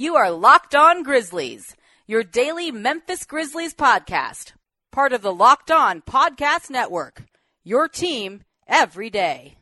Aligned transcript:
You 0.00 0.16
are 0.16 0.30
Locked 0.30 0.74
On 0.74 1.02
Grizzlies, 1.02 1.76
your 2.06 2.24
daily 2.24 2.70
Memphis 2.70 3.26
Grizzlies 3.26 3.74
podcast, 3.74 4.54
part 4.90 5.12
of 5.12 5.20
the 5.20 5.30
Locked 5.30 5.70
On 5.70 6.00
Podcast 6.00 6.70
Network. 6.70 7.24
Your 7.64 7.86
team 7.86 8.44
every 8.66 9.10
day. 9.10 9.58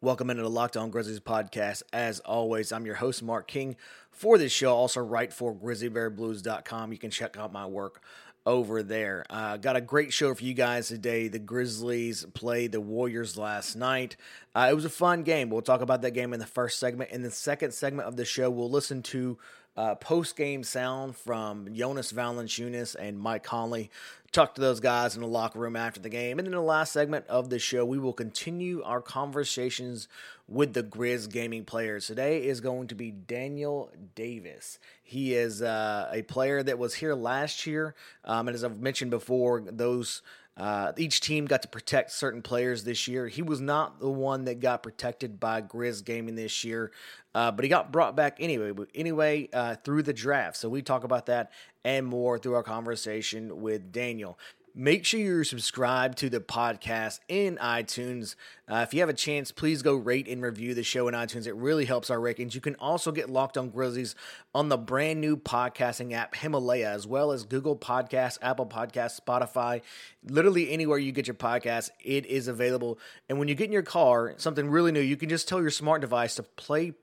Welcome 0.00 0.30
into 0.30 0.42
the 0.42 0.50
Locked 0.50 0.76
On 0.76 0.90
Grizzlies 0.90 1.20
podcast. 1.20 1.84
As 1.92 2.18
always, 2.18 2.72
I'm 2.72 2.86
your 2.86 2.96
host, 2.96 3.22
Mark 3.22 3.46
King, 3.46 3.76
for 4.10 4.36
this 4.36 4.50
show. 4.50 4.74
Also, 4.74 5.00
write 5.00 5.32
for 5.32 5.54
grizzlybearblues.com. 5.54 6.90
You 6.90 6.98
can 6.98 7.12
check 7.12 7.36
out 7.38 7.52
my 7.52 7.66
work 7.66 8.02
over 8.46 8.82
there. 8.82 9.24
Uh, 9.28 9.56
got 9.56 9.76
a 9.76 9.80
great 9.80 10.12
show 10.12 10.34
for 10.34 10.44
you 10.44 10.54
guys 10.54 10.88
today. 10.88 11.28
The 11.28 11.40
Grizzlies 11.40 12.24
played 12.32 12.72
the 12.72 12.80
Warriors 12.80 13.36
last 13.36 13.74
night. 13.74 14.16
Uh, 14.54 14.68
it 14.70 14.74
was 14.74 14.84
a 14.84 14.90
fun 14.90 15.24
game. 15.24 15.50
We'll 15.50 15.62
talk 15.62 15.80
about 15.80 16.02
that 16.02 16.12
game 16.12 16.32
in 16.32 16.40
the 16.40 16.46
first 16.46 16.78
segment. 16.78 17.10
In 17.10 17.22
the 17.22 17.30
second 17.30 17.74
segment 17.74 18.08
of 18.08 18.16
the 18.16 18.24
show, 18.24 18.48
we'll 18.48 18.70
listen 18.70 19.02
to 19.04 19.36
uh, 19.76 19.94
post 19.96 20.36
game 20.36 20.62
sound 20.62 21.16
from 21.16 21.72
Jonas 21.74 22.12
Valanciunas 22.12 22.94
and 22.98 23.18
Mike 23.18 23.44
Conley. 23.44 23.90
Talk 24.32 24.54
to 24.56 24.60
those 24.60 24.80
guys 24.80 25.14
in 25.14 25.22
the 25.22 25.28
locker 25.28 25.58
room 25.58 25.76
after 25.76 26.00
the 26.00 26.08
game. 26.08 26.38
And 26.38 26.46
in 26.46 26.52
the 26.52 26.60
last 26.60 26.92
segment 26.92 27.26
of 27.26 27.48
the 27.48 27.58
show, 27.58 27.84
we 27.84 27.98
will 27.98 28.12
continue 28.12 28.82
our 28.82 29.00
conversations 29.00 30.08
with 30.48 30.74
the 30.74 30.82
Grizz 30.82 31.30
gaming 31.30 31.64
players. 31.64 32.06
Today 32.06 32.44
is 32.44 32.60
going 32.60 32.88
to 32.88 32.94
be 32.94 33.10
Daniel 33.10 33.90
Davis. 34.14 34.78
He 35.02 35.34
is 35.34 35.62
uh, 35.62 36.10
a 36.12 36.22
player 36.22 36.62
that 36.62 36.78
was 36.78 36.94
here 36.94 37.14
last 37.14 37.66
year. 37.66 37.94
Um, 38.24 38.48
and 38.48 38.54
as 38.54 38.64
I've 38.64 38.80
mentioned 38.80 39.10
before, 39.10 39.60
those 39.60 40.22
uh, 40.56 40.92
each 40.96 41.20
team 41.20 41.44
got 41.44 41.60
to 41.62 41.68
protect 41.68 42.10
certain 42.12 42.40
players 42.40 42.84
this 42.84 43.06
year. 43.06 43.28
He 43.28 43.42
was 43.42 43.60
not 43.60 44.00
the 44.00 44.08
one 44.08 44.44
that 44.46 44.60
got 44.60 44.82
protected 44.82 45.38
by 45.38 45.60
Grizz 45.60 46.02
Gaming 46.02 46.34
this 46.34 46.64
year, 46.64 46.92
uh, 47.36 47.50
but 47.50 47.66
he 47.66 47.68
got 47.68 47.92
brought 47.92 48.16
back 48.16 48.38
anyway. 48.40 48.72
Anyway, 48.94 49.46
uh, 49.52 49.74
through 49.84 50.02
the 50.02 50.14
draft. 50.14 50.56
So 50.56 50.70
we 50.70 50.80
talk 50.80 51.04
about 51.04 51.26
that 51.26 51.52
and 51.84 52.06
more 52.06 52.38
through 52.38 52.54
our 52.54 52.62
conversation 52.62 53.60
with 53.60 53.92
Daniel. 53.92 54.38
Make 54.74 55.04
sure 55.04 55.20
you're 55.20 55.44
subscribed 55.44 56.16
to 56.18 56.30
the 56.30 56.40
podcast 56.40 57.20
in 57.28 57.56
iTunes. 57.56 58.36
Uh, 58.66 58.84
if 58.86 58.94
you 58.94 59.00
have 59.00 59.10
a 59.10 59.14
chance, 59.14 59.52
please 59.52 59.82
go 59.82 59.94
rate 59.94 60.28
and 60.28 60.40
review 60.42 60.72
the 60.72 60.82
show 60.82 61.08
in 61.08 61.14
iTunes. 61.14 61.46
It 61.46 61.54
really 61.56 61.84
helps 61.84 62.08
our 62.08 62.18
rankings. 62.18 62.54
You 62.54 62.62
can 62.62 62.74
also 62.76 63.12
get 63.12 63.28
Locked 63.28 63.58
on 63.58 63.68
Grizzlies 63.68 64.14
on 64.54 64.70
the 64.70 64.78
brand 64.78 65.20
new 65.20 65.36
podcasting 65.36 66.12
app 66.12 66.36
Himalaya, 66.36 66.90
as 66.90 67.06
well 67.06 67.32
as 67.32 67.44
Google 67.44 67.76
Podcasts, 67.76 68.38
Apple 68.40 68.66
Podcasts, 68.66 69.20
Spotify. 69.20 69.82
Literally 70.24 70.70
anywhere 70.70 70.98
you 70.98 71.12
get 71.12 71.26
your 71.26 71.34
podcast, 71.34 71.90
it 72.02 72.24
is 72.24 72.48
available. 72.48 72.98
And 73.28 73.38
when 73.38 73.48
you 73.48 73.54
get 73.54 73.66
in 73.66 73.72
your 73.72 73.82
car, 73.82 74.34
something 74.38 74.70
really 74.70 74.92
new, 74.92 75.00
you 75.00 75.18
can 75.18 75.28
just 75.28 75.48
tell 75.48 75.60
your 75.60 75.70
smart 75.70 76.00
device 76.00 76.34
to 76.36 76.42
play 76.42 76.94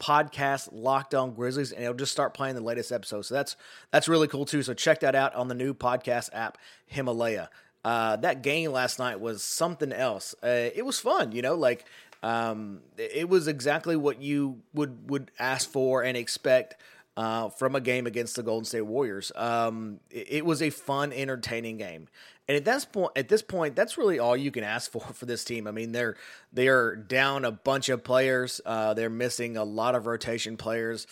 podcast 0.00 0.68
Locked 0.72 1.14
On 1.14 1.34
Grizzlies, 1.34 1.72
and 1.72 1.82
it'll 1.82 1.94
just 1.94 2.12
start 2.12 2.34
playing 2.34 2.54
the 2.54 2.62
latest 2.62 2.92
episode. 2.92 3.22
So 3.22 3.34
that's 3.34 3.56
that's 3.90 4.08
really 4.08 4.28
cool 4.28 4.44
too. 4.44 4.62
So 4.62 4.74
check 4.74 5.00
that 5.00 5.14
out 5.14 5.34
on 5.34 5.48
the 5.48 5.54
new 5.54 5.74
podcast 5.74 6.30
app 6.32 6.58
Himalaya. 6.86 7.50
Uh, 7.84 8.16
that 8.16 8.42
game 8.42 8.70
last 8.70 8.98
night 8.98 9.20
was 9.20 9.42
something 9.42 9.92
else. 9.92 10.34
Uh, 10.42 10.70
it 10.74 10.84
was 10.84 11.00
fun, 11.00 11.32
you 11.32 11.42
know, 11.42 11.56
like 11.56 11.84
um, 12.22 12.80
it 12.96 13.28
was 13.28 13.48
exactly 13.48 13.96
what 13.96 14.20
you 14.20 14.60
would 14.72 15.10
would 15.10 15.30
ask 15.38 15.68
for 15.68 16.02
and 16.02 16.16
expect 16.16 16.76
uh, 17.16 17.48
from 17.48 17.74
a 17.74 17.80
game 17.80 18.06
against 18.06 18.36
the 18.36 18.42
Golden 18.42 18.64
State 18.64 18.82
Warriors. 18.82 19.32
Um, 19.34 20.00
it, 20.10 20.26
it, 20.30 20.44
was 20.46 20.62
a 20.62 20.70
fun, 20.70 21.12
entertaining 21.12 21.76
game. 21.76 22.08
And 22.48 22.56
at 22.56 22.64
this 22.64 22.84
point, 22.84 23.12
at 23.16 23.28
this 23.28 23.42
point, 23.42 23.76
that's 23.76 23.96
really 23.96 24.18
all 24.18 24.36
you 24.36 24.50
can 24.50 24.64
ask 24.64 24.90
for 24.92 25.00
for 25.00 25.26
this 25.26 25.44
team. 25.44 25.66
I 25.66 25.70
mean, 25.70 25.92
they're 25.92 26.16
they 26.52 26.68
are 26.68 26.96
down 26.96 27.44
a 27.44 27.52
bunch 27.52 27.88
of 27.88 28.04
players. 28.04 28.60
Uh, 28.64 28.94
they're 28.94 29.10
missing 29.10 29.56
a 29.56 29.64
lot 29.64 29.94
of 29.94 30.06
rotation 30.06 30.56
players. 30.56 31.06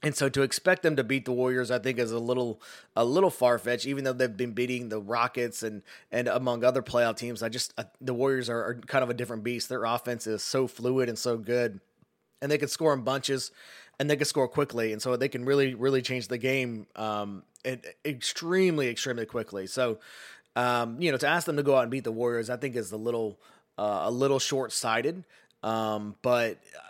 And 0.00 0.14
so 0.14 0.28
to 0.28 0.42
expect 0.42 0.84
them 0.84 0.94
to 0.94 1.02
beat 1.02 1.24
the 1.24 1.32
Warriors, 1.32 1.72
I 1.72 1.80
think 1.80 1.98
is 1.98 2.12
a 2.12 2.20
little 2.20 2.60
a 2.94 3.04
little 3.04 3.30
far 3.30 3.58
fetched. 3.58 3.84
Even 3.84 4.04
though 4.04 4.12
they've 4.12 4.36
been 4.36 4.52
beating 4.52 4.90
the 4.90 5.00
Rockets 5.00 5.64
and 5.64 5.82
and 6.12 6.28
among 6.28 6.62
other 6.62 6.82
playoff 6.82 7.16
teams, 7.16 7.42
I 7.42 7.48
just 7.48 7.74
uh, 7.76 7.84
the 8.00 8.14
Warriors 8.14 8.48
are, 8.48 8.62
are, 8.62 8.74
kind 8.74 9.02
of 9.02 9.10
a 9.10 9.14
different 9.14 9.42
beast. 9.42 9.68
Their 9.68 9.84
offense 9.84 10.28
is 10.28 10.42
so 10.42 10.68
fluid 10.68 11.08
and 11.08 11.18
so 11.18 11.36
good, 11.36 11.80
and 12.40 12.50
they 12.50 12.58
can 12.58 12.68
score 12.68 12.94
in 12.94 13.00
bunches, 13.00 13.50
and 13.98 14.08
they 14.08 14.14
can 14.14 14.26
score 14.26 14.46
quickly, 14.46 14.92
and 14.92 15.02
so 15.02 15.16
they 15.16 15.28
can 15.28 15.44
really 15.44 15.74
really 15.74 16.00
change 16.00 16.28
the 16.28 16.38
game 16.38 16.86
um, 16.94 17.42
extremely, 18.04 18.88
extremely 18.88 19.26
quickly. 19.26 19.66
So, 19.66 19.98
um, 20.58 21.00
you 21.00 21.12
know, 21.12 21.18
to 21.18 21.28
ask 21.28 21.46
them 21.46 21.56
to 21.56 21.62
go 21.62 21.76
out 21.76 21.82
and 21.82 21.90
beat 21.90 22.02
the 22.02 22.10
Warriors, 22.10 22.50
I 22.50 22.56
think 22.56 22.74
is 22.74 22.90
a 22.90 22.96
little, 22.96 23.38
uh, 23.78 24.02
a 24.06 24.10
little 24.10 24.40
short 24.40 24.72
sighted. 24.72 25.24
Um, 25.62 26.16
but 26.20 26.54
uh, 26.76 26.80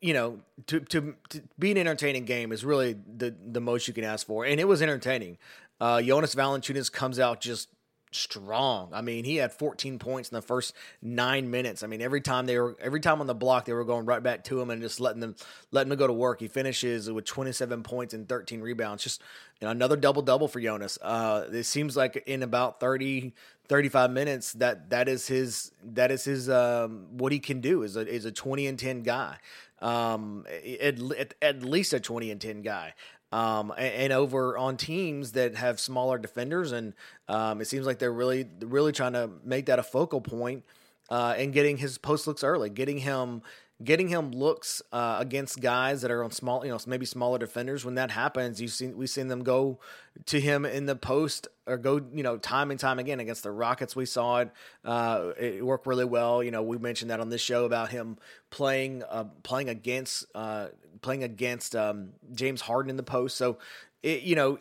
you 0.00 0.12
know, 0.12 0.40
to, 0.66 0.80
to, 0.80 1.14
to 1.28 1.42
be 1.56 1.70
an 1.70 1.78
entertaining 1.78 2.24
game 2.24 2.50
is 2.50 2.64
really 2.64 2.96
the 3.16 3.32
the 3.52 3.60
most 3.60 3.86
you 3.86 3.94
can 3.94 4.02
ask 4.02 4.26
for, 4.26 4.44
and 4.44 4.58
it 4.58 4.66
was 4.66 4.82
entertaining. 4.82 5.38
Uh, 5.80 6.02
Jonas 6.02 6.34
Valanciunas 6.34 6.90
comes 6.90 7.20
out 7.20 7.40
just 7.40 7.68
strong. 8.12 8.90
I 8.92 9.00
mean, 9.00 9.24
he 9.24 9.36
had 9.36 9.52
14 9.52 9.98
points 9.98 10.30
in 10.30 10.34
the 10.34 10.42
first 10.42 10.74
nine 11.00 11.50
minutes. 11.50 11.82
I 11.82 11.86
mean, 11.86 12.00
every 12.00 12.20
time 12.20 12.46
they 12.46 12.58
were 12.58 12.76
every 12.80 13.00
time 13.00 13.20
on 13.20 13.26
the 13.26 13.34
block, 13.34 13.64
they 13.64 13.72
were 13.72 13.84
going 13.84 14.06
right 14.06 14.22
back 14.22 14.44
to 14.44 14.60
him 14.60 14.70
and 14.70 14.80
just 14.80 15.00
letting 15.00 15.20
them 15.20 15.34
letting 15.70 15.88
them 15.90 15.98
go 15.98 16.06
to 16.06 16.12
work. 16.12 16.40
He 16.40 16.48
finishes 16.48 17.10
with 17.10 17.24
27 17.24 17.82
points 17.82 18.14
and 18.14 18.28
13 18.28 18.60
rebounds. 18.60 19.02
Just 19.02 19.22
you 19.60 19.66
know, 19.66 19.70
another 19.70 19.96
double 19.96 20.22
double 20.22 20.48
for 20.48 20.60
Jonas. 20.60 20.98
Uh, 21.00 21.46
it 21.52 21.64
seems 21.64 21.96
like 21.96 22.22
in 22.26 22.42
about 22.42 22.80
30 22.80 23.34
35 23.68 24.10
minutes 24.10 24.52
that 24.54 24.90
that 24.90 25.08
is 25.08 25.26
his 25.26 25.72
that 25.82 26.10
is 26.10 26.24
his 26.24 26.50
um, 26.50 27.06
what 27.12 27.32
he 27.32 27.38
can 27.38 27.60
do 27.60 27.82
is 27.82 27.96
a 27.96 28.06
is 28.06 28.24
a 28.24 28.32
20 28.32 28.66
and 28.66 28.78
10 28.78 29.02
guy. 29.02 29.36
Um, 29.80 30.46
at, 30.80 31.00
at, 31.00 31.34
at 31.42 31.62
least 31.64 31.92
a 31.92 31.98
20 31.98 32.30
and 32.30 32.40
10 32.40 32.62
guy 32.62 32.94
um, 33.32 33.72
and, 33.76 33.94
and, 33.94 34.12
over 34.12 34.56
on 34.58 34.76
teams 34.76 35.32
that 35.32 35.56
have 35.56 35.80
smaller 35.80 36.18
defenders, 36.18 36.72
and 36.72 36.92
um, 37.28 37.60
it 37.60 37.64
seems 37.66 37.86
like 37.86 37.98
they're 37.98 38.12
really 38.12 38.46
really 38.60 38.92
trying 38.92 39.14
to 39.14 39.30
make 39.44 39.66
that 39.66 39.78
a 39.78 39.82
focal 39.82 40.20
point 40.20 40.64
uh, 41.10 41.34
and 41.36 41.52
getting 41.52 41.78
his 41.78 41.98
post 41.98 42.26
looks 42.26 42.44
early, 42.44 42.70
getting 42.70 42.98
him 42.98 43.42
getting 43.82 44.08
him 44.08 44.30
looks 44.30 44.80
uh, 44.92 45.16
against 45.18 45.60
guys 45.60 46.02
that 46.02 46.10
are 46.10 46.22
on 46.22 46.30
small, 46.30 46.64
you 46.64 46.70
know, 46.70 46.78
maybe 46.86 47.06
smaller 47.06 47.38
defenders. 47.38 47.84
When 47.84 47.96
that 47.96 48.10
happens, 48.10 48.60
you 48.60 48.68
see 48.68 48.88
we've 48.88 49.10
seen 49.10 49.28
them 49.28 49.42
go 49.42 49.80
to 50.26 50.40
him 50.40 50.64
in 50.64 50.86
the 50.86 50.96
post 50.96 51.48
or 51.66 51.78
go, 51.78 52.00
you 52.12 52.22
know, 52.22 52.36
time 52.36 52.70
and 52.70 52.78
time 52.78 52.98
again 52.98 53.20
against 53.20 53.42
the 53.42 53.50
Rockets. 53.50 53.96
We 53.96 54.06
saw 54.06 54.40
it. 54.40 54.50
Uh, 54.84 55.32
it 55.38 55.64
worked 55.64 55.86
really 55.86 56.04
well. 56.04 56.42
You 56.42 56.50
know, 56.50 56.62
we 56.62 56.78
mentioned 56.78 57.10
that 57.10 57.20
on 57.20 57.28
this 57.28 57.40
show 57.40 57.64
about 57.64 57.90
him 57.90 58.18
playing 58.50 59.02
uh, 59.08 59.24
playing 59.42 59.68
against 59.68 60.26
uh, 60.34 60.68
playing 61.02 61.24
against 61.24 61.76
um, 61.76 62.10
James 62.32 62.62
Harden 62.62 62.90
in 62.90 62.96
the 62.96 63.02
post. 63.02 63.36
So, 63.36 63.58
it, 64.02 64.22
you 64.22 64.34
know, 64.34 64.58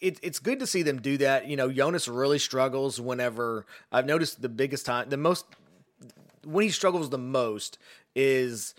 it, 0.00 0.18
it's 0.22 0.38
good 0.38 0.58
to 0.60 0.66
see 0.66 0.82
them 0.82 1.00
do 1.00 1.16
that. 1.18 1.46
You 1.46 1.56
know, 1.56 1.70
Jonas 1.70 2.08
really 2.08 2.38
struggles 2.38 3.00
whenever 3.00 3.66
I've 3.90 4.06
noticed 4.06 4.42
the 4.42 4.48
biggest 4.48 4.84
time, 4.84 5.08
the 5.08 5.16
most 5.16 5.46
when 6.44 6.62
he 6.62 6.70
struggles 6.70 7.10
the 7.10 7.18
most 7.18 7.78
is 8.14 8.74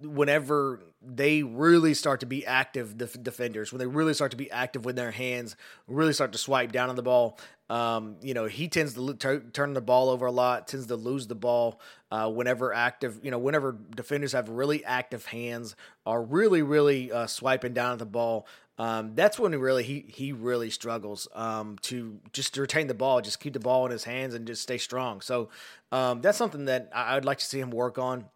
whenever 0.00 0.82
they 1.02 1.42
really 1.42 1.94
start 1.94 2.20
to 2.20 2.26
be 2.26 2.44
active 2.46 2.98
def- 2.98 3.22
defenders, 3.22 3.72
when 3.72 3.78
they 3.78 3.86
really 3.86 4.14
start 4.14 4.30
to 4.32 4.36
be 4.36 4.50
active 4.50 4.84
with 4.84 4.96
their 4.96 5.10
hands, 5.10 5.56
really 5.86 6.12
start 6.12 6.32
to 6.32 6.38
swipe 6.38 6.72
down 6.72 6.90
on 6.90 6.96
the 6.96 7.02
ball. 7.02 7.38
Um, 7.68 8.16
you 8.22 8.34
know, 8.34 8.46
he 8.46 8.68
tends 8.68 8.94
to 8.94 9.14
t- 9.14 9.50
turn 9.52 9.72
the 9.72 9.80
ball 9.80 10.08
over 10.08 10.26
a 10.26 10.32
lot, 10.32 10.68
tends 10.68 10.86
to 10.86 10.96
lose 10.96 11.26
the 11.26 11.34
ball 11.34 11.80
uh, 12.10 12.30
whenever 12.30 12.72
active. 12.72 13.20
You 13.22 13.30
know, 13.30 13.38
whenever 13.38 13.76
defenders 13.94 14.32
have 14.32 14.48
really 14.48 14.84
active 14.84 15.26
hands, 15.26 15.74
are 16.04 16.22
really, 16.22 16.62
really 16.62 17.10
uh, 17.10 17.26
swiping 17.26 17.72
down 17.72 17.92
at 17.92 17.98
the 17.98 18.06
ball. 18.06 18.46
Um, 18.78 19.14
that's 19.14 19.38
when 19.38 19.52
he 19.52 19.58
really 19.58 19.82
he 19.82 20.04
he 20.08 20.32
really 20.32 20.68
struggles 20.68 21.26
um, 21.34 21.78
to 21.82 22.20
just 22.32 22.54
to 22.54 22.60
retain 22.60 22.88
the 22.88 22.94
ball, 22.94 23.22
just 23.22 23.40
keep 23.40 23.54
the 23.54 23.60
ball 23.60 23.86
in 23.86 23.92
his 23.92 24.04
hands 24.04 24.34
and 24.34 24.46
just 24.46 24.62
stay 24.62 24.76
strong. 24.76 25.22
So 25.22 25.48
um, 25.92 26.20
that's 26.20 26.36
something 26.36 26.66
that 26.66 26.90
I, 26.94 27.14
would 27.14 27.24
like 27.24 27.38
to 27.38 27.44
see 27.44 27.58
him 27.58 27.70
work 27.70 27.96
on 27.98 28.26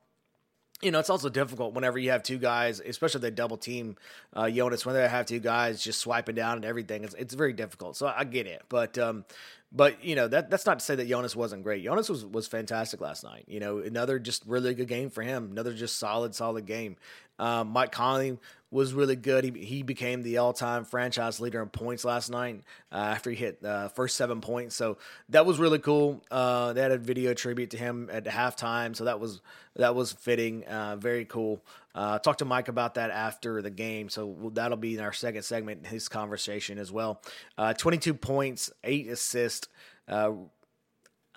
you 0.83 0.91
know, 0.91 0.99
it's 0.99 1.11
also 1.11 1.29
difficult 1.29 1.75
whenever 1.75 1.99
you 1.99 2.11
have 2.11 2.23
two 2.23 2.39
guys, 2.39 2.81
especially 2.81 3.21
the 3.21 3.31
double 3.31 3.57
team 3.57 3.97
uh, 4.35 4.49
Jonas, 4.49 4.87
when 4.87 4.95
they 4.95 5.07
have 5.07 5.27
two 5.27 5.39
guys 5.39 5.83
just 5.83 6.01
swiping 6.01 6.35
down 6.35 6.57
and 6.57 6.65
everything. 6.65 7.05
It's, 7.05 7.15
it's 7.15 7.35
very 7.35 7.53
difficult. 7.53 7.97
So 7.97 8.13
I 8.15 8.25
get 8.25 8.47
it. 8.47 8.63
But, 8.69 8.97
um, 8.99 9.25
but 9.73 10.05
you 10.05 10.17
know 10.17 10.27
that 10.27 10.51
that's 10.51 10.67
not 10.67 10.81
to 10.81 10.85
say 10.85 10.97
that 10.97 11.09
Jonas 11.09 11.37
wasn't 11.37 11.63
great. 11.63 11.85
Jonas 11.85 12.09
was 12.09 12.27
was 12.27 12.49
fantastic 12.49 13.01
last 13.01 13.23
night. 13.23 13.45
You 13.47 13.61
know, 13.61 13.79
another 13.79 14.19
just 14.19 14.45
really 14.47 14.75
good 14.75 14.89
game 14.89 15.11
for 15.11 15.23
him. 15.23 15.51
Another 15.53 15.73
just 15.73 15.99
solid, 15.99 16.35
solid 16.35 16.67
game. 16.67 16.97
Um, 17.41 17.69
Mike 17.69 17.91
Conley 17.91 18.39
was 18.71 18.95
really 18.95 19.17
good. 19.17 19.43
He 19.45 19.51
he 19.65 19.83
became 19.83 20.23
the 20.23 20.39
all 20.39 20.53
time 20.53 20.85
franchise 20.85 21.41
leader 21.41 21.61
in 21.63 21.69
points 21.69 22.05
last 22.05 22.31
night 22.31 22.63
uh, 22.93 22.97
after 22.97 23.31
he 23.31 23.37
hit 23.37 23.65
uh, 23.65 23.89
first 23.89 24.17
seven 24.17 24.41
points. 24.41 24.77
So 24.77 24.99
that 25.31 25.45
was 25.45 25.59
really 25.59 25.81
cool. 25.81 26.23
Uh, 26.31 26.73
they 26.73 26.83
had 26.83 26.93
a 26.93 26.99
video 26.99 27.35
tribute 27.35 27.71
to 27.71 27.77
him 27.77 28.09
at 28.13 28.25
halftime, 28.27 28.95
so 28.95 29.05
that 29.05 29.19
was 29.19 29.41
that 29.75 29.95
was 29.95 30.13
fitting. 30.13 30.65
Uh, 30.65 30.97
very 30.97 31.25
cool. 31.25 31.65
Uh, 31.95 32.21
talked 32.21 32.39
to 32.39 32.45
Mike 32.45 32.69
about 32.69 32.95
that 32.95 33.11
after 33.11 33.61
the 33.63 33.71
game, 33.71 34.09
so 34.09 34.53
that'll 34.55 34.77
be 34.77 34.95
in 34.95 35.01
our 35.01 35.13
second 35.13 35.43
segment, 35.43 35.87
his 35.87 36.09
conversation 36.09 36.79
as 36.79 36.93
well. 36.93 37.21
Uh, 37.59 37.73
Twenty 37.73 37.99
two 37.99 38.15
points, 38.15 38.71
eight 38.85 39.09
assists. 39.09 39.67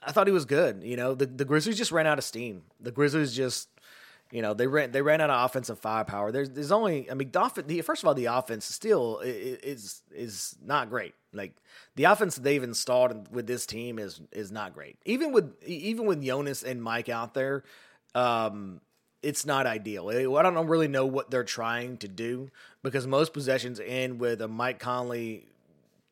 I 0.05 0.11
thought 0.11 0.27
he 0.27 0.33
was 0.33 0.45
good. 0.45 0.83
You 0.83 0.97
know, 0.97 1.15
the 1.15 1.25
the 1.25 1.45
Grizzlies 1.45 1.77
just 1.77 1.91
ran 1.91 2.05
out 2.05 2.17
of 2.17 2.23
steam. 2.23 2.63
The 2.79 2.91
Grizzlies 2.91 3.33
just 3.33 3.69
you 4.33 4.41
know 4.41 4.55
they 4.55 4.65
ran 4.65 4.91
they 4.91 5.03
ran 5.03 5.21
out 5.21 5.29
of 5.29 5.45
offensive 5.45 5.77
firepower. 5.77 6.31
There's 6.31 6.49
there's 6.49 6.71
only 6.71 7.09
I 7.09 7.13
mean 7.13 7.29
the, 7.31 7.81
first 7.81 8.01
of 8.01 8.07
all 8.07 8.15
the 8.15 8.25
offense 8.25 8.65
still 8.65 9.19
is 9.23 10.01
is 10.11 10.55
not 10.65 10.89
great. 10.89 11.13
Like 11.33 11.55
the 11.95 12.05
offense 12.05 12.37
they've 12.37 12.63
installed 12.63 13.31
with 13.31 13.45
this 13.45 13.67
team 13.67 13.99
is 13.99 14.21
is 14.31 14.51
not 14.51 14.73
great. 14.73 14.97
Even 15.05 15.33
with 15.33 15.53
even 15.63 16.07
with 16.07 16.23
Jonas 16.23 16.63
and 16.63 16.81
Mike 16.81 17.09
out 17.09 17.35
there, 17.35 17.63
um, 18.15 18.81
it's 19.21 19.45
not 19.45 19.67
ideal. 19.67 20.09
I 20.09 20.41
don't 20.41 20.67
really 20.67 20.87
know 20.87 21.05
what 21.05 21.29
they're 21.29 21.43
trying 21.43 21.97
to 21.97 22.07
do 22.07 22.49
because 22.81 23.05
most 23.05 23.33
possessions 23.33 23.79
end 23.85 24.19
with 24.19 24.41
a 24.41 24.47
Mike 24.47 24.79
Conley 24.79 25.45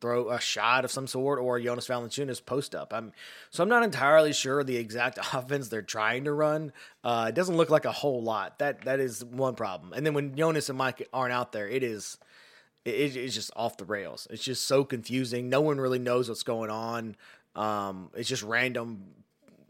throw 0.02 0.28
a 0.30 0.40
shot 0.40 0.84
of 0.84 0.90
some 0.90 1.06
sort 1.06 1.38
or 1.38 1.58
Jonas 1.58 1.88
Valanciunas 1.88 2.44
post 2.44 2.74
up. 2.74 2.92
I'm 2.92 3.12
so 3.50 3.62
I'm 3.62 3.68
not 3.70 3.84
entirely 3.84 4.34
sure 4.34 4.62
the 4.62 4.76
exact 4.76 5.18
offense 5.32 5.68
they're 5.68 5.80
trying 5.80 6.24
to 6.24 6.32
run. 6.32 6.72
Uh, 7.02 7.26
it 7.30 7.34
doesn't 7.34 7.56
look 7.56 7.70
like 7.70 7.86
a 7.86 7.92
whole 7.92 8.22
lot. 8.22 8.58
That 8.58 8.82
that 8.82 9.00
is 9.00 9.24
one 9.24 9.54
problem. 9.54 9.94
And 9.94 10.04
then 10.04 10.12
when 10.12 10.36
Jonas 10.36 10.68
and 10.68 10.76
Mike 10.76 11.08
aren't 11.14 11.32
out 11.32 11.52
there, 11.52 11.68
it 11.68 11.82
is 11.82 12.18
it, 12.84 13.16
it's 13.16 13.34
just 13.34 13.52
off 13.56 13.78
the 13.78 13.84
rails. 13.84 14.26
It's 14.28 14.44
just 14.44 14.66
so 14.66 14.84
confusing. 14.84 15.48
No 15.48 15.62
one 15.62 15.80
really 15.80 16.00
knows 16.00 16.28
what's 16.28 16.42
going 16.42 16.70
on. 16.70 17.16
Um, 17.54 18.10
it's 18.14 18.28
just 18.28 18.42
random 18.42 19.04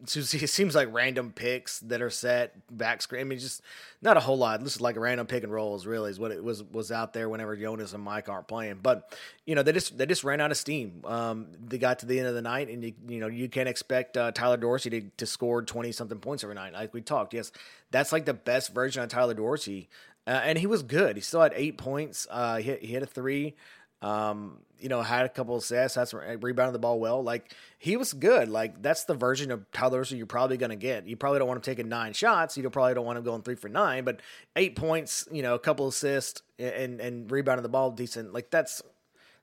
it 0.03 0.51
seems 0.51 0.75
like 0.75 0.89
random 0.93 1.33
picks 1.33 1.81
that 1.81 2.03
are 2.03 2.11
set 2.11 2.55
back 2.71 3.03
screen. 3.03 3.21
I 3.21 3.25
mean, 3.25 3.39
just 3.39 3.63
not 4.01 4.17
a 4.17 4.21
whole 4.21 4.37
lot. 4.37 4.63
This 4.63 4.75
is 4.75 4.81
like 4.81 4.97
a 4.97 5.01
random 5.01 5.27
pick 5.27 5.45
and 5.45 5.53
rolls. 5.53 5.87
Really, 5.87 6.11
is 6.11 6.19
what 6.19 6.33
it 6.33 6.43
was 6.43 6.63
was 6.63 6.91
out 6.91 7.13
there 7.13 7.29
whenever 7.29 7.57
Jonas 7.57 7.93
and 7.93 8.03
Mike 8.03 8.29
aren't 8.29 8.49
playing. 8.49 8.81
But 8.83 9.17
you 9.47 9.55
know, 9.55 9.63
they 9.63 9.73
just 9.73 9.97
they 9.97 10.07
just 10.07 10.25
ran 10.25 10.41
out 10.41 10.51
of 10.51 10.57
steam. 10.57 11.03
Um, 11.05 11.49
they 11.65 11.79
got 11.79 12.01
to 12.01 12.07
the 12.07 12.19
end 12.19 12.29
of 12.29 12.35
the 12.35 12.43
night, 12.43 12.69
and 12.69 12.83
you 12.83 12.95
you 13.09 13.21
know 13.21 13.29
you 13.29 13.49
can't 13.49 13.69
expect 13.69 14.17
uh, 14.17 14.33
Tyler 14.33 14.57
Dorsey 14.57 14.91
to, 14.91 15.03
to 15.19 15.27
score 15.27 15.63
twenty 15.63 15.93
something 15.93 16.19
points 16.19 16.43
every 16.43 16.57
night. 16.57 16.73
Like 16.73 16.93
we 16.93 17.01
talked, 17.01 17.35
yes, 17.35 17.53
that's 17.91 18.13
like 18.13 18.25
the 18.25 18.35
best 18.35 18.75
version 18.75 19.03
of 19.03 19.09
Tyler 19.09 19.35
Dorsey, 19.35 19.89
uh, 20.27 20.41
and 20.45 20.59
he 20.59 20.67
was 20.67 20.83
good. 20.83 21.17
He 21.17 21.23
still 21.23 21.41
had 21.43 21.53
eight 21.55 21.79
points. 21.79 22.27
Uh, 22.31 22.57
he, 22.57 22.65
hit, 22.65 22.83
he 22.83 22.89
hit 22.89 23.03
a 23.03 23.07
three. 23.07 23.55
Um, 24.03 24.59
you 24.83 24.89
know, 24.89 25.03
had 25.03 25.25
a 25.25 25.29
couple 25.29 25.55
of 25.55 25.63
assists, 25.63 25.97
had 25.97 26.09
some 26.09 26.21
uh, 26.21 26.37
rebounded 26.39 26.75
the 26.75 26.79
ball 26.79 26.99
well. 26.99 27.23
Like 27.23 27.55
he 27.79 27.97
was 27.97 28.13
good. 28.13 28.49
Like 28.49 28.83
that's 28.83 29.05
the 29.05 29.15
version 29.15 29.51
of 29.51 29.71
Tyler 29.73 29.99
Dorsey 29.99 30.17
you're 30.17 30.27
probably 30.27 30.57
going 30.57 30.71
to 30.71 30.77
get. 30.77 31.07
You 31.07 31.17
probably 31.17 31.39
don't 31.39 31.49
want 31.49 31.59
him 31.59 31.63
taking 31.63 31.89
nine 31.89 32.13
shots. 32.13 32.57
You 32.57 32.69
probably 32.71 32.95
don't 32.95 33.05
want 33.05 33.19
him 33.19 33.25
going 33.25 33.43
three 33.43 33.55
for 33.55 33.69
nine, 33.69 34.05
but 34.05 34.21
eight 34.57 34.77
points, 34.77 35.29
you 35.31 35.43
know, 35.43 35.55
a 35.55 35.59
couple 35.59 35.87
assists 35.87 36.43
and 36.59 37.01
and 37.01 37.31
rebounding 37.31 37.63
the 37.63 37.69
ball 37.69 37.91
decent. 37.91 38.33
Like 38.33 38.51
that's 38.51 38.83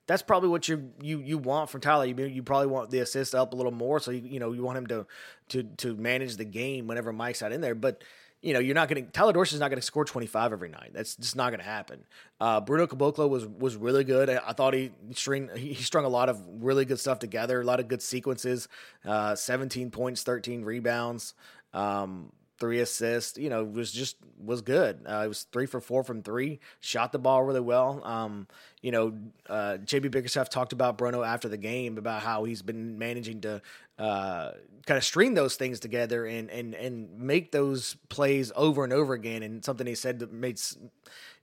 that's 0.09 0.24
probably 0.24 0.50
what 0.50 0.68
you 0.68 0.91
you 1.01 1.19
you 1.19 1.38
want 1.38 1.69
from 1.69 1.81
Tyler. 1.81 2.06
You 2.06 2.25
you 2.25 2.44
probably 2.44 2.68
want 2.68 2.89
the 2.89 3.00
assist 3.00 3.35
up 3.35 3.53
a 3.53 3.56
little 3.56 3.71
more, 3.71 4.00
so 4.00 4.09
you 4.09 4.21
you 4.25 4.39
know 4.39 4.51
you 4.51 4.63
want 4.63 4.80
him 4.80 4.88
to 4.88 5.06
to 5.50 5.63
to 5.77 5.95
manage 5.95 6.38
the 6.38 6.45
game 6.45 6.88
whenever 6.88 7.13
Mike's 7.13 7.42
not 7.42 7.51
in 7.51 7.62
there, 7.62 7.75
but 7.75 8.03
you 8.41 8.53
know, 8.53 8.59
you're 8.59 8.75
not 8.75 8.88
going 8.88 9.06
to 9.06 9.12
Tyler 9.12 9.33
Dorsey's 9.33 9.59
not 9.59 9.69
going 9.69 9.80
to 9.80 9.86
score 9.86 10.06
25 10.06 10.53
every 10.53 10.69
night. 10.69 10.91
That's 10.94 11.15
just 11.15 11.36
not 11.36 11.50
going 11.50 11.59
to 11.59 11.65
happen. 11.65 12.03
Uh, 12.39 12.62
Bruno 12.62 12.88
Caboclo 12.88 13.27
was 13.30 13.45
was 13.45 13.75
really 13.75 14.03
good. 14.03 14.30
I, 14.30 14.41
I 14.47 14.53
thought 14.53 14.74
he 14.74 14.91
string 15.12 15.50
he, 15.56 15.74
strung 15.75 16.06
a 16.06 16.09
lot 16.09 16.30
of 16.30 16.41
really 16.62 16.86
good 16.86 17.00
stuff 17.00 17.19
together, 17.19 17.59
a 17.62 17.65
lot 17.65 17.80
of 17.80 17.88
good 17.88 18.01
sequences. 18.01 18.68
Uh, 19.06 19.36
17 19.36 19.91
points, 19.91 20.24
13 20.24 20.63
rebounds. 20.63 21.33
Um, 21.74 22.31
three 22.59 22.80
assists. 22.80 23.38
You 23.38 23.50
know, 23.50 23.63
was 23.63 23.91
just 23.91 24.18
was 24.44 24.62
good. 24.62 25.00
Uh, 25.07 25.24
it 25.25 25.27
was 25.27 25.44
three 25.51 25.65
for 25.65 25.81
four 25.81 26.03
from 26.03 26.21
three. 26.21 26.59
Shot 26.81 27.12
the 27.12 27.19
ball 27.19 27.44
really 27.44 27.59
well. 27.59 28.01
Um, 28.06 28.47
you 28.81 28.92
know, 28.92 29.18
uh, 29.50 29.77
JB 29.83 30.12
Bickerstaff 30.12 30.50
talked 30.50 30.74
about 30.74 30.97
Bruno 30.97 31.24
after 31.24 31.50
the 31.50 31.57
game 31.57 31.97
about 31.97 32.21
how 32.21 32.44
he's 32.44 32.62
been 32.62 32.97
managing 32.97 33.42
to 33.42 33.62
uh, 34.00 34.51
kind 34.86 34.98
of 34.98 35.04
string 35.04 35.36
those 35.36 35.56
things 35.56 35.80
together 35.80 36.25
and 36.25 36.50
and 36.50 36.74
and 36.74 37.19
make 37.19 37.51
those 37.51 37.96
plays 38.10 38.51
over 38.56 38.84
and 38.84 38.94
over 38.94 39.13
again. 39.13 39.44
And 39.44 39.63
something 39.63 39.86
he 39.86 39.96
said 39.96 40.19
that 40.19 40.31
made 40.31 40.60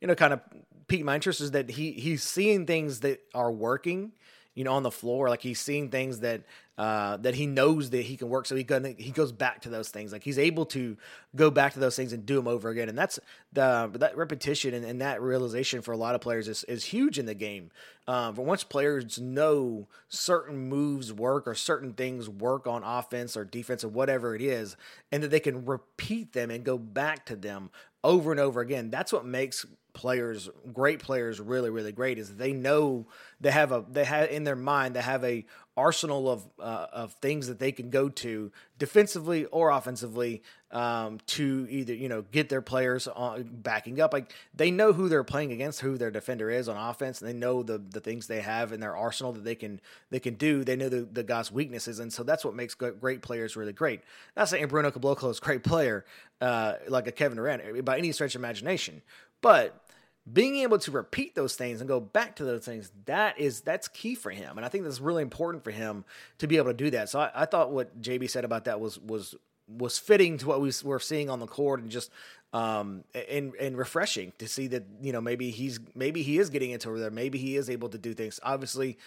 you 0.00 0.08
know 0.08 0.14
kind 0.14 0.32
of 0.32 0.40
piqued 0.88 1.04
my 1.04 1.14
interest 1.14 1.40
is 1.40 1.52
that 1.52 1.70
he 1.70 1.92
he's 1.92 2.22
seeing 2.22 2.66
things 2.66 3.00
that 3.00 3.20
are 3.34 3.52
working 3.52 4.12
you 4.56 4.64
know, 4.64 4.72
on 4.72 4.82
the 4.82 4.90
floor. 4.90 5.28
Like 5.28 5.42
he's 5.42 5.60
seeing 5.60 5.90
things 5.90 6.20
that 6.20 6.42
uh, 6.78 7.16
that 7.18 7.34
he 7.34 7.46
knows 7.46 7.90
that 7.90 8.02
he 8.02 8.16
can 8.16 8.28
work. 8.28 8.46
So 8.46 8.54
he 8.54 8.62
gonna, 8.62 8.94
he 8.98 9.10
goes 9.10 9.32
back 9.32 9.62
to 9.62 9.70
those 9.70 9.88
things. 9.88 10.12
Like 10.12 10.22
he's 10.22 10.38
able 10.38 10.66
to 10.66 10.96
go 11.34 11.50
back 11.50 11.72
to 11.72 11.80
those 11.80 11.96
things 11.96 12.12
and 12.12 12.26
do 12.26 12.36
them 12.36 12.46
over 12.46 12.68
again. 12.68 12.88
And 12.88 12.98
that's 12.98 13.18
the 13.52 13.90
that 13.94 14.16
repetition 14.16 14.74
and, 14.74 14.84
and 14.84 15.00
that 15.00 15.22
realization 15.22 15.80
for 15.80 15.92
a 15.92 15.96
lot 15.96 16.14
of 16.14 16.20
players 16.20 16.48
is, 16.48 16.64
is 16.64 16.84
huge 16.84 17.18
in 17.18 17.26
the 17.26 17.34
game. 17.34 17.70
Um, 18.06 18.34
but 18.34 18.44
once 18.44 18.62
players 18.62 19.18
know 19.18 19.88
certain 20.08 20.68
moves 20.68 21.12
work 21.12 21.48
or 21.48 21.54
certain 21.54 21.92
things 21.94 22.28
work 22.28 22.66
on 22.66 22.82
offense 22.84 23.36
or 23.36 23.44
defense 23.44 23.82
or 23.82 23.88
whatever 23.88 24.34
it 24.34 24.42
is, 24.42 24.76
and 25.10 25.22
that 25.22 25.30
they 25.30 25.40
can 25.40 25.64
repeat 25.64 26.32
them 26.32 26.50
and 26.50 26.62
go 26.62 26.78
back 26.78 27.26
to 27.26 27.36
them 27.36 27.70
over 28.04 28.30
and 28.30 28.38
over 28.38 28.60
again, 28.60 28.90
that's 28.90 29.12
what 29.12 29.24
makes 29.24 29.66
players, 29.96 30.50
great 30.74 31.00
players, 31.00 31.40
really, 31.40 31.70
really 31.70 31.90
great 31.90 32.18
is 32.18 32.36
they 32.36 32.52
know 32.52 33.06
they 33.40 33.50
have 33.50 33.72
a 33.72 33.84
they 33.90 34.04
have 34.04 34.28
in 34.28 34.44
their 34.44 34.54
mind 34.54 34.94
they 34.94 35.00
have 35.00 35.24
a 35.24 35.44
arsenal 35.76 36.30
of 36.30 36.46
uh, 36.58 36.86
of 36.92 37.12
things 37.14 37.48
that 37.48 37.58
they 37.58 37.70
can 37.70 37.90
go 37.90 38.08
to 38.08 38.50
defensively 38.78 39.44
or 39.46 39.70
offensively 39.70 40.42
um, 40.70 41.18
to 41.26 41.66
either 41.68 41.94
you 41.94 42.08
know 42.08 42.22
get 42.22 42.48
their 42.48 42.62
players 42.62 43.06
on, 43.06 43.48
backing 43.52 44.00
up. 44.00 44.12
Like 44.12 44.32
they 44.54 44.70
know 44.70 44.92
who 44.92 45.08
they're 45.08 45.24
playing 45.24 45.52
against, 45.52 45.80
who 45.80 45.98
their 45.98 46.10
defender 46.10 46.50
is 46.50 46.68
on 46.68 46.76
offense, 46.76 47.20
and 47.20 47.28
they 47.28 47.34
know 47.34 47.62
the 47.62 47.78
the 47.78 48.00
things 48.00 48.26
they 48.26 48.40
have 48.40 48.72
in 48.72 48.80
their 48.80 48.96
arsenal 48.96 49.32
that 49.32 49.44
they 49.44 49.54
can 49.54 49.80
they 50.10 50.20
can 50.20 50.34
do. 50.34 50.64
They 50.64 50.76
know 50.76 50.88
the, 50.88 51.02
the 51.02 51.22
guy's 51.22 51.52
weaknesses, 51.52 51.98
and 51.98 52.12
so 52.12 52.22
that's 52.22 52.44
what 52.44 52.54
makes 52.54 52.74
great 52.74 53.22
players 53.22 53.56
really 53.56 53.72
great. 53.72 54.00
Not 54.36 54.48
saying 54.48 54.66
Bruno 54.68 54.90
Caboclo 54.90 55.30
is 55.30 55.38
a 55.38 55.42
great 55.42 55.62
player 55.62 56.04
uh, 56.40 56.74
like 56.88 57.06
a 57.06 57.12
Kevin 57.12 57.36
Durant 57.36 57.84
by 57.84 57.98
any 57.98 58.12
stretch 58.12 58.34
of 58.34 58.40
imagination, 58.40 59.02
but 59.42 59.85
being 60.30 60.56
able 60.56 60.78
to 60.78 60.90
repeat 60.90 61.34
those 61.34 61.54
things 61.54 61.80
and 61.80 61.86
go 61.86 62.00
back 62.00 62.36
to 62.36 62.44
those 62.44 62.64
things 62.64 62.90
that 63.06 63.38
is 63.38 63.60
that's 63.60 63.88
key 63.88 64.14
for 64.14 64.30
him. 64.30 64.56
And 64.56 64.64
i 64.64 64.68
think 64.68 64.84
that's 64.84 65.00
really 65.00 65.22
important 65.22 65.64
for 65.64 65.70
him 65.70 66.04
to 66.38 66.46
be 66.46 66.56
able 66.56 66.68
to 66.68 66.74
do 66.74 66.90
that. 66.90 67.08
So 67.08 67.20
i, 67.20 67.30
I 67.34 67.44
thought 67.44 67.70
what 67.70 68.00
jb 68.00 68.28
said 68.28 68.44
about 68.44 68.64
that 68.64 68.80
was 68.80 68.98
was 68.98 69.34
was 69.68 69.98
fitting 69.98 70.38
to 70.38 70.46
what 70.46 70.60
we 70.60 70.72
were 70.84 71.00
seeing 71.00 71.28
on 71.28 71.40
the 71.40 71.46
court 71.46 71.80
and 71.80 71.90
just 71.90 72.10
um 72.52 73.02
and 73.28 73.54
and 73.56 73.76
refreshing 73.76 74.32
to 74.38 74.46
see 74.46 74.68
that 74.68 74.84
you 75.02 75.12
know 75.12 75.20
maybe 75.20 75.50
he's 75.50 75.80
maybe 75.94 76.22
he 76.22 76.38
is 76.38 76.50
getting 76.50 76.70
into 76.70 76.96
there. 76.98 77.10
Maybe 77.10 77.38
he 77.38 77.56
is 77.56 77.68
able 77.70 77.88
to 77.90 77.98
do 77.98 78.14
things. 78.14 78.40
Obviously 78.42 78.98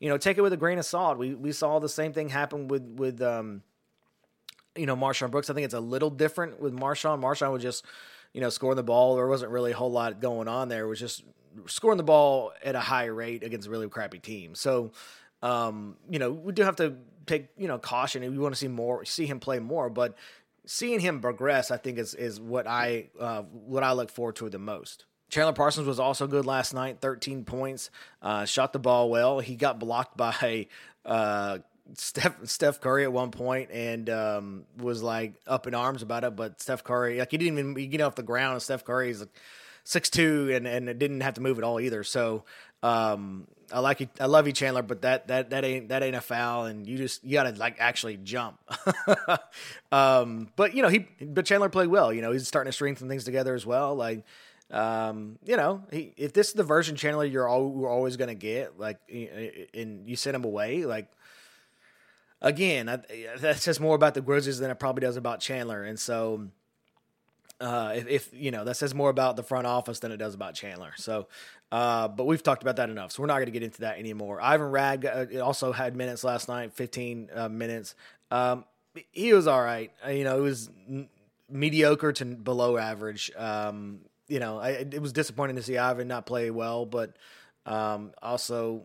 you 0.00 0.08
know 0.08 0.18
take 0.18 0.38
it 0.38 0.42
with 0.42 0.52
a 0.52 0.56
grain 0.56 0.78
of 0.78 0.84
salt. 0.84 1.18
We 1.18 1.34
we 1.34 1.52
saw 1.52 1.78
the 1.78 1.88
same 1.88 2.12
thing 2.12 2.28
happen 2.28 2.68
with 2.68 2.82
with 2.82 3.22
um 3.22 3.62
you 4.76 4.86
know 4.86 4.96
MarShon 4.96 5.30
Brooks. 5.30 5.48
I 5.48 5.54
think 5.54 5.64
it's 5.64 5.74
a 5.74 5.80
little 5.80 6.10
different 6.10 6.60
with 6.60 6.74
MarShon 6.74 7.20
MarShon 7.20 7.52
was 7.52 7.62
just 7.62 7.84
you 8.32 8.40
know, 8.40 8.50
scoring 8.50 8.76
the 8.76 8.82
ball. 8.82 9.16
There 9.16 9.26
wasn't 9.26 9.52
really 9.52 9.72
a 9.72 9.76
whole 9.76 9.90
lot 9.90 10.20
going 10.20 10.48
on 10.48 10.68
there. 10.68 10.84
It 10.84 10.88
was 10.88 11.00
just 11.00 11.24
scoring 11.66 11.96
the 11.96 12.04
ball 12.04 12.52
at 12.62 12.74
a 12.74 12.80
high 12.80 13.06
rate 13.06 13.42
against 13.42 13.68
a 13.68 13.70
really 13.70 13.88
crappy 13.88 14.18
team. 14.18 14.54
So, 14.54 14.92
um, 15.42 15.96
you 16.08 16.18
know, 16.18 16.30
we 16.30 16.52
do 16.52 16.62
have 16.62 16.76
to 16.76 16.96
take, 17.26 17.48
you 17.56 17.68
know, 17.68 17.78
caution 17.78 18.22
and 18.22 18.32
we 18.32 18.38
want 18.38 18.54
to 18.54 18.58
see 18.58 18.68
more, 18.68 19.04
see 19.04 19.26
him 19.26 19.40
play 19.40 19.58
more, 19.58 19.90
but 19.90 20.16
seeing 20.66 21.00
him 21.00 21.20
progress, 21.20 21.70
I 21.70 21.76
think 21.76 21.98
is, 21.98 22.14
is 22.14 22.40
what 22.40 22.66
I, 22.66 23.08
uh, 23.18 23.42
what 23.42 23.82
I 23.82 23.92
look 23.92 24.10
forward 24.10 24.36
to 24.36 24.48
the 24.48 24.58
most. 24.58 25.04
Chandler 25.30 25.52
Parsons 25.52 25.86
was 25.86 26.00
also 26.00 26.26
good 26.26 26.46
last 26.46 26.72
night, 26.72 27.00
13 27.00 27.44
points, 27.44 27.90
uh, 28.22 28.46
shot 28.46 28.72
the 28.72 28.78
ball 28.78 29.10
well. 29.10 29.40
He 29.40 29.56
got 29.56 29.78
blocked 29.78 30.16
by 30.16 30.68
uh, 31.04 31.58
Steph 31.94 32.46
Steph 32.46 32.80
Curry 32.80 33.04
at 33.04 33.12
one 33.12 33.30
point 33.30 33.70
and 33.72 34.08
um, 34.10 34.64
was 34.76 35.02
like 35.02 35.34
up 35.46 35.66
in 35.66 35.74
arms 35.74 36.02
about 36.02 36.24
it, 36.24 36.36
but 36.36 36.60
Steph 36.60 36.84
Curry 36.84 37.18
like 37.18 37.30
he 37.30 37.38
didn't 37.38 37.58
even 37.58 37.90
get 37.90 38.00
off 38.00 38.14
the 38.14 38.22
ground. 38.22 38.54
And 38.54 38.62
Steph 38.62 38.84
Curry's 38.84 39.20
like 39.20 39.36
six 39.84 40.10
two 40.10 40.50
and 40.52 40.66
and 40.66 40.86
didn't 40.98 41.20
have 41.20 41.34
to 41.34 41.40
move 41.40 41.58
at 41.58 41.64
all 41.64 41.80
either. 41.80 42.04
So 42.04 42.44
um, 42.82 43.46
I 43.72 43.80
like 43.80 44.00
you, 44.00 44.08
I 44.20 44.26
love 44.26 44.46
you, 44.46 44.52
Chandler, 44.52 44.82
but 44.82 45.02
that 45.02 45.28
that 45.28 45.50
that 45.50 45.64
ain't 45.64 45.88
that 45.88 46.02
ain't 46.02 46.16
a 46.16 46.20
foul, 46.20 46.66
and 46.66 46.86
you 46.86 46.96
just 46.96 47.24
you 47.24 47.32
gotta 47.32 47.50
like 47.58 47.76
actually 47.78 48.16
jump. 48.18 48.58
um, 49.92 50.48
but 50.56 50.74
you 50.74 50.82
know 50.82 50.88
he 50.88 51.06
but 51.20 51.46
Chandler 51.46 51.68
played 51.68 51.88
well. 51.88 52.12
You 52.12 52.22
know 52.22 52.32
he's 52.32 52.46
starting 52.46 52.68
to 52.68 52.74
string 52.74 52.96
some 52.96 53.08
things 53.08 53.24
together 53.24 53.54
as 53.54 53.64
well. 53.64 53.94
Like 53.94 54.24
um, 54.70 55.38
you 55.44 55.56
know, 55.56 55.82
he, 55.90 56.12
if 56.16 56.32
this 56.32 56.48
is 56.48 56.52
the 56.52 56.62
version 56.62 56.96
Chandler 56.96 57.24
you're, 57.24 57.48
all, 57.48 57.86
always 57.86 58.16
to 58.16 58.34
get, 58.34 58.78
like, 58.78 58.98
and 59.08 60.08
you 60.08 60.16
send 60.16 60.36
him 60.36 60.44
away, 60.44 60.84
like, 60.84 61.10
again, 62.40 62.88
I, 62.88 62.98
that 63.38 63.58
says 63.58 63.80
more 63.80 63.94
about 63.94 64.14
the 64.14 64.20
Grizzlies 64.20 64.58
than 64.58 64.70
it 64.70 64.78
probably 64.78 65.00
does 65.00 65.16
about 65.16 65.40
Chandler. 65.40 65.82
And 65.82 65.98
so, 65.98 66.48
uh, 67.60 67.92
if, 67.96 68.06
if, 68.06 68.30
you 68.32 68.50
know, 68.50 68.64
that 68.64 68.76
says 68.76 68.94
more 68.94 69.10
about 69.10 69.36
the 69.36 69.42
front 69.42 69.66
office 69.66 69.98
than 69.98 70.12
it 70.12 70.18
does 70.18 70.34
about 70.34 70.54
Chandler. 70.54 70.92
So, 70.96 71.26
uh, 71.72 72.08
but 72.08 72.24
we've 72.24 72.42
talked 72.42 72.62
about 72.62 72.76
that 72.76 72.88
enough, 72.88 73.12
so 73.12 73.22
we're 73.22 73.26
not 73.26 73.34
going 73.34 73.46
to 73.46 73.52
get 73.52 73.62
into 73.62 73.80
that 73.80 73.98
anymore. 73.98 74.40
Ivan 74.40 74.70
Rabb 74.70 75.04
uh, 75.04 75.40
also 75.40 75.72
had 75.72 75.96
minutes 75.96 76.24
last 76.24 76.48
night, 76.48 76.72
15 76.72 77.30
uh, 77.34 77.48
minutes. 77.48 77.94
Um, 78.30 78.64
he 79.10 79.32
was 79.32 79.46
all 79.46 79.62
right. 79.62 79.92
Uh, 80.04 80.10
you 80.10 80.24
know, 80.24 80.38
it 80.38 80.42
was 80.42 80.70
n- 80.88 81.08
mediocre 81.50 82.12
to 82.12 82.24
below 82.24 82.76
average. 82.76 83.30
Um, 83.36 84.00
you 84.28 84.38
know, 84.38 84.58
I, 84.58 84.70
it 84.70 85.00
was 85.00 85.12
disappointing 85.12 85.56
to 85.56 85.62
see 85.62 85.76
Ivan 85.76 86.08
not 86.08 86.26
play 86.26 86.50
well, 86.50 86.86
but 86.86 87.16
um, 87.66 88.12
also 88.22 88.82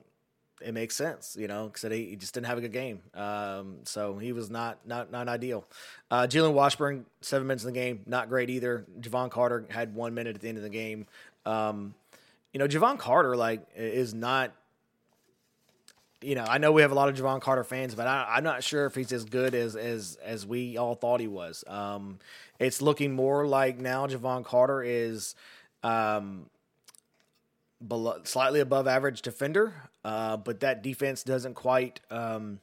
it 0.63 0.73
makes 0.73 0.95
sense, 0.95 1.35
you 1.39 1.47
know, 1.47 1.67
because 1.67 1.91
he, 1.91 2.15
just 2.15 2.33
didn't 2.33 2.47
have 2.47 2.57
a 2.57 2.61
good 2.61 2.71
game. 2.71 3.01
Um, 3.13 3.77
so 3.83 4.17
he 4.17 4.31
was 4.31 4.49
not 4.49 4.79
not 4.85 5.11
not 5.11 5.27
ideal. 5.27 5.65
Uh, 6.09 6.27
Julian 6.27 6.55
Washburn, 6.55 7.05
seven 7.21 7.47
minutes 7.47 7.63
in 7.63 7.73
the 7.73 7.79
game, 7.79 8.01
not 8.05 8.29
great 8.29 8.49
either. 8.49 8.85
Jevon 8.99 9.29
Carter 9.29 9.65
had 9.69 9.93
one 9.93 10.13
minute 10.13 10.35
at 10.35 10.41
the 10.41 10.49
end 10.49 10.57
of 10.57 10.63
the 10.63 10.69
game. 10.69 11.07
Um, 11.45 11.93
you 12.51 12.59
know, 12.59 12.67
Jevon 12.67 12.97
Carter 12.97 13.35
like 13.35 13.65
is 13.75 14.13
not. 14.13 14.53
You 16.21 16.35
know, 16.35 16.45
I 16.47 16.57
know 16.57 16.71
we 16.71 16.83
have 16.83 16.91
a 16.91 16.95
lot 16.95 17.09
of 17.09 17.17
Jevon 17.17 17.41
Carter 17.41 17.65
fans, 17.65 17.95
but 17.95 18.07
I, 18.07 18.37
am 18.37 18.45
not 18.45 18.63
sure 18.63 18.85
if 18.85 18.95
he's 18.95 19.11
as 19.11 19.25
good 19.25 19.53
as 19.53 19.75
as 19.75 20.17
as 20.23 20.45
we 20.47 20.77
all 20.77 20.95
thought 20.95 21.19
he 21.19 21.27
was. 21.27 21.65
Um, 21.67 22.19
it's 22.59 22.81
looking 22.81 23.13
more 23.13 23.45
like 23.45 23.77
now 23.77 24.07
Jevon 24.07 24.45
Carter 24.45 24.81
is 24.81 25.35
um, 25.83 26.45
below, 27.85 28.21
slightly 28.23 28.59
above 28.59 28.87
average 28.87 29.21
defender, 29.21 29.73
uh, 30.03 30.37
but 30.37 30.59
that 30.61 30.83
defense 30.83 31.23
doesn't 31.23 31.53
quite 31.53 31.99
um, 32.11 32.59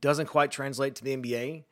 doesn't 0.00 0.26
quite 0.26 0.50
translate 0.50 0.96
to 0.96 1.04
the 1.04 1.16
NBA, 1.16 1.64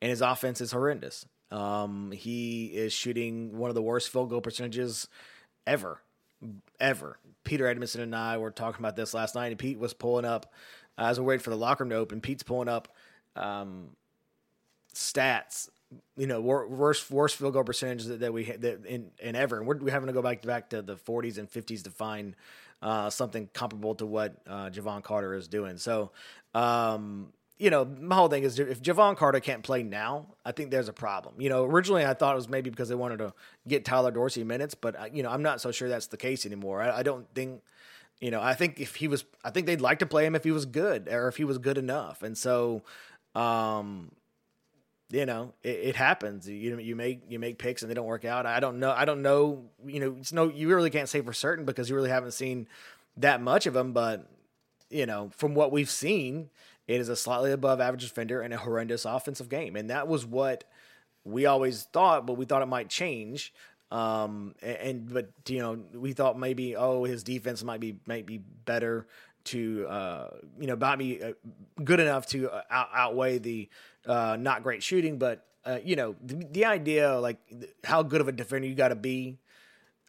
and 0.00 0.10
his 0.10 0.20
offense 0.20 0.60
is 0.60 0.72
horrendous. 0.72 1.26
Um, 1.50 2.12
he 2.12 2.66
is 2.66 2.92
shooting 2.92 3.58
one 3.58 3.70
of 3.70 3.74
the 3.74 3.82
worst 3.82 4.10
field 4.10 4.30
goal 4.30 4.40
percentages 4.40 5.08
ever, 5.66 6.00
ever. 6.78 7.18
Peter 7.44 7.66
Edmondson 7.66 8.02
and 8.02 8.14
I 8.14 8.38
were 8.38 8.50
talking 8.50 8.80
about 8.80 8.96
this 8.96 9.14
last 9.14 9.34
night, 9.34 9.48
and 9.48 9.58
Pete 9.58 9.78
was 9.78 9.92
pulling 9.92 10.24
up 10.24 10.52
as 10.96 11.18
we're 11.18 11.26
waiting 11.26 11.42
for 11.42 11.50
the 11.50 11.56
locker 11.56 11.84
room 11.84 11.90
to 11.90 11.96
open. 11.96 12.20
Pete's 12.20 12.42
pulling 12.42 12.68
up 12.68 12.88
um, 13.36 13.90
stats 14.94 15.68
you 16.16 16.26
know, 16.26 16.40
worst 16.40 17.10
worst 17.10 17.36
field 17.36 17.52
goal 17.52 17.64
percentages 17.64 18.08
that, 18.08 18.20
that 18.20 18.32
we 18.32 18.44
that 18.44 18.84
in, 18.86 19.10
in 19.20 19.34
ever, 19.34 19.58
and 19.58 19.66
we're, 19.66 19.76
we're 19.78 19.90
having 19.90 20.06
to 20.06 20.12
go 20.12 20.22
back 20.22 20.42
back 20.42 20.70
to 20.70 20.82
the 20.82 20.94
40s 20.94 21.38
and 21.38 21.50
50s 21.50 21.82
to 21.84 21.90
find 21.90 22.36
uh, 22.82 23.10
something 23.10 23.48
comparable 23.52 23.94
to 23.96 24.06
what 24.06 24.36
uh, 24.46 24.70
Jevon 24.70 25.02
Carter 25.02 25.34
is 25.34 25.48
doing. 25.48 25.76
So, 25.76 26.10
um, 26.54 27.32
you 27.58 27.68
know, 27.68 27.84
my 27.84 28.16
whole 28.16 28.28
thing 28.28 28.42
is 28.42 28.58
if 28.58 28.82
Jevon 28.82 29.16
Carter 29.16 29.38
can't 29.38 29.62
play 29.62 29.82
now, 29.82 30.26
I 30.46 30.52
think 30.52 30.70
there's 30.70 30.88
a 30.88 30.94
problem. 30.94 31.34
You 31.38 31.50
know, 31.50 31.64
originally 31.64 32.06
I 32.06 32.14
thought 32.14 32.32
it 32.32 32.36
was 32.36 32.48
maybe 32.48 32.70
because 32.70 32.88
they 32.88 32.94
wanted 32.94 33.18
to 33.18 33.34
get 33.68 33.84
Tyler 33.84 34.10
Dorsey 34.10 34.44
minutes, 34.44 34.74
but 34.74 34.98
uh, 34.98 35.08
you 35.12 35.22
know, 35.22 35.30
I'm 35.30 35.42
not 35.42 35.60
so 35.60 35.70
sure 35.70 35.88
that's 35.88 36.06
the 36.06 36.16
case 36.16 36.46
anymore. 36.46 36.82
I, 36.82 36.98
I 36.98 37.02
don't 37.02 37.26
think. 37.34 37.62
You 38.22 38.30
know, 38.30 38.42
I 38.42 38.52
think 38.52 38.78
if 38.78 38.96
he 38.96 39.08
was, 39.08 39.24
I 39.42 39.48
think 39.48 39.66
they'd 39.66 39.80
like 39.80 40.00
to 40.00 40.06
play 40.06 40.26
him 40.26 40.34
if 40.34 40.44
he 40.44 40.50
was 40.50 40.66
good 40.66 41.08
or 41.08 41.28
if 41.28 41.38
he 41.38 41.44
was 41.44 41.56
good 41.56 41.78
enough. 41.78 42.22
And 42.22 42.36
so, 42.36 42.82
um, 43.34 44.10
you 45.10 45.26
know, 45.26 45.52
it, 45.62 45.68
it, 45.68 45.96
happens. 45.96 46.48
You 46.48 46.78
you 46.78 46.94
make 46.94 47.22
you 47.28 47.38
make 47.38 47.58
picks 47.58 47.82
and 47.82 47.90
they 47.90 47.94
don't 47.94 48.06
work 48.06 48.24
out. 48.24 48.46
I 48.46 48.60
don't 48.60 48.78
know. 48.78 48.92
I 48.92 49.04
don't 49.04 49.22
know. 49.22 49.64
You 49.84 50.00
know, 50.00 50.16
it's 50.20 50.32
no. 50.32 50.48
You 50.48 50.68
really 50.68 50.90
can't 50.90 51.08
say 51.08 51.20
for 51.20 51.32
certain 51.32 51.64
because 51.64 51.90
you 51.90 51.96
really 51.96 52.10
haven't 52.10 52.32
seen 52.32 52.68
that 53.16 53.42
much 53.42 53.66
of 53.66 53.74
him. 53.74 53.92
But 53.92 54.26
you 54.88 55.06
know, 55.06 55.30
from 55.36 55.54
what 55.54 55.72
we've 55.72 55.90
seen, 55.90 56.50
it 56.86 57.00
is 57.00 57.08
a 57.08 57.16
slightly 57.16 57.50
above 57.50 57.80
average 57.80 58.02
defender 58.02 58.40
and 58.40 58.54
a 58.54 58.58
horrendous 58.58 59.04
offensive 59.04 59.48
game, 59.48 59.74
and 59.74 59.90
that 59.90 60.06
was 60.06 60.24
what 60.24 60.64
we 61.24 61.44
always 61.46 61.82
thought. 61.92 62.24
But 62.26 62.34
we 62.34 62.44
thought 62.44 62.62
it 62.62 62.66
might 62.66 62.88
change. 62.88 63.52
Um, 63.90 64.54
and, 64.62 64.76
and 64.76 65.12
but 65.12 65.30
you 65.48 65.58
know, 65.58 65.78
we 65.92 66.12
thought 66.12 66.38
maybe 66.38 66.76
oh 66.76 67.02
his 67.02 67.24
defense 67.24 67.64
might 67.64 67.80
be 67.80 67.96
might 68.06 68.26
be 68.26 68.38
better 68.38 69.08
to 69.44 69.86
uh, 69.88 70.28
you 70.60 70.66
know 70.66 70.76
might 70.76 70.96
be 70.96 71.22
uh, 71.22 71.32
good 71.82 71.98
enough 71.98 72.26
to 72.26 72.50
uh, 72.50 72.62
out- 72.70 72.90
outweigh 72.94 73.38
the 73.38 73.68
uh, 74.06 74.36
not 74.38 74.62
great 74.62 74.82
shooting, 74.82 75.18
but 75.18 75.46
uh, 75.64 75.78
you 75.84 75.96
know 75.96 76.16
the, 76.24 76.34
the, 76.50 76.64
idea 76.64 77.18
like 77.18 77.38
how 77.84 78.02
good 78.02 78.20
of 78.20 78.28
a 78.28 78.32
defender 78.32 78.66
you 78.66 78.74
got 78.74 78.88
to 78.88 78.94
be 78.94 79.38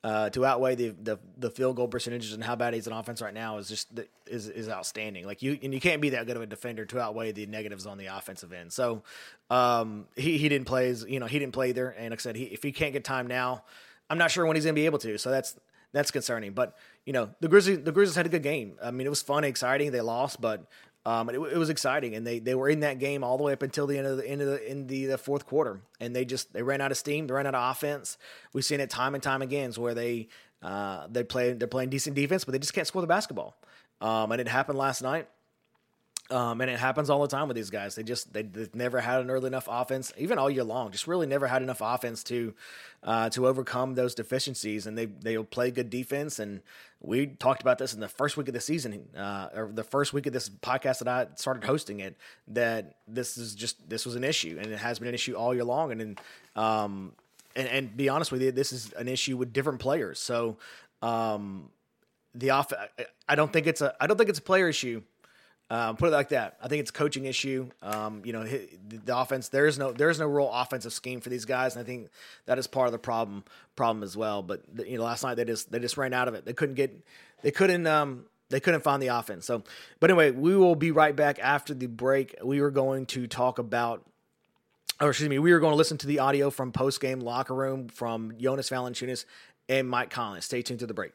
uh, 0.04 0.30
to 0.32 0.46
outweigh 0.46 0.76
the, 0.76 0.90
the, 0.90 1.20
the 1.38 1.52
field 1.52 1.76
goal 1.76 1.88
percentages 1.88 2.34
and 2.34 2.44
how 2.44 2.56
bad 2.56 2.74
he's 2.74 2.88
an 2.88 2.94
offense 2.94 3.22
right 3.22 3.34
now 3.34 3.58
is 3.58 3.68
just 3.68 3.88
is 4.26 4.48
is 4.48 4.68
outstanding. 4.68 5.26
Like 5.26 5.42
you 5.42 5.60
and 5.62 5.74
you 5.74 5.80
can't 5.80 6.02
be 6.02 6.10
that 6.12 6.26
good 6.26 6.38
of 6.38 6.42
a 6.42 6.48
defender 6.48 6.86
to 6.86 7.00
outweigh 7.00 7.34
the 7.34 7.46
negatives 7.46 7.86
on 7.86 7.98
the 7.98 8.08
offensive 8.08 8.52
end. 8.52 8.74
So 8.74 9.04
um, 9.50 10.08
he 10.16 10.38
he 10.38 10.50
didn't 10.50 10.68
play 10.68 10.90
as 10.90 11.06
you 11.08 11.20
know 11.20 11.28
he 11.28 11.38
didn't 11.38 11.54
play 11.54 11.70
either. 11.70 11.90
And 11.90 12.10
like 12.12 12.20
I 12.20 12.22
said, 12.22 12.36
he, 12.36 12.46
if 12.46 12.64
he 12.64 12.72
can't 12.72 12.94
get 12.94 13.04
time 13.04 13.28
now, 13.28 13.64
I'm 14.10 14.18
not 14.18 14.32
sure 14.32 14.46
when 14.46 14.56
he's 14.56 14.66
going 14.66 14.76
to 14.76 14.80
be 14.80 14.86
able 14.88 15.00
to. 15.00 15.18
So 15.20 15.30
that's 15.30 15.56
that's 15.92 16.10
concerning. 16.10 16.54
But 16.54 16.76
you 17.06 17.14
know 17.14 17.30
the 17.40 17.48
Grizzlies 17.48 17.84
the 17.84 17.92
Grizzlies 17.92 18.16
had 18.16 18.26
a 18.26 18.30
good 18.30 18.44
game. 18.44 18.78
I 18.82 18.90
mean 18.90 19.06
it 19.06 19.12
was 19.12 19.22
fun, 19.22 19.44
exciting. 19.44 19.92
They 19.92 20.02
lost, 20.02 20.42
but 20.42 20.66
um, 21.06 21.30
it, 21.30 21.36
it, 21.36 21.58
was 21.58 21.70
exciting, 21.70 22.14
and 22.16 22.26
they, 22.26 22.38
they 22.38 22.54
were 22.54 22.70
in 22.70 22.82
that 22.82 23.00
game 23.00 23.24
all 23.24 23.38
the 23.38 23.44
way 23.44 23.54
up 23.54 23.64
until 23.64 23.88
the 23.88 23.98
end 23.98 24.06
of 24.06 24.18
the 24.18 24.28
end 24.28 24.42
of 24.42 24.48
the 24.48 24.70
in 24.72 24.86
the, 24.86 25.06
the, 25.06 25.18
fourth 25.18 25.48
quarter, 25.48 25.82
and 26.00 26.16
they 26.16 26.26
just 26.26 26.54
they 26.54 26.62
ran 26.62 26.80
out 26.80 26.92
of 26.92 26.98
steam, 26.98 27.26
they 27.26 27.34
ran 27.34 27.48
out 27.48 27.56
of 27.56 27.72
offense. 27.72 28.20
We've 28.54 28.64
seen 28.64 28.80
it 28.80 28.92
time 28.92 29.16
and 29.16 29.24
time 29.24 29.42
again, 29.42 29.72
where 29.74 29.96
they 29.96 30.28
uh, 30.62 31.08
they 31.10 31.24
play 31.24 31.54
they're 31.54 31.68
playing 31.68 31.90
decent 31.90 32.16
defense, 32.16 32.46
but 32.46 32.52
they 32.52 32.60
just 32.60 32.74
can't 32.74 32.86
score 32.86 33.02
the 33.02 33.08
basketball. 33.08 33.58
Um, 34.00 34.32
and 34.32 34.40
it 34.40 34.48
happened 34.48 34.78
last 34.78 35.02
night. 35.02 35.28
Um, 36.32 36.62
and 36.62 36.72
it 36.72 36.80
happens 36.80 37.10
all 37.10 37.22
the 37.22 37.28
time 37.28 37.50
with 37.50 37.56
these 37.56 37.70
guys. 37.70 37.96
They 37.96 38.04
just 38.04 38.32
they, 38.32 38.44
have 38.44 38.74
never 38.74 39.02
had 39.02 39.20
an 39.20 39.30
early 39.30 39.48
enough 39.48 39.68
offense, 39.70 40.14
even 40.18 40.38
all 40.38 40.50
year 40.50 40.64
long. 40.64 40.92
Just 40.92 41.06
really 41.06 41.28
never 41.28 41.46
had 41.46 41.62
enough 41.62 41.82
offense 41.82 42.24
to 42.26 42.54
uh, 43.04 43.30
to 43.32 43.48
overcome 43.48 43.96
those 43.96 44.16
deficiencies. 44.16 44.88
And 44.88 44.98
they 44.98 45.06
they'll 45.06 45.44
play 45.44 45.72
good 45.72 45.90
defense. 45.90 46.40
And 46.40 46.62
we 47.02 47.28
talked 47.28 47.62
about 47.62 47.80
this 47.80 47.94
in 47.94 48.00
the 48.00 48.08
first 48.08 48.38
week 48.38 48.48
of 48.48 48.54
the 48.54 48.62
season, 48.62 49.10
uh, 49.18 49.50
or 49.54 49.72
the 49.74 49.84
first 49.84 50.14
week 50.14 50.26
of 50.26 50.34
this 50.34 50.50
podcast 50.50 51.00
that 51.00 51.08
I 51.08 51.28
started 51.36 51.66
hosting 51.66 52.00
it. 52.00 52.16
That 52.48 52.96
this 53.08 53.38
is 53.38 53.54
just 53.54 53.90
this 53.90 54.06
was 54.06 54.16
an 54.16 54.24
issue, 54.24 54.58
and 54.62 54.72
it 54.72 54.80
has 54.80 55.00
been 55.00 55.10
an 55.10 55.14
issue 55.14 55.34
all 55.34 55.54
year 55.54 55.66
long. 55.66 55.92
And 55.92 56.00
then, 56.00 56.18
um, 56.56 57.12
and 57.56 57.68
and 57.68 57.98
be 57.98 58.08
honest 58.08 58.32
with 58.32 58.42
you, 58.42 58.52
this 58.52 58.72
is 58.72 58.94
an 58.94 59.10
issue 59.10 59.36
with 59.36 59.52
different 59.52 59.80
players. 59.80 60.20
So, 60.20 60.58
um, 61.02 61.72
the 62.34 62.52
off, 62.52 62.72
I 63.28 63.36
don't 63.36 63.52
think 63.52 63.68
it's 63.68 63.82
a 63.82 63.94
I 64.00 64.08
don't 64.08 64.16
think 64.16 64.30
it's 64.30 64.40
a 64.40 64.44
player 64.44 64.70
issue. 64.70 65.02
Um, 65.72 65.96
put 65.96 66.10
it 66.10 66.12
like 66.12 66.30
that. 66.30 66.58
I 66.62 66.68
think 66.68 66.82
it's 66.82 66.90
a 66.90 66.94
coaching 66.94 67.24
issue. 67.24 67.70
Um, 67.82 68.24
you 68.26 68.34
know, 68.34 68.44
the 68.44 69.18
offense. 69.18 69.48
There 69.48 69.68
is 69.68 69.80
no 69.80 69.94
there 69.94 70.10
is 70.10 70.20
no 70.20 70.28
real 70.28 70.52
offensive 70.52 70.92
scheme 70.92 71.22
for 71.22 71.30
these 71.30 71.46
guys, 71.46 71.78
and 71.78 71.82
I 71.82 71.86
think 71.86 72.10
that 72.46 72.60
is 72.60 72.68
part 72.68 72.88
of 72.88 72.92
the 72.92 73.00
problem 73.00 73.46
problem 73.78 74.04
as 74.04 74.18
well. 74.18 74.44
But 74.44 74.64
you 74.86 74.98
know, 74.98 75.06
last 75.06 75.24
night 75.24 75.36
they 75.36 75.46
just 75.46 75.72
they 75.72 75.80
just 75.80 75.96
ran 75.96 76.12
out 76.14 76.28
of 76.28 76.34
it. 76.34 76.44
They 76.44 76.52
couldn't 76.52 76.76
get 76.76 76.94
they 77.42 77.52
couldn't 77.52 77.88
um, 77.88 78.26
they 78.50 78.60
couldn't 78.60 78.82
find 78.82 79.02
the 79.02 79.08
offense. 79.08 79.46
So, 79.46 79.64
but 80.02 80.10
anyway, 80.10 80.32
we 80.32 80.58
will 80.58 80.76
be 80.76 80.92
right 80.92 81.16
back 81.16 81.40
after 81.42 81.74
the 81.74 81.88
break. 81.88 82.36
We 82.44 82.60
were 82.60 82.72
going 82.72 83.06
to 83.08 83.26
talk 83.26 83.58
about 83.58 84.06
or 85.00 85.12
excuse 85.12 85.30
me, 85.30 85.40
we 85.40 85.54
were 85.54 85.62
going 85.62 85.72
to 85.72 85.78
listen 85.78 85.98
to 86.00 86.08
the 86.08 86.20
audio 86.20 86.50
from 86.50 86.74
post 86.74 87.00
game 87.00 87.22
locker 87.22 87.56
room 87.56 87.88
from 87.88 88.34
Jonas 88.38 88.70
Valanciunas 88.70 89.24
and 89.70 89.90
Mike 89.90 90.10
Conley. 90.10 90.42
Stay 90.42 90.64
tuned 90.64 90.82
to 90.82 90.86
the 90.86 90.94
break. 90.94 91.14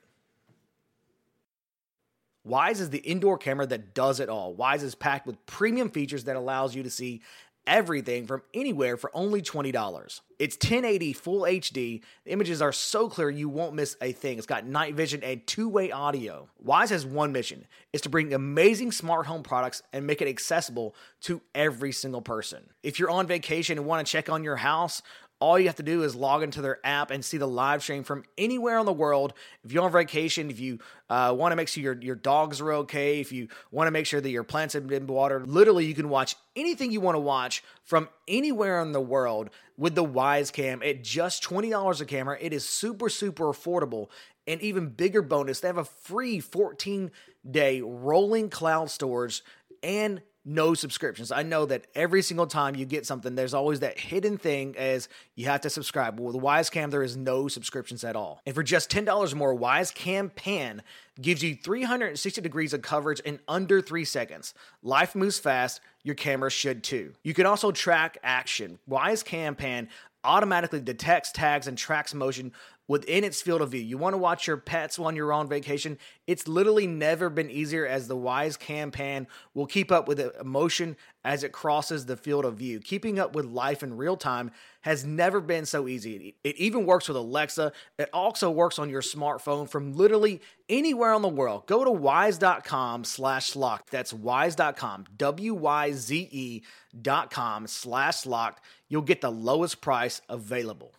Wyze 2.46 2.80
is 2.80 2.90
the 2.90 2.98
indoor 2.98 3.38
camera 3.38 3.66
that 3.66 3.94
does 3.94 4.20
it 4.20 4.28
all. 4.28 4.54
Wyze 4.54 4.82
is 4.82 4.94
packed 4.94 5.26
with 5.26 5.44
premium 5.46 5.90
features 5.90 6.24
that 6.24 6.36
allows 6.36 6.74
you 6.74 6.82
to 6.82 6.90
see 6.90 7.22
everything 7.66 8.26
from 8.26 8.42
anywhere 8.54 8.96
for 8.96 9.10
only 9.12 9.42
$20. 9.42 10.20
It's 10.38 10.56
1080 10.56 11.12
full 11.14 11.42
HD. 11.42 12.00
The 12.24 12.30
images 12.30 12.62
are 12.62 12.72
so 12.72 13.08
clear 13.08 13.28
you 13.28 13.48
won't 13.48 13.74
miss 13.74 13.96
a 14.00 14.12
thing. 14.12 14.38
It's 14.38 14.46
got 14.46 14.66
night 14.66 14.94
vision 14.94 15.22
and 15.24 15.44
two-way 15.46 15.90
audio. 15.90 16.48
Wyze 16.64 16.90
has 16.90 17.04
one 17.04 17.32
mission, 17.32 17.66
is 17.92 18.02
to 18.02 18.08
bring 18.08 18.32
amazing 18.32 18.92
smart 18.92 19.26
home 19.26 19.42
products 19.42 19.82
and 19.92 20.06
make 20.06 20.22
it 20.22 20.28
accessible 20.28 20.94
to 21.22 21.42
every 21.54 21.90
single 21.90 22.22
person. 22.22 22.70
If 22.82 22.98
you're 23.00 23.10
on 23.10 23.26
vacation 23.26 23.78
and 23.78 23.86
want 23.86 24.06
to 24.06 24.10
check 24.10 24.28
on 24.28 24.44
your 24.44 24.56
house 24.56 25.02
all 25.38 25.58
you 25.58 25.66
have 25.66 25.76
to 25.76 25.82
do 25.82 26.02
is 26.02 26.14
log 26.14 26.42
into 26.42 26.62
their 26.62 26.78
app 26.84 27.10
and 27.10 27.24
see 27.24 27.36
the 27.36 27.46
live 27.46 27.82
stream 27.82 28.02
from 28.04 28.24
anywhere 28.38 28.78
in 28.78 28.86
the 28.86 28.92
world. 28.92 29.34
If 29.64 29.72
you're 29.72 29.84
on 29.84 29.92
vacation, 29.92 30.50
if 30.50 30.58
you 30.58 30.78
uh, 31.10 31.34
want 31.36 31.52
to 31.52 31.56
make 31.56 31.68
sure 31.68 31.82
your, 31.82 32.00
your 32.00 32.14
dogs 32.14 32.60
are 32.60 32.72
okay, 32.72 33.20
if 33.20 33.32
you 33.32 33.48
want 33.70 33.86
to 33.86 33.90
make 33.90 34.06
sure 34.06 34.20
that 34.20 34.30
your 34.30 34.44
plants 34.44 34.74
have 34.74 34.86
been 34.86 35.06
watered, 35.06 35.46
literally 35.46 35.84
you 35.84 35.94
can 35.94 36.08
watch 36.08 36.36
anything 36.54 36.90
you 36.90 37.00
want 37.00 37.16
to 37.16 37.20
watch 37.20 37.62
from 37.84 38.08
anywhere 38.26 38.80
in 38.80 38.92
the 38.92 39.00
world 39.00 39.50
with 39.76 39.94
the 39.94 40.04
Wyze 40.04 40.52
Cam 40.52 40.82
at 40.82 41.04
just 41.04 41.42
$20 41.44 42.00
a 42.00 42.04
camera. 42.06 42.38
It 42.40 42.52
is 42.52 42.64
super, 42.64 43.08
super 43.10 43.44
affordable. 43.46 44.08
And 44.46 44.60
even 44.62 44.88
bigger 44.88 45.22
bonus, 45.22 45.60
they 45.60 45.68
have 45.68 45.76
a 45.76 45.84
free 45.84 46.40
14 46.40 47.10
day 47.48 47.80
rolling 47.82 48.48
cloud 48.48 48.90
storage 48.90 49.42
and 49.82 50.22
no 50.46 50.74
subscriptions. 50.74 51.32
I 51.32 51.42
know 51.42 51.66
that 51.66 51.86
every 51.94 52.22
single 52.22 52.46
time 52.46 52.76
you 52.76 52.86
get 52.86 53.04
something, 53.04 53.34
there's 53.34 53.52
always 53.52 53.80
that 53.80 53.98
hidden 53.98 54.38
thing 54.38 54.76
as 54.78 55.08
you 55.34 55.46
have 55.46 55.60
to 55.62 55.70
subscribe. 55.70 56.20
With 56.20 56.36
Wyze 56.36 56.70
Cam, 56.70 56.90
there 56.90 57.02
is 57.02 57.16
no 57.16 57.48
subscriptions 57.48 58.04
at 58.04 58.14
all. 58.14 58.40
And 58.46 58.54
for 58.54 58.62
just 58.62 58.88
$10 58.88 59.34
more, 59.34 59.54
Wyze 59.54 59.92
Cam 59.92 60.30
Pan 60.30 60.82
gives 61.20 61.42
you 61.42 61.56
360 61.56 62.40
degrees 62.40 62.72
of 62.72 62.82
coverage 62.82 63.20
in 63.20 63.40
under 63.48 63.82
three 63.82 64.04
seconds. 64.04 64.54
Life 64.82 65.14
moves 65.16 65.38
fast, 65.38 65.80
your 66.04 66.14
camera 66.14 66.50
should 66.50 66.84
too. 66.84 67.12
You 67.24 67.34
can 67.34 67.46
also 67.46 67.72
track 67.72 68.18
action. 68.22 68.78
Wyze 68.88 69.24
Cam 69.24 69.56
Pan 69.56 69.88
automatically 70.26 70.80
detects, 70.80 71.33
tags, 71.33 71.66
and 71.66 71.78
tracks 71.78 72.12
motion 72.12 72.52
within 72.88 73.25
its 73.25 73.42
field 73.42 73.62
of 73.62 73.71
view. 73.71 73.80
You 73.80 73.99
want 73.99 74.14
to 74.14 74.18
watch 74.18 74.47
your 74.47 74.56
pets 74.56 74.99
while 74.99 75.12
you're 75.12 75.33
on 75.33 75.49
vacation. 75.49 75.99
It's 76.26 76.47
literally 76.47 76.87
never 76.87 77.28
been 77.28 77.50
easier 77.50 77.87
as 77.87 78.06
the 78.06 78.16
Wyze 78.16 78.59
Cam 78.59 78.90
Pan 78.90 79.26
will 79.54 79.66
keep 79.66 79.90
up 79.90 80.06
with 80.06 80.18
the 80.18 80.38
emotion 80.40 80.97
as 81.25 81.42
it 81.42 81.50
crosses 81.50 82.06
the 82.06 82.16
field 82.16 82.45
of 82.45 82.59
view. 82.59 82.78
Keeping 82.78 83.18
up 83.18 83.35
with 83.35 83.45
life 83.45 83.83
in 83.83 83.97
real 83.97 84.16
time 84.16 84.52
has 84.83 85.04
never 85.04 85.40
been 85.40 85.66
so 85.66 85.88
easy. 85.88 86.37
It 86.45 86.56
even 86.56 86.87
works 86.87 87.09
with 87.09 87.16
Alexa. 87.16 87.73
It 87.99 88.09
also 88.12 88.52
works 88.52 88.78
on 88.78 88.88
your 88.88 89.02
smartphone 89.02 89.68
from 89.68 89.95
literally 89.95 90.40
anywhere 90.68 91.12
in 91.14 91.23
the 91.23 91.28
world. 91.28 91.66
Go 91.66 91.85
to 91.85 91.90
wyze.com 91.90 93.02
slash 93.02 93.56
locked. 93.56 93.90
That's 93.90 94.12
wyze.com, 94.12 95.06
W-Y-Z-E 95.16 96.62
dot 97.02 97.30
com 97.30 97.66
slash 97.66 98.25
locked. 98.25 98.62
You'll 98.88 99.02
get 99.02 99.20
the 99.20 99.30
lowest 99.30 99.80
price 99.80 100.20
available. 100.28 100.92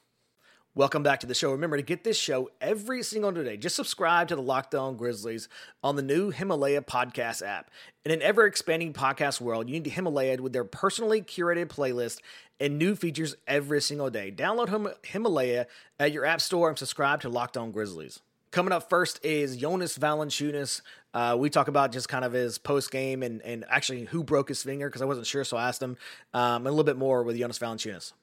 Welcome 0.75 1.01
back 1.01 1.22
to 1.22 1.27
the 1.27 1.34
show. 1.34 1.51
Remember 1.53 1.77
to 1.77 1.82
get 1.82 2.03
this 2.03 2.20
show 2.20 2.51
every 2.62 3.01
single 3.01 3.32
day. 3.32 3.58
Just 3.58 3.75
subscribe 3.75 4.27
to 4.27 4.36
the 4.36 4.44
Locked 4.44 4.75
On 4.75 4.96
Grizzlies 4.96 5.50
on 5.84 5.96
the 5.96 6.03
new 6.03 6.29
Himalaya 6.29 6.82
podcast 6.84 7.41
app. 7.41 7.72
In 8.06 8.12
an 8.12 8.22
ever 8.22 8.46
expanding 8.46 8.94
podcast 8.94 9.41
world, 9.41 9.67
you 9.67 9.79
need 9.79 9.88
Himalaya 9.88 10.39
with 10.39 10.53
their 10.53 10.63
personally 10.63 11.22
curated 11.22 11.65
playlist 11.70 12.20
and 12.60 12.77
new 12.77 12.96
features 12.96 13.36
every 13.48 13.82
single 13.82 14.12
day. 14.12 14.32
Download 14.32 14.70
Him- 14.70 14.94
Himalaya 15.03 15.65
at 16.00 16.12
your 16.12 16.25
app 16.25 16.41
store 16.41 16.70
and 16.70 16.77
subscribe 16.77 17.22
to 17.22 17.29
Locked 17.29 17.58
On 17.58 17.72
Grizzlies. 17.72 18.20
Coming 18.51 18.72
up 18.72 18.89
first 18.89 19.24
is 19.25 19.58
Jonas 19.58 19.98
Valanciunas. 19.98 20.82
Uh, 21.13 21.36
we 21.38 21.50
talk 21.50 21.68
about 21.68 21.92
just 21.92 22.08
kind 22.08 22.24
of 22.24 22.32
his 22.32 22.58
post 22.58 22.92
game 22.92 23.22
and, 23.22 23.42
and 23.42 23.66
actually 23.70 24.06
who 24.06 24.24
broke 24.24 24.48
his 24.48 24.63
finger 24.63 24.88
because 24.88 25.01
I 25.01 25.06
wasn't 25.06 25.27
sure, 25.27 25.44
so 25.44 25.58
I 25.58 25.68
asked 25.68 25.82
him 25.82 25.98
um, 26.34 26.66
a 26.66 26.70
little 26.70 26.86
bit 26.86 26.98
more 26.98 27.24
with 27.24 27.38
Jonas 27.38 27.60
Valanciunas. 27.60 28.13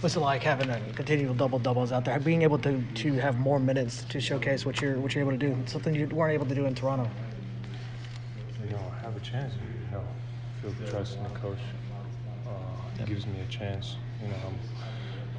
What's 0.00 0.16
it 0.16 0.20
like 0.20 0.42
having 0.42 0.68
a 0.68 0.80
continual 0.94 1.34
double 1.34 1.58
doubles 1.58 1.92
out 1.92 2.04
there? 2.04 2.18
Being 2.18 2.42
able 2.42 2.58
to, 2.58 2.82
to 2.82 3.12
have 3.14 3.38
more 3.38 3.60
minutes 3.60 4.04
to 4.10 4.20
showcase 4.20 4.66
what 4.66 4.80
you're 4.80 4.98
what 4.98 5.14
you're 5.14 5.22
able 5.22 5.32
to 5.32 5.38
do, 5.38 5.56
something 5.66 5.94
you 5.94 6.06
weren't 6.08 6.34
able 6.34 6.46
to 6.46 6.54
do 6.54 6.66
in 6.66 6.74
Toronto. 6.74 7.08
You 8.64 8.70
know, 8.70 8.92
have 9.02 9.16
a 9.16 9.20
chance. 9.20 9.54
You 9.54 9.96
know, 9.96 10.04
feel 10.60 10.72
the 10.72 10.90
trust 10.90 11.16
in 11.16 11.22
the 11.22 11.30
coach. 11.30 11.58
Uh, 12.46 12.50
he 12.98 13.04
gives 13.04 13.26
me 13.26 13.40
a 13.40 13.50
chance. 13.50 13.96
You 14.22 14.28
know, 14.28 14.36
I'm, 14.46 14.58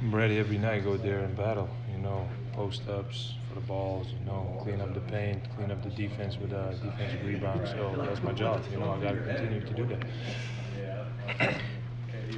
I'm 0.00 0.14
ready 0.14 0.38
every 0.38 0.58
night. 0.58 0.84
Go 0.84 0.96
there 0.96 1.20
and 1.20 1.36
battle. 1.36 1.68
You 1.92 1.98
know, 1.98 2.28
post 2.52 2.88
ups 2.88 3.34
for 3.50 3.56
the 3.56 3.66
balls. 3.66 4.06
You 4.18 4.26
know, 4.26 4.58
clean 4.62 4.80
up 4.80 4.94
the 4.94 5.00
paint, 5.00 5.42
clean 5.56 5.70
up 5.70 5.82
the 5.82 5.90
defense 5.90 6.38
with 6.38 6.52
uh, 6.52 6.70
defensive 6.74 7.24
rebounds. 7.26 7.70
So 7.70 7.94
that's 8.06 8.22
my 8.22 8.32
job. 8.32 8.62
You 8.72 8.78
know, 8.78 8.92
I 8.92 9.00
got 9.02 9.12
to 9.12 9.20
continue 9.22 9.60
to 9.60 9.74
do 9.74 9.86
that. 9.86 11.54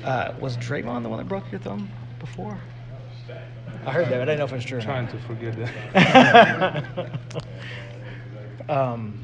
Uh, 0.05 0.35
was 0.41 0.57
Draymond 0.57 1.05
the 1.05 1.09
one 1.09 1.19
that 1.19 1.29
broke 1.29 1.49
your 1.53 1.61
thumb 1.61 1.89
before? 2.19 2.59
I 3.87 3.93
heard 3.93 4.07
that. 4.07 4.11
but 4.19 4.23
I 4.23 4.25
didn't 4.25 4.39
know 4.39 4.45
if 4.47 4.53
it 4.53 4.57
was 4.57 4.65
true. 4.65 4.79
or 4.79 4.81
not. 4.81 4.87
Trying 4.87 5.09
to 5.09 5.19
forget 5.21 5.57
that. 5.95 6.85
Um, 8.69 9.19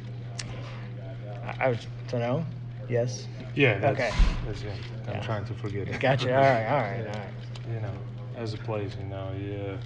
I, 1.45 1.55
I 1.67 1.69
was 1.69 1.87
don't 2.09 2.21
know. 2.21 2.45
Yes. 2.89 3.27
yeah, 3.55 3.79
that's, 3.79 3.99
Okay. 3.99 4.11
that's 4.47 4.63
it. 4.63 4.73
I'm 5.09 5.15
Yeah. 5.15 5.21
trying 5.21 5.45
to 5.47 5.55
forget 5.55 5.89
it. 5.89 6.01
Gotcha. 6.01 6.35
All 6.35 6.41
right. 6.43 6.67
All 6.67 6.79
right. 6.79 7.07
All 7.07 7.13
right. 7.21 7.33
you 7.75 7.81
know, 7.81 7.93
as 8.37 8.55
a 8.55 8.59
place, 8.59 8.97
you 9.01 9.07
know, 9.07 9.33
yeah, 9.39 9.77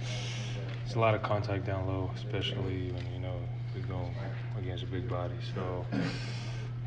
it's 0.85 0.95
a 0.95 0.99
lot 0.99 1.15
of 1.15 1.23
contact 1.23 1.65
down 1.65 1.87
low, 1.87 2.11
especially 2.15 2.91
when 2.91 3.03
you 3.13 3.19
know 3.19 3.35
we 3.75 3.81
go 3.81 4.09
against 4.57 4.83
a 4.83 4.87
big 4.87 5.07
body. 5.07 5.33
So, 5.55 5.85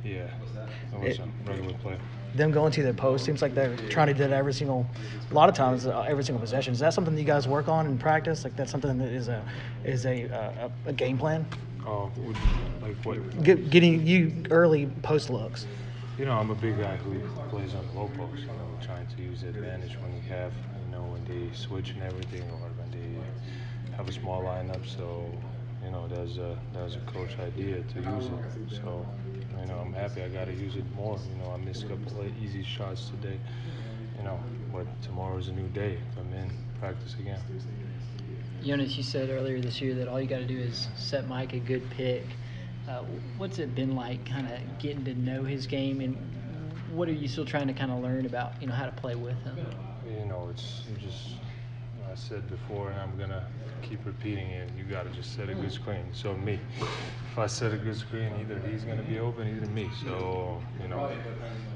yeah, 0.04 0.12
it 0.12 1.00
was 1.00 1.18
It- 1.18 1.20
a 1.20 1.50
regular 1.50 1.74
play. 1.74 1.96
Them 2.34 2.50
going 2.50 2.70
to 2.72 2.82
the 2.82 2.92
post 2.92 3.24
seems 3.24 3.40
like 3.40 3.54
they're 3.54 3.74
trying 3.88 4.08
to 4.08 4.12
do 4.12 4.18
that 4.18 4.32
every 4.32 4.52
single, 4.52 4.86
a 5.30 5.34
lot 5.34 5.48
of 5.48 5.54
times, 5.54 5.86
uh, 5.86 6.00
every 6.02 6.22
single 6.22 6.40
possession. 6.40 6.74
Is 6.74 6.80
that 6.80 6.92
something 6.92 7.14
that 7.14 7.20
you 7.20 7.26
guys 7.26 7.48
work 7.48 7.66
on 7.68 7.86
in 7.86 7.96
practice? 7.96 8.44
Like 8.44 8.54
that's 8.56 8.70
something 8.70 8.98
that 8.98 9.08
is 9.08 9.28
a 9.28 9.42
is 9.84 10.04
a 10.04 10.24
uh, 10.28 10.68
a, 10.86 10.90
a 10.90 10.92
game 10.92 11.16
plan? 11.16 11.46
Oh, 11.86 12.10
like 12.82 12.96
what? 13.04 13.42
Get, 13.42 13.70
getting 13.70 14.06
you 14.06 14.44
early 14.50 14.86
post 15.02 15.30
looks. 15.30 15.66
You 16.18 16.24
know, 16.26 16.32
I'm 16.32 16.50
a 16.50 16.54
big 16.54 16.78
guy 16.78 16.96
who 16.96 17.20
plays 17.48 17.74
on 17.74 17.86
the 17.86 17.92
low 18.00 18.08
post. 18.08 18.42
You 18.42 18.48
know, 18.48 18.68
trying 18.82 19.06
to 19.16 19.22
use 19.22 19.40
the 19.40 19.48
advantage 19.48 19.96
when 20.02 20.12
you 20.14 20.22
have, 20.28 20.52
you 20.84 20.92
know, 20.92 21.04
when 21.04 21.24
they 21.24 21.54
switch 21.54 21.90
and 21.92 22.02
everything, 22.02 22.42
or 22.42 22.68
when 22.78 22.90
they 22.90 23.05
have 23.96 24.08
a 24.08 24.12
small 24.12 24.42
lineup. 24.42 24.86
So, 24.86 25.30
you 25.84 25.90
know, 25.90 26.06
that's 26.08 26.36
a 26.36 26.58
that's 26.72 26.96
a 26.96 27.00
coach 27.00 27.38
idea 27.38 27.82
to 27.82 28.00
use 28.00 28.26
it. 28.26 28.76
So, 28.76 29.06
you 29.60 29.66
know, 29.66 29.78
I'm 29.78 29.92
happy 29.92 30.22
I 30.22 30.28
got 30.28 30.46
to 30.46 30.54
use 30.54 30.76
it 30.76 30.84
more. 30.94 31.18
You 31.30 31.42
know, 31.42 31.52
I 31.52 31.56
missed 31.56 31.84
a 31.84 31.88
couple 31.88 32.20
of 32.20 32.42
easy 32.42 32.62
shots 32.62 33.10
today. 33.10 33.38
You 34.18 34.24
know, 34.24 34.38
but 34.72 34.86
tomorrow's 35.02 35.48
a 35.48 35.52
new 35.52 35.68
day. 35.68 35.98
Come 36.14 36.32
in, 36.32 36.50
practice 36.80 37.14
again. 37.18 37.40
Jonas, 38.62 38.96
you 38.96 39.02
said 39.02 39.30
earlier 39.30 39.60
this 39.60 39.80
year 39.80 39.94
that 39.94 40.08
all 40.08 40.20
you 40.20 40.26
got 40.26 40.38
to 40.38 40.46
do 40.46 40.58
is 40.58 40.88
set 40.96 41.28
Mike 41.28 41.52
a 41.52 41.58
good 41.58 41.88
pick. 41.90 42.24
Uh, 42.88 43.02
what's 43.36 43.58
it 43.58 43.74
been 43.74 43.94
like, 43.94 44.24
kind 44.26 44.46
of 44.46 44.78
getting 44.78 45.04
to 45.04 45.14
know 45.14 45.44
his 45.44 45.66
game, 45.66 46.00
and 46.00 46.16
what 46.92 47.08
are 47.08 47.12
you 47.12 47.28
still 47.28 47.44
trying 47.44 47.66
to 47.66 47.74
kind 47.74 47.90
of 47.90 48.02
learn 48.02 48.26
about, 48.26 48.60
you 48.60 48.66
know, 48.66 48.72
how 48.72 48.86
to 48.86 48.92
play 48.92 49.14
with 49.14 49.36
him? 49.42 49.58
You 50.08 50.24
know, 50.26 50.48
it's 50.50 50.82
just 50.98 51.34
I 52.10 52.14
said 52.14 52.48
before, 52.48 52.90
and 52.90 52.98
I'm 52.98 53.16
gonna 53.18 53.46
keep 53.82 54.04
repeating 54.04 54.50
it. 54.50 54.70
You 54.76 54.84
gotta 54.84 55.10
just 55.10 55.34
set 55.34 55.48
a 55.48 55.54
good 55.54 55.72
screen. 55.72 56.04
So 56.12 56.34
me, 56.34 56.58
if 56.80 57.38
I 57.38 57.46
set 57.46 57.72
a 57.72 57.76
good 57.76 57.96
screen, 57.96 58.32
either 58.40 58.58
he's 58.68 58.84
gonna 58.84 59.02
be 59.02 59.18
open, 59.18 59.48
either 59.48 59.66
me. 59.72 59.88
So 60.04 60.60
you 60.82 60.88
know, 60.88 61.10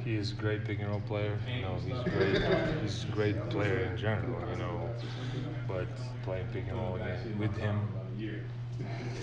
he 0.05 0.17
is 0.17 0.33
a 0.33 0.35
great 0.35 0.65
pick 0.65 0.81
and 0.81 0.89
roll 0.89 1.01
player. 1.01 1.39
You 1.55 1.63
know, 1.63 1.77
he's 1.77 2.13
great. 2.13 2.43
He's 2.83 3.05
a 3.05 3.09
great 3.09 3.51
player 3.51 3.81
in 3.81 3.97
general. 3.97 4.41
You 4.51 4.57
know, 4.57 4.91
but 5.67 5.87
playing 6.23 6.47
pick 6.53 6.65
and 6.69 6.79
roll 6.79 6.97
again 6.97 7.39
with 7.39 7.57
him, 7.57 7.81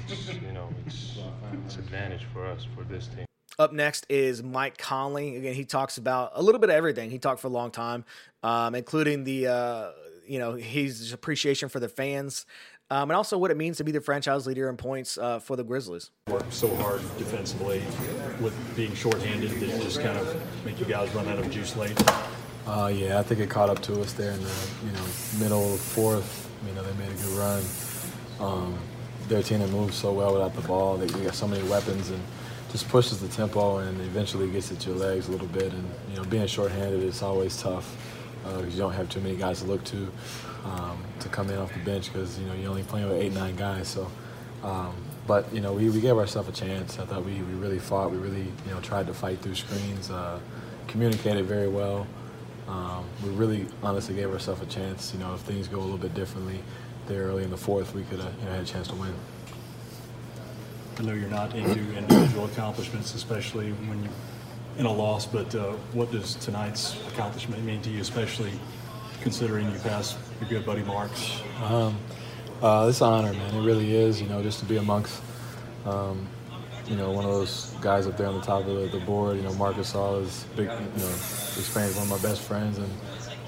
it's 0.07 0.33
you 0.33 0.51
know, 0.53 0.69
it's 0.85 1.17
it's 1.65 1.75
advantage 1.75 2.25
for 2.33 2.45
us 2.45 2.65
for 2.75 2.83
this 2.83 3.07
team. 3.07 3.25
Up 3.59 3.73
next 3.73 4.05
is 4.07 4.43
Mike 4.43 4.77
Conley. 4.77 5.35
Again, 5.35 5.55
he 5.55 5.65
talks 5.65 5.97
about 5.97 6.33
a 6.35 6.43
little 6.43 6.59
bit 6.59 6.69
of 6.69 6.75
everything. 6.75 7.09
He 7.09 7.17
talked 7.17 7.39
for 7.39 7.47
a 7.47 7.51
long 7.51 7.71
time, 7.71 8.05
um, 8.43 8.75
including 8.75 9.23
the 9.23 9.47
uh, 9.47 9.91
you 10.27 10.39
know 10.39 10.53
his 10.53 11.13
appreciation 11.13 11.69
for 11.69 11.79
the 11.79 11.89
fans, 11.89 12.45
um, 12.89 13.09
and 13.09 13.17
also 13.17 13.37
what 13.37 13.51
it 13.51 13.57
means 13.57 13.77
to 13.77 13.83
be 13.83 13.91
the 13.91 14.01
franchise 14.01 14.47
leader 14.47 14.69
in 14.69 14.77
points 14.77 15.17
uh, 15.17 15.39
for 15.39 15.55
the 15.55 15.63
Grizzlies. 15.63 16.11
worked 16.27 16.53
so 16.53 16.73
hard 16.75 17.01
defensively 17.17 17.81
with 18.39 18.53
being 18.75 18.93
shorthanded 18.93 19.51
that 19.51 19.69
it 19.69 19.81
just 19.81 20.01
kind 20.01 20.17
of 20.17 20.65
make 20.65 20.79
you 20.79 20.85
guys 20.85 21.13
run 21.13 21.27
out 21.27 21.39
of 21.39 21.49
juice 21.49 21.75
late. 21.75 21.97
Uh, 22.65 22.91
yeah, 22.93 23.19
I 23.19 23.23
think 23.23 23.39
it 23.39 23.49
caught 23.49 23.69
up 23.69 23.81
to 23.83 24.01
us 24.01 24.13
there 24.13 24.31
in 24.31 24.41
the 24.41 24.69
you 24.85 24.91
know 24.91 25.05
middle 25.39 25.73
of 25.73 25.79
fourth. 25.79 26.49
You 26.67 26.73
know 26.73 26.83
they 26.83 26.93
made 26.97 27.11
a 27.11 27.21
good 27.21 27.37
run. 27.37 27.63
Um, 28.39 28.77
their 29.27 29.43
team 29.43 29.59
that 29.59 29.69
moves 29.69 29.97
so 29.97 30.13
well 30.13 30.33
without 30.33 30.55
the 30.55 30.61
ball. 30.61 30.97
They, 30.97 31.07
they 31.07 31.25
got 31.25 31.35
so 31.35 31.47
many 31.47 31.67
weapons 31.67 32.09
and 32.09 32.21
just 32.71 32.87
pushes 32.89 33.19
the 33.19 33.27
tempo 33.27 33.79
and 33.79 33.99
eventually 34.01 34.49
gets 34.49 34.71
at 34.71 34.85
your 34.85 34.95
legs 34.95 35.27
a 35.27 35.31
little 35.31 35.47
bit. 35.47 35.73
And 35.73 35.89
you 36.09 36.17
know 36.17 36.23
being 36.25 36.47
shorthanded 36.47 37.03
is 37.03 37.21
always 37.21 37.61
tough 37.61 37.95
because 38.57 38.73
you 38.73 38.79
don't 38.79 38.93
have 38.93 39.09
too 39.09 39.19
many 39.19 39.35
guys 39.35 39.61
to 39.61 39.65
look 39.65 39.83
to 39.85 40.11
um, 40.65 41.03
to 41.19 41.29
come 41.29 41.49
in 41.49 41.57
off 41.57 41.73
the 41.73 41.79
bench 41.79 42.11
because 42.11 42.39
you 42.39 42.45
know 42.45 42.53
you're 42.53 42.69
only 42.69 42.83
playing 42.83 43.09
with 43.09 43.21
eight 43.21 43.33
nine 43.33 43.55
guys. 43.55 43.87
So. 43.87 44.09
Um, 44.63 44.95
but 45.27 45.53
you 45.53 45.59
know, 45.59 45.73
we, 45.73 45.89
we 45.89 45.99
gave 45.99 46.17
ourselves 46.17 46.47
a 46.47 46.53
chance. 46.53 46.97
I 46.99 47.05
thought 47.05 47.25
we, 47.25 47.33
we 47.33 47.53
really 47.53 47.79
fought. 47.79 48.11
We 48.11 48.17
really 48.17 48.45
you 48.65 48.71
know 48.71 48.79
tried 48.79 49.07
to 49.07 49.13
fight 49.13 49.39
through 49.39 49.55
screens, 49.55 50.09
uh, 50.09 50.39
communicated 50.87 51.45
very 51.45 51.67
well. 51.67 52.07
Um, 52.67 53.05
we 53.23 53.29
really 53.29 53.65
honestly 53.83 54.15
gave 54.15 54.31
ourselves 54.31 54.61
a 54.61 54.65
chance. 54.65 55.13
You 55.13 55.19
know, 55.19 55.33
if 55.35 55.41
things 55.41 55.67
go 55.67 55.77
a 55.77 55.81
little 55.81 55.97
bit 55.97 56.13
differently 56.13 56.59
there 57.07 57.23
early 57.23 57.43
in 57.43 57.49
the 57.49 57.57
fourth, 57.57 57.93
we 57.93 58.03
could 58.03 58.19
have 58.19 58.33
you 58.39 58.45
know, 58.45 58.51
had 58.51 58.61
a 58.61 58.65
chance 58.65 58.87
to 58.87 58.95
win. 58.95 59.13
I 60.97 61.03
know 61.03 61.13
you're 61.13 61.29
not 61.29 61.55
into 61.55 61.79
individual 61.95 62.45
accomplishments, 62.45 63.13
especially 63.13 63.71
when 63.71 64.03
you're 64.03 64.13
in 64.77 64.85
a 64.85 64.91
loss, 64.91 65.25
but 65.25 65.53
uh, 65.55 65.71
what 65.93 66.11
does 66.11 66.35
tonight's 66.35 66.95
accomplishment 67.07 67.63
mean 67.63 67.81
to 67.81 67.89
you, 67.89 68.01
especially 68.01 68.51
considering 69.21 69.71
you 69.71 69.79
passed 69.79 70.17
your 70.39 70.49
good 70.49 70.65
buddy 70.65 70.83
Mark? 70.83 71.11
Um, 71.63 71.97
uh, 72.61 72.87
it's 72.89 73.01
an 73.01 73.07
honor, 73.07 73.33
man. 73.33 73.55
It 73.55 73.65
really 73.65 73.95
is. 73.95 74.21
You 74.21 74.27
know, 74.27 74.41
just 74.41 74.59
to 74.59 74.65
be 74.65 74.77
amongst, 74.77 75.21
um, 75.85 76.27
you 76.87 76.95
know, 76.95 77.11
one 77.11 77.25
of 77.25 77.31
those 77.31 77.73
guys 77.81 78.07
up 78.07 78.17
there 78.17 78.27
on 78.27 78.35
the 78.35 78.45
top 78.45 78.65
of 78.65 78.67
the, 78.67 78.97
the 78.97 79.03
board. 79.05 79.37
You 79.37 79.43
know, 79.43 79.53
Marc 79.53 79.75
Gasol 79.75 80.23
is 80.23 80.45
big. 80.55 80.67
You 80.67 81.03
know, 81.03 81.09
experience 81.09 81.95
one 81.95 82.11
of 82.11 82.21
my 82.21 82.27
best 82.29 82.41
friends, 82.41 82.77
and 82.77 82.91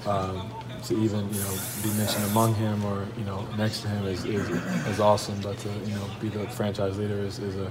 um, 0.06 0.52
to 0.84 0.94
even 0.98 1.32
you 1.32 1.40
know 1.40 1.54
be 1.82 1.90
mentioned 1.94 2.24
among 2.26 2.54
him 2.54 2.84
or 2.84 3.06
you 3.18 3.24
know 3.24 3.46
next 3.56 3.82
to 3.82 3.88
him 3.88 4.06
is 4.06 4.24
is, 4.24 4.48
is 4.48 5.00
awesome. 5.00 5.40
But 5.40 5.58
to 5.58 5.68
you 5.68 5.94
know 5.94 6.06
be 6.20 6.28
the 6.28 6.46
franchise 6.48 6.98
leader 6.98 7.18
is, 7.18 7.38
is 7.38 7.56
a 7.56 7.70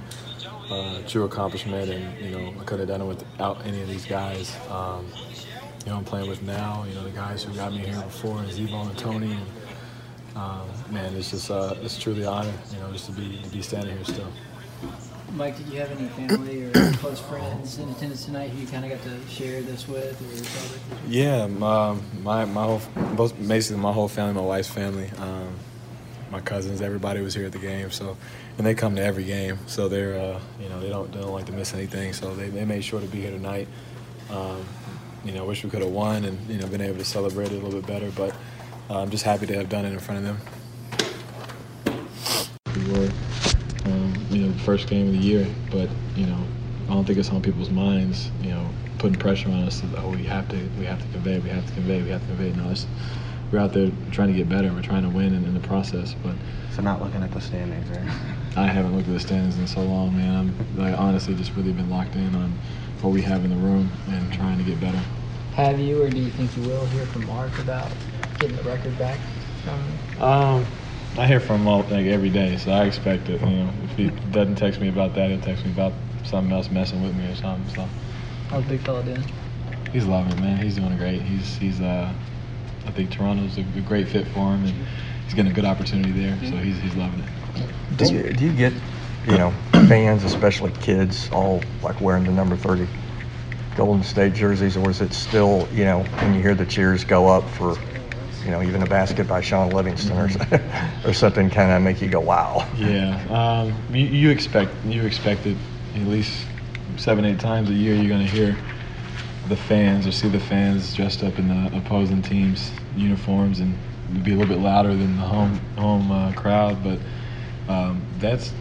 true 1.06 1.24
accomplishment, 1.24 1.90
and 1.90 2.24
you 2.24 2.30
know 2.30 2.54
I 2.60 2.64
could 2.64 2.78
have 2.78 2.88
done 2.88 3.02
it 3.02 3.06
without 3.06 3.64
any 3.66 3.82
of 3.82 3.88
these 3.88 4.06
guys. 4.06 4.56
Um, 4.70 5.06
you 5.84 5.92
know, 5.92 5.98
I'm 5.98 6.04
playing 6.04 6.28
with 6.28 6.42
now. 6.42 6.84
You 6.88 6.94
know, 6.94 7.04
the 7.04 7.10
guys 7.10 7.42
who 7.42 7.54
got 7.54 7.72
me 7.72 7.78
here 7.78 8.00
before, 8.02 8.38
and 8.38 8.50
Z-Bo 8.52 8.82
and 8.82 8.98
Tony. 8.98 9.32
And, 9.32 9.46
um, 10.36 10.68
man, 10.90 11.14
it's 11.16 11.30
just 11.30 11.50
uh, 11.50 11.74
it's 11.82 11.98
truly 11.98 12.22
an 12.22 12.28
honor, 12.28 12.52
you 12.72 12.78
know, 12.78 12.92
just 12.92 13.06
to 13.06 13.12
be 13.12 13.40
to 13.42 13.48
be 13.50 13.62
standing 13.62 13.96
here 13.96 14.04
still. 14.04 14.28
Mike, 15.32 15.56
did 15.56 15.68
you 15.68 15.78
have 15.78 15.90
any 15.92 16.08
family 16.08 16.64
or 16.64 16.92
close 16.94 17.20
friends 17.20 17.78
in 17.78 17.88
attendance 17.88 18.24
tonight 18.24 18.50
who 18.50 18.60
you 18.60 18.66
kind 18.66 18.84
of 18.84 18.90
got 18.90 19.02
to 19.02 19.28
share 19.28 19.62
this 19.62 19.86
with 19.86 20.20
or 20.20 20.44
celebrate 20.44 20.88
this 20.88 21.00
with? 21.00 21.08
Yeah, 21.08 21.46
my 21.46 21.96
my, 22.22 22.44
my 22.44 22.64
whole 22.64 22.82
both 23.14 23.36
basically 23.46 23.80
my 23.80 23.92
whole 23.92 24.08
family, 24.08 24.34
my 24.34 24.40
wife's 24.40 24.68
family. 24.68 25.10
Um, 25.18 25.54
my 26.30 26.40
cousins, 26.40 26.80
everybody 26.80 27.20
was 27.20 27.34
here 27.34 27.46
at 27.46 27.52
the 27.52 27.58
game. 27.58 27.90
So, 27.90 28.16
and 28.56 28.66
they 28.66 28.74
come 28.74 28.94
to 28.96 29.02
every 29.02 29.24
game, 29.24 29.58
so 29.66 29.88
they're 29.88 30.18
uh, 30.18 30.40
you 30.60 30.68
know 30.68 30.80
they 30.80 30.88
don't 30.88 31.12
they 31.12 31.20
don't 31.20 31.32
like 31.32 31.46
to 31.46 31.52
miss 31.52 31.74
anything. 31.74 32.12
So 32.12 32.34
they, 32.34 32.48
they 32.48 32.64
made 32.64 32.84
sure 32.84 33.00
to 33.00 33.06
be 33.06 33.20
here 33.20 33.30
tonight. 33.30 33.68
Um, 34.30 34.64
you 35.24 35.32
know, 35.32 35.44
wish 35.44 35.64
we 35.64 35.70
could 35.70 35.82
have 35.82 35.90
won 35.90 36.24
and 36.24 36.48
you 36.48 36.58
know 36.58 36.66
been 36.66 36.80
able 36.80 36.98
to 36.98 37.04
celebrate 37.04 37.52
it 37.52 37.52
a 37.52 37.64
little 37.64 37.80
bit 37.80 37.86
better, 37.86 38.10
but 38.10 38.34
uh, 38.88 39.00
I'm 39.00 39.10
just 39.10 39.24
happy 39.24 39.46
to 39.46 39.54
have 39.54 39.68
done 39.68 39.84
it 39.84 39.92
in 39.92 39.98
front 39.98 40.18
of 40.18 40.24
them. 40.24 40.59
First 44.60 44.88
game 44.88 45.06
of 45.06 45.12
the 45.12 45.18
year, 45.18 45.46
but 45.70 45.88
you 46.16 46.26
know, 46.26 46.44
I 46.88 46.92
don't 46.92 47.04
think 47.04 47.18
it's 47.18 47.30
on 47.30 47.42
people's 47.42 47.70
minds. 47.70 48.30
You 48.42 48.50
know, 48.50 48.70
putting 48.98 49.18
pressure 49.18 49.48
on 49.48 49.62
us. 49.64 49.80
That, 49.80 49.98
oh, 49.98 50.10
we 50.10 50.24
have 50.24 50.48
to, 50.50 50.56
we 50.78 50.84
have 50.84 51.00
to 51.00 51.08
convey, 51.12 51.38
we 51.38 51.48
have 51.50 51.66
to 51.66 51.72
convey, 51.72 52.02
we 52.02 52.10
have 52.10 52.20
to 52.22 52.26
convey. 52.28 52.52
No, 52.52 52.70
it's, 52.70 52.86
we're 53.50 53.58
out 53.58 53.72
there 53.72 53.90
trying 54.10 54.28
to 54.28 54.34
get 54.34 54.48
better. 54.48 54.72
We're 54.72 54.82
trying 54.82 55.02
to 55.02 55.08
win 55.08 55.34
in, 55.34 55.44
in 55.44 55.54
the 55.54 55.60
process. 55.60 56.14
But 56.22 56.34
so 56.72 56.82
not 56.82 57.02
looking 57.02 57.22
at 57.22 57.32
the 57.32 57.40
standings, 57.40 57.88
right? 57.90 58.08
I 58.56 58.66
haven't 58.66 58.94
looked 58.94 59.08
at 59.08 59.14
the 59.14 59.20
standings 59.20 59.58
in 59.58 59.66
so 59.66 59.82
long, 59.82 60.16
man. 60.16 60.34
I'm 60.36 60.76
like 60.76 60.98
honestly 60.98 61.34
just 61.34 61.54
really 61.56 61.72
been 61.72 61.90
locked 61.90 62.14
in 62.14 62.34
on 62.34 62.52
what 63.00 63.10
we 63.10 63.22
have 63.22 63.44
in 63.44 63.50
the 63.50 63.56
room 63.56 63.90
and 64.08 64.32
trying 64.32 64.58
to 64.58 64.64
get 64.64 64.80
better. 64.80 65.02
Have 65.54 65.80
you, 65.80 66.02
or 66.02 66.10
do 66.10 66.18
you 66.18 66.30
think 66.30 66.56
you 66.56 66.62
will 66.62 66.86
hear 66.86 67.04
from 67.06 67.26
Mark 67.26 67.56
about 67.58 67.90
getting 68.38 68.56
the 68.56 68.62
record 68.62 68.96
back? 68.98 69.18
From 69.64 70.22
um, 70.22 70.66
I 71.18 71.26
hear 71.26 71.40
from 71.40 71.62
him 71.62 71.68
all, 71.68 71.82
like 71.82 72.06
every 72.06 72.30
day, 72.30 72.56
so 72.56 72.70
I 72.70 72.84
expect 72.84 73.28
it. 73.28 73.40
You 73.40 73.46
know, 73.46 73.70
if 73.84 73.96
he 73.96 74.10
doesn't 74.30 74.56
text 74.56 74.80
me 74.80 74.88
about 74.88 75.14
that, 75.14 75.30
he'll 75.30 75.40
text 75.40 75.64
me 75.64 75.72
about 75.72 75.92
something 76.24 76.52
else 76.52 76.70
messing 76.70 77.02
with 77.02 77.14
me 77.16 77.26
or 77.30 77.34
something. 77.34 77.74
So. 77.74 77.88
How's 78.48 78.64
big 78.64 78.80
fella 78.80 79.02
doing? 79.02 79.24
He's 79.92 80.06
loving 80.06 80.32
it, 80.32 80.40
man. 80.40 80.58
He's 80.58 80.76
doing 80.76 80.96
great. 80.96 81.22
He's 81.22 81.56
he's 81.56 81.80
uh, 81.80 82.12
I 82.86 82.90
think 82.92 83.10
Toronto's 83.10 83.58
a, 83.58 83.60
a 83.60 83.80
great 83.80 84.08
fit 84.08 84.26
for 84.28 84.54
him, 84.54 84.64
and 84.64 84.74
he's 85.24 85.34
getting 85.34 85.50
a 85.50 85.54
good 85.54 85.64
opportunity 85.64 86.12
there. 86.12 86.38
So 86.44 86.56
he's 86.56 86.78
he's 86.78 86.94
loving 86.94 87.20
it. 87.20 87.96
Do 87.96 88.14
you, 88.14 88.32
do 88.32 88.44
you 88.46 88.52
get, 88.52 88.72
you 89.26 89.36
know, 89.36 89.50
fans, 89.72 90.24
especially 90.24 90.70
kids, 90.80 91.28
all 91.32 91.60
like 91.82 92.00
wearing 92.00 92.24
the 92.24 92.30
number 92.32 92.56
30 92.56 92.86
Golden 93.76 94.02
State 94.02 94.32
jerseys, 94.34 94.76
or 94.76 94.90
is 94.90 95.00
it 95.00 95.12
still, 95.12 95.68
you 95.72 95.84
know, 95.84 96.02
when 96.02 96.34
you 96.34 96.40
hear 96.40 96.54
the 96.54 96.66
cheers 96.66 97.04
go 97.04 97.28
up 97.28 97.48
for, 97.50 97.76
you 98.50 98.56
know, 98.56 98.62
even 98.64 98.82
a 98.82 98.86
basket 98.86 99.28
by 99.28 99.40
Shaun 99.40 99.70
Livingston 99.70 100.18
or, 100.18 100.28
or 101.04 101.12
something, 101.12 101.50
kind 101.50 101.70
of 101.70 101.80
make 101.82 102.02
you 102.02 102.08
go, 102.08 102.18
wow? 102.18 102.66
Yeah, 102.76 103.22
um, 103.30 103.72
you, 103.94 104.06
you 104.06 104.30
expect 104.30 104.72
you 104.84 105.04
expect 105.04 105.46
it 105.46 105.56
at 105.94 106.02
least 106.02 106.46
seven 106.96 107.24
eight 107.24 107.38
times 107.38 107.70
a 107.70 107.72
year. 107.72 107.94
You're 107.94 108.08
gonna 108.08 108.26
hear 108.26 108.56
the 109.48 109.56
fans 109.56 110.04
or 110.04 110.10
see 110.10 110.28
the 110.28 110.40
fans 110.40 110.92
dressed 110.94 111.22
up 111.22 111.38
in 111.38 111.46
the 111.46 111.76
opposing 111.76 112.22
team's 112.22 112.72
uniforms 112.96 113.60
and 113.60 113.78
be 114.24 114.32
a 114.32 114.34
little 114.34 114.52
bit 114.52 114.58
louder 114.58 114.96
than 114.96 115.16
the 115.16 115.22
home 115.22 115.60
home 115.76 116.10
uh, 116.10 116.32
crowd, 116.32 116.82
but 116.82 116.98
um, 117.72 118.02
that's 118.18 118.52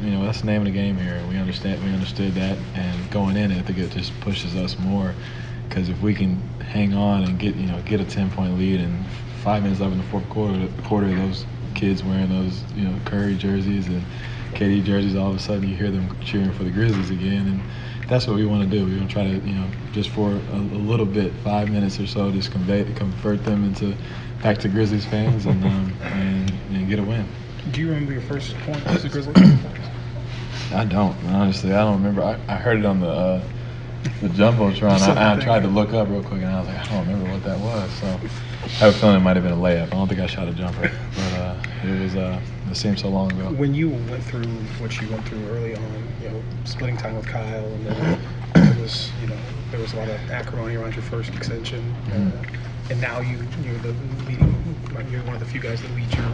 you 0.00 0.12
know 0.12 0.24
that's 0.24 0.40
the 0.40 0.46
name 0.46 0.62
of 0.62 0.66
the 0.66 0.72
game 0.72 0.96
here. 0.96 1.22
We 1.28 1.36
understand 1.36 1.84
we 1.84 1.90
understood 1.90 2.34
that, 2.36 2.56
and 2.74 3.10
going 3.10 3.36
in, 3.36 3.52
I 3.52 3.60
think 3.60 3.76
it 3.76 3.90
just 3.90 4.18
pushes 4.20 4.56
us 4.56 4.78
more 4.78 5.14
because 5.68 5.90
if 5.90 6.00
we 6.00 6.14
can 6.14 6.40
hang 6.60 6.94
on 6.94 7.22
and 7.22 7.38
get 7.38 7.54
you 7.56 7.66
know 7.66 7.82
get 7.82 8.00
a 8.00 8.04
ten 8.06 8.30
point 8.30 8.56
lead 8.58 8.80
and 8.80 9.04
five 9.46 9.62
minutes 9.62 9.80
left 9.80 9.92
in 9.92 9.98
the 9.98 10.04
fourth 10.06 10.28
quarter, 10.28 10.68
quarter 10.82 11.08
those 11.14 11.46
kids 11.76 12.02
wearing 12.02 12.28
those 12.28 12.64
you 12.74 12.82
know 12.82 12.98
Curry 13.04 13.36
jerseys 13.36 13.86
and 13.86 14.02
KD 14.54 14.82
jerseys, 14.82 15.14
all 15.14 15.30
of 15.30 15.36
a 15.36 15.38
sudden 15.38 15.68
you 15.68 15.76
hear 15.76 15.88
them 15.88 16.18
cheering 16.20 16.50
for 16.50 16.64
the 16.64 16.70
Grizzlies 16.70 17.10
again, 17.10 17.46
and 17.46 17.60
that's 18.08 18.26
what 18.26 18.34
we 18.34 18.44
want 18.44 18.68
to 18.68 18.76
do. 18.76 18.84
We 18.84 18.96
want 18.96 19.08
to 19.08 19.14
try 19.14 19.22
to 19.22 19.34
you 19.48 19.54
know 19.54 19.68
just 19.92 20.10
for 20.10 20.32
a, 20.32 20.56
a 20.56 20.80
little 20.90 21.06
bit, 21.06 21.32
five 21.44 21.70
minutes 21.70 22.00
or 22.00 22.08
so, 22.08 22.32
just 22.32 22.50
convey 22.50 22.92
convert 22.94 23.44
them 23.44 23.62
into 23.62 23.94
back 24.42 24.58
to 24.58 24.68
Grizzlies 24.68 25.04
fans 25.04 25.46
and 25.46 25.64
um, 25.64 25.92
and, 26.02 26.50
and 26.72 26.88
get 26.88 26.98
a 26.98 27.04
win. 27.04 27.24
Do 27.70 27.80
you 27.80 27.86
remember 27.90 28.14
your 28.14 28.22
first 28.22 28.52
point 28.66 28.84
as 28.88 29.04
a 29.04 29.08
Grizzlies? 29.08 29.36
I 30.72 30.84
don't 30.84 31.16
honestly. 31.26 31.72
I 31.72 31.84
don't 31.84 32.02
remember. 32.02 32.24
I, 32.24 32.32
I 32.48 32.56
heard 32.56 32.80
it 32.80 32.84
on 32.84 32.98
the 32.98 33.08
uh, 33.08 33.42
the 34.20 34.28
jumbotron. 34.28 34.98
I, 35.16 35.34
I 35.34 35.40
tried 35.40 35.60
to 35.62 35.68
look 35.68 35.92
up 35.92 36.08
real 36.08 36.22
quick, 36.22 36.42
and 36.42 36.50
I 36.50 36.60
was 36.60 36.68
like, 36.68 36.78
I 36.78 36.84
don't 36.84 37.06
remember 37.06 37.30
what 37.32 37.42
that 37.44 37.58
was. 37.58 37.90
So 37.92 38.06
I 38.06 38.68
have 38.78 38.94
a 38.94 38.98
feeling 38.98 39.16
it 39.16 39.20
might 39.20 39.36
have 39.36 39.44
been 39.44 39.52
a 39.52 39.56
layup. 39.56 39.84
I 39.86 39.90
don't 39.90 40.08
think 40.08 40.20
I 40.20 40.26
shot 40.26 40.48
a 40.48 40.52
jumper, 40.52 40.90
but 41.14 41.32
uh, 41.34 41.56
it 41.84 42.00
was. 42.00 42.16
Uh, 42.16 42.40
it 42.70 42.76
seemed 42.76 42.98
so 42.98 43.08
long 43.08 43.30
ago. 43.32 43.52
When 43.52 43.74
you 43.74 43.90
went 43.90 44.24
through 44.24 44.44
what 44.80 45.00
you 45.00 45.08
went 45.08 45.24
through 45.28 45.46
early 45.48 45.76
on, 45.76 46.08
you 46.20 46.28
know, 46.30 46.42
splitting 46.64 46.96
time 46.96 47.14
with 47.16 47.26
Kyle, 47.26 47.64
and 47.64 47.86
then 47.86 48.18
it 48.56 48.80
was, 48.80 49.10
you 49.20 49.28
know, 49.28 49.36
there 49.70 49.78
was 49.78 49.92
a 49.92 49.96
lot 49.96 50.08
of 50.08 50.18
acrimony 50.30 50.74
around 50.74 50.94
your 50.94 51.04
first 51.04 51.32
extension, 51.34 51.94
Mm-hmm. 52.08 52.54
uh, 52.56 52.90
and 52.90 53.00
now 53.00 53.20
you 53.20 53.38
you're 53.62 53.78
the 53.78 53.94
leading. 54.26 54.54
You're 55.10 55.22
one 55.24 55.34
of 55.34 55.40
the 55.40 55.46
few 55.46 55.60
guys 55.60 55.80
that 55.82 55.90
lead 55.94 56.12
your 56.14 56.24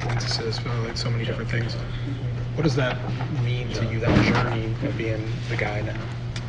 points 0.00 0.24
assists, 0.24 0.64
like 0.64 0.96
so 0.96 1.10
many 1.10 1.24
different 1.24 1.50
things. 1.50 1.74
What 2.54 2.62
does 2.62 2.76
that 2.76 2.96
mean 3.42 3.70
to 3.74 3.84
you? 3.86 3.98
That 4.00 4.24
journey 4.24 4.66
of 4.86 4.96
being 4.96 5.26
the 5.50 5.56
guy 5.56 5.82
now. 5.82 5.98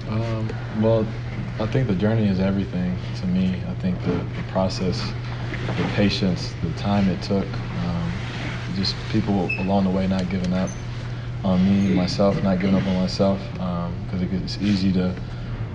Um, 0.07 0.49
well, 0.81 1.05
I 1.59 1.65
think 1.65 1.87
the 1.87 1.95
journey 1.95 2.27
is 2.27 2.39
everything 2.39 2.95
to 3.15 3.27
me. 3.27 3.61
I 3.67 3.73
think 3.75 3.99
the, 4.03 4.11
the 4.11 4.43
process, 4.51 5.13
the 5.77 5.85
patience, 5.95 6.53
the 6.61 6.71
time 6.71 7.07
it 7.09 7.21
took, 7.21 7.47
um, 7.83 8.11
just 8.75 8.95
people 9.09 9.49
along 9.59 9.85
the 9.85 9.89
way 9.89 10.07
not 10.07 10.29
giving 10.29 10.53
up 10.53 10.69
on 11.43 11.63
me, 11.65 11.93
myself, 11.95 12.41
not 12.43 12.59
giving 12.59 12.75
up 12.75 12.85
on 12.85 12.95
myself, 12.95 13.39
because 13.53 14.21
it, 14.21 14.31
it's 14.33 14.61
easy 14.61 14.91
to, 14.93 15.15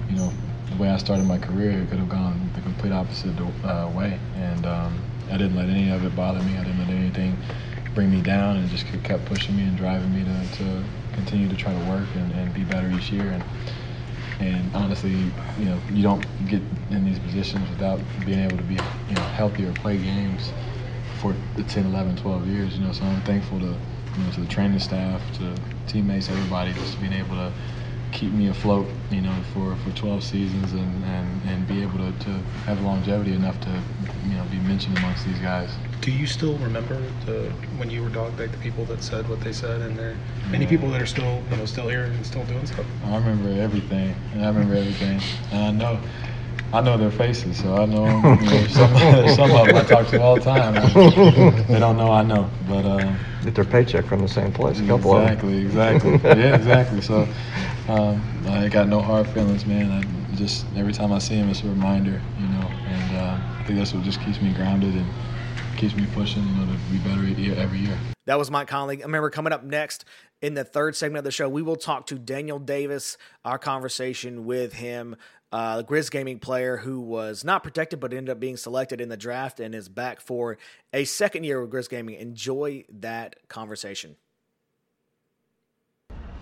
you 0.09 0.17
know, 0.17 0.33
the 0.71 0.77
way 0.77 0.89
I 0.91 0.97
started 0.97 1.27
my 1.27 1.39
career, 1.39 1.71
it 1.73 1.89
could 1.89 1.99
have 1.99 2.09
gone 2.09 2.51
the 2.55 2.61
complete 2.61 2.93
opposite 2.93 3.35
uh, 3.65 3.91
way, 3.95 4.19
and 4.37 4.67
um, 4.67 4.99
I 5.29 5.37
didn't 5.39 5.57
let 5.57 5.69
any 5.69 5.91
of 5.91 6.05
it 6.05 6.15
bother 6.15 6.41
me. 6.41 6.57
I 6.57 6.63
didn't 6.65 6.79
let 6.79 6.91
anything 6.91 7.37
bring 7.95 8.11
me 8.11 8.21
down, 8.21 8.57
and 8.59 8.69
just 8.71 8.87
kept 9.03 9.25
pushing 9.25 9.57
me 9.57 9.65
and 9.65 9.77
driving 9.77 10.15
me 10.15 10.25
to, 10.25 10.59
to 10.59 10.85
continue 11.15 11.49
to 11.49 11.57
try 11.57 11.73
to 11.73 11.81
work 11.81 12.07
and, 12.15 12.31
and 12.33 12.55
be 12.55 12.63
better 12.63 12.89
each 12.91 13.11
year. 13.11 13.31
And, 13.31 13.43
and 14.41 14.75
honestly, 14.75 15.33
you 15.59 15.67
know, 15.67 15.83
you 15.93 16.03
don't 16.03 16.25
get 16.49 16.63
in 16.91 17.05
these 17.05 17.19
positions 17.19 17.69
without 17.71 18.01
being 18.25 18.41
able 18.41 18.57
to 18.57 18.65
be, 18.65 18.77
you 19.09 19.15
know, 19.17 19.25
healthy 19.27 19.67
or 19.67 19.73
play 19.75 19.99
games 19.99 20.53
for 21.21 21.37
the 21.57 21.63
10, 21.65 21.87
11, 21.87 22.17
12 22.17 22.47
years. 22.49 22.79
You 22.79 22.87
know, 22.87 22.93
so 22.93 23.05
I'm 23.07 23.21
thankful 23.23 23.61
to, 23.61 23.77
you 24.17 24.25
know, 24.25 24.31
to 24.33 24.41
the 24.41 24.47
training 24.47 24.79
staff, 24.81 25.31
to 25.33 25.61
teammates, 25.87 26.31
everybody, 26.31 26.73
just 26.73 27.01
being 27.01 27.13
able 27.13 27.37
to 27.37 27.53
keep 28.13 28.33
me 28.33 28.49
afloat, 28.49 28.89
you 29.11 29.21
know, 29.23 29.43
for, 29.53 29.77
for 29.77 29.93
12 29.93 30.25
seasons 30.25 30.73
and, 30.73 31.05
and, 31.05 31.43
and 31.45 31.67
be 31.69 31.83
able 31.83 31.99
to, 31.99 32.13
to 32.25 32.31
have 32.67 32.81
longevity 32.81 33.35
enough 33.35 33.61
to, 33.61 33.83
you 34.27 34.37
know, 34.37 34.45
be 34.47 34.59
mentioned 34.59 34.97
amongst 34.97 35.25
these 35.25 35.39
guys. 35.39 35.77
Do 36.01 36.11
you 36.11 36.27
still 36.27 36.57
remember 36.59 36.97
the 37.27 37.51
when 37.77 37.91
you 37.91 38.03
were 38.03 38.09
dog 38.09 38.39
like 38.39 38.53
the 38.53 38.59
people 38.59 38.85
that 38.87 39.03
said 39.03 39.29
what 39.29 39.41
they 39.43 39.53
said, 39.53 39.83
and 39.83 39.99
there 39.99 40.17
many 40.51 40.67
people 40.67 40.91
that 40.91 41.01
are 41.01 41.07
still 41.07 41.43
you 41.51 41.57
know 41.57 41.67
still 41.67 41.89
here 41.89 42.05
and 42.05 42.25
still 42.25 42.45
doing 42.45 42.67
stuff? 42.67 42.87
I 43.05 43.17
remember 43.17 43.51
everything, 43.61 44.15
and 44.33 44.45
I 44.45 44.49
remember 44.49 44.75
everything, 44.77 45.21
and 45.53 45.63
I 45.63 45.71
know, 45.73 46.01
I 46.73 46.81
know 46.81 46.97
their 46.97 47.11
faces, 47.11 47.59
so 47.59 47.77
I 47.77 47.85
know, 47.85 48.25
you 48.41 48.47
know 48.47 48.67
some, 48.69 49.29
some 49.29 49.53
of 49.53 49.69
them 49.69 49.77
I 49.77 49.85
talk 49.85 50.07
to 50.09 50.21
all 50.23 50.37
the 50.39 50.45
time. 50.45 50.75
they 51.69 51.79
don't 51.79 51.97
know 51.99 52.11
I 52.11 52.23
know, 52.23 52.49
but 52.67 52.85
uh, 52.87 53.13
Get 53.45 53.55
their 53.55 53.65
paycheck 53.65 54.05
from 54.07 54.21
the 54.21 54.29
same 54.29 54.53
place. 54.53 54.81
A 54.81 54.87
couple 54.87 55.17
exactly, 55.17 55.59
exactly, 55.59 56.13
yeah, 56.25 56.57
exactly. 56.57 57.01
So 57.03 57.29
um, 57.89 58.23
I 58.47 58.69
got 58.69 58.89
no 58.89 59.01
hard 59.01 59.27
feelings, 59.29 59.67
man. 59.67 59.91
I 59.91 60.37
just 60.37 60.65
every 60.77 60.93
time 60.93 61.13
I 61.13 61.19
see 61.19 61.35
him, 61.35 61.51
it's 61.51 61.63
a 61.63 61.69
reminder, 61.69 62.23
you 62.39 62.49
know, 62.49 62.71
and 62.87 63.17
uh, 63.17 63.37
I 63.37 63.63
think 63.65 63.79
that's 63.79 63.93
what 63.93 64.03
just 64.03 64.21
keeps 64.21 64.41
me 64.41 64.51
grounded 64.53 64.95
and 64.95 65.07
keeps 65.81 65.97
me 65.97 66.07
pushing, 66.13 66.47
you 66.47 66.55
know, 66.57 66.67
to 66.71 66.79
be 66.93 66.99
better 66.99 67.25
year, 67.41 67.55
every 67.57 67.79
year. 67.79 67.99
That 68.27 68.39
was 68.39 68.51
Mike 68.51 68.69
Conley. 68.69 69.03
I 69.03 69.07
remember 69.07 69.31
coming 69.31 69.51
up 69.51 69.65
next 69.65 70.05
in 70.43 70.53
the 70.53 70.63
third 70.63 70.95
segment 70.95 71.21
of 71.21 71.25
the 71.25 71.31
show, 71.31 71.49
we 71.49 71.63
will 71.63 71.77
talk 71.77 72.07
to 72.09 72.19
Daniel 72.19 72.59
Davis, 72.59 73.17
our 73.47 73.59
conversation 73.59 74.45
with 74.45 74.75
him, 74.75 75.17
uh, 75.53 75.79
the 75.79 75.85
Grizz 75.85 76.11
Gaming 76.11 76.39
player 76.39 76.77
who 76.77 77.01
was 77.01 77.45
not 77.45 77.63
protected 77.63 77.99
but 77.99 78.13
ended 78.13 78.31
up 78.31 78.39
being 78.39 78.59
selected 78.59 79.01
in 79.01 79.09
the 79.09 79.17
draft 79.17 79.59
and 79.59 79.75
is 79.75 79.89
back 79.89 80.21
for 80.21 80.59
a 80.93 81.05
second 81.05 81.45
year 81.45 81.63
with 81.63 81.73
Grizz 81.73 81.89
Gaming. 81.89 82.17
Enjoy 82.17 82.85
that 83.01 83.37
conversation. 83.49 84.17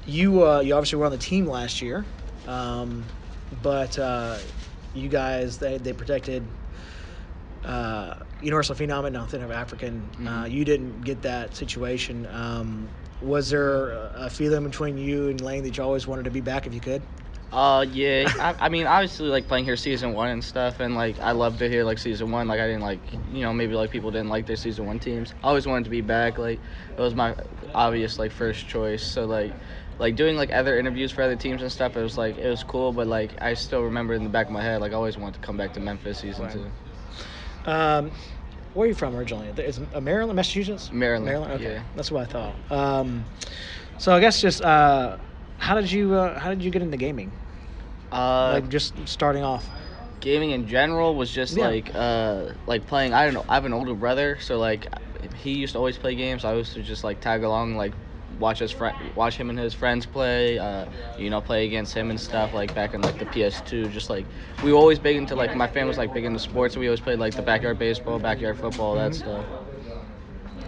You 0.04 0.44
uh, 0.44 0.60
you 0.60 0.74
obviously 0.74 0.98
were 0.98 1.06
on 1.06 1.12
the 1.12 1.18
team 1.18 1.46
last 1.46 1.80
year, 1.80 2.04
um, 2.48 3.04
but 3.62 3.96
uh, 3.98 4.38
you 4.94 5.08
guys 5.08 5.58
they 5.58 5.78
they 5.78 5.92
protected 5.92 6.42
uh, 7.64 8.14
Universal 8.40 8.76
Phenom 8.76 9.04
and 9.04 9.14
nothing 9.14 9.42
of 9.42 9.50
African. 9.50 10.10
Uh, 10.26 10.44
you 10.44 10.64
didn't 10.64 11.02
get 11.02 11.22
that 11.22 11.56
situation. 11.56 12.26
Um, 12.26 12.88
was 13.20 13.50
there 13.50 13.90
a 13.90 14.08
a 14.18 14.30
feeling 14.30 14.64
between 14.64 14.98
you 14.98 15.28
and 15.28 15.40
Lane 15.40 15.62
that 15.62 15.76
you 15.76 15.82
always 15.82 16.06
wanted 16.06 16.24
to 16.24 16.30
be 16.30 16.40
back 16.40 16.66
if 16.66 16.74
you 16.74 16.80
could? 16.80 17.02
Uh, 17.50 17.86
yeah. 17.92 18.28
I, 18.38 18.66
I 18.66 18.68
mean, 18.68 18.86
obviously, 18.86 19.28
like 19.28 19.48
playing 19.48 19.64
here 19.64 19.76
season 19.76 20.12
one 20.12 20.28
and 20.28 20.44
stuff, 20.44 20.80
and 20.80 20.94
like 20.94 21.18
I 21.18 21.32
loved 21.32 21.62
it 21.62 21.70
here, 21.70 21.82
like 21.84 21.98
season 21.98 22.30
one. 22.30 22.46
Like 22.46 22.60
I 22.60 22.66
didn't 22.66 22.82
like, 22.82 23.00
you 23.32 23.40
know, 23.42 23.52
maybe 23.52 23.74
like 23.74 23.90
people 23.90 24.10
didn't 24.10 24.28
like 24.28 24.46
their 24.46 24.56
season 24.56 24.86
one 24.86 24.98
teams. 24.98 25.32
I 25.42 25.48
always 25.48 25.66
wanted 25.66 25.84
to 25.84 25.90
be 25.90 26.00
back. 26.02 26.38
Like 26.38 26.60
it 26.96 27.00
was 27.00 27.14
my 27.14 27.34
obvious 27.74 28.18
like 28.18 28.32
first 28.32 28.68
choice. 28.68 29.02
So 29.02 29.24
like, 29.24 29.54
like 29.98 30.14
doing 30.16 30.36
like 30.36 30.52
other 30.52 30.78
interviews 30.78 31.10
for 31.10 31.22
other 31.22 31.36
teams 31.36 31.62
and 31.62 31.72
stuff. 31.72 31.96
It 31.96 32.02
was 32.02 32.18
like 32.18 32.36
it 32.36 32.48
was 32.48 32.62
cool, 32.64 32.92
but 32.92 33.06
like 33.06 33.34
I 33.40 33.54
still 33.54 33.82
remember 33.82 34.14
in 34.14 34.24
the 34.24 34.30
back 34.30 34.46
of 34.46 34.52
my 34.52 34.62
head, 34.62 34.80
like 34.80 34.92
I 34.92 34.96
always 34.96 35.16
wanted 35.16 35.34
to 35.34 35.40
come 35.40 35.56
back 35.56 35.72
to 35.74 35.80
Memphis 35.80 36.18
season 36.18 36.44
Right. 36.44 36.52
two. 36.52 36.72
Um, 37.68 38.12
where 38.72 38.84
are 38.84 38.88
you 38.88 38.94
from 38.94 39.14
originally? 39.16 39.48
Is 39.48 39.78
it 39.78 40.02
Maryland, 40.02 40.36
Massachusetts? 40.36 40.90
Maryland, 40.92 41.26
Maryland. 41.26 41.52
Okay, 41.54 41.74
yeah. 41.74 41.82
that's 41.94 42.10
what 42.10 42.22
I 42.22 42.26
thought. 42.26 42.56
Um, 42.70 43.24
so 43.98 44.14
I 44.14 44.20
guess 44.20 44.40
just 44.40 44.62
uh, 44.62 45.16
how 45.58 45.74
did 45.74 45.90
you 45.90 46.14
uh, 46.14 46.38
how 46.38 46.48
did 46.50 46.62
you 46.62 46.70
get 46.70 46.82
into 46.82 46.96
gaming? 46.96 47.32
Uh, 48.10 48.52
like 48.54 48.68
just 48.68 48.94
starting 49.06 49.42
off. 49.42 49.68
gaming 50.20 50.50
in 50.52 50.66
general 50.66 51.14
was 51.14 51.30
just 51.30 51.56
Yeah. 51.56 51.68
like 51.68 51.90
uh 51.94 52.52
like 52.66 52.86
playing 52.86 53.12
i 53.12 53.24
don't 53.24 53.34
know 53.34 53.44
i 53.48 53.54
have 53.54 53.66
an 53.66 53.72
older 53.72 53.94
brother 53.94 54.38
so 54.40 54.58
like 54.58 54.86
he 55.36 55.52
used 55.52 55.74
to 55.74 55.78
always 55.78 55.96
play 55.98 56.14
games 56.16 56.44
i 56.44 56.54
used 56.54 56.72
to 56.72 56.82
just 56.82 57.04
like 57.04 57.20
tag 57.20 57.44
along 57.44 57.76
like 57.76 57.94
watch 58.38 58.58
his 58.60 58.70
friend 58.70 58.96
watch 59.14 59.36
him 59.36 59.50
and 59.50 59.58
his 59.58 59.74
friends 59.74 60.06
play 60.06 60.58
uh 60.58 60.84
you 61.18 61.28
know 61.30 61.40
play 61.40 61.66
against 61.66 61.92
him 61.94 62.10
and 62.10 62.20
stuff 62.20 62.54
like 62.54 62.72
back 62.74 62.94
in 62.94 63.00
like 63.02 63.18
the 63.18 63.24
ps2 63.26 63.90
just 63.92 64.08
like 64.10 64.24
we 64.62 64.72
were 64.72 64.78
always 64.78 64.98
big 64.98 65.16
into 65.16 65.34
like 65.34 65.54
my 65.56 65.66
family 65.66 65.88
was 65.88 65.98
like 65.98 66.12
big 66.14 66.24
into 66.24 66.38
sports 66.38 66.74
so 66.74 66.80
we 66.80 66.86
always 66.86 67.00
played 67.00 67.18
like 67.18 67.34
the 67.34 67.42
backyard 67.42 67.78
baseball 67.78 68.18
backyard 68.18 68.56
football 68.56 68.94
that 68.94 69.10
Mhm. 69.12 69.14
stuff 69.14 69.44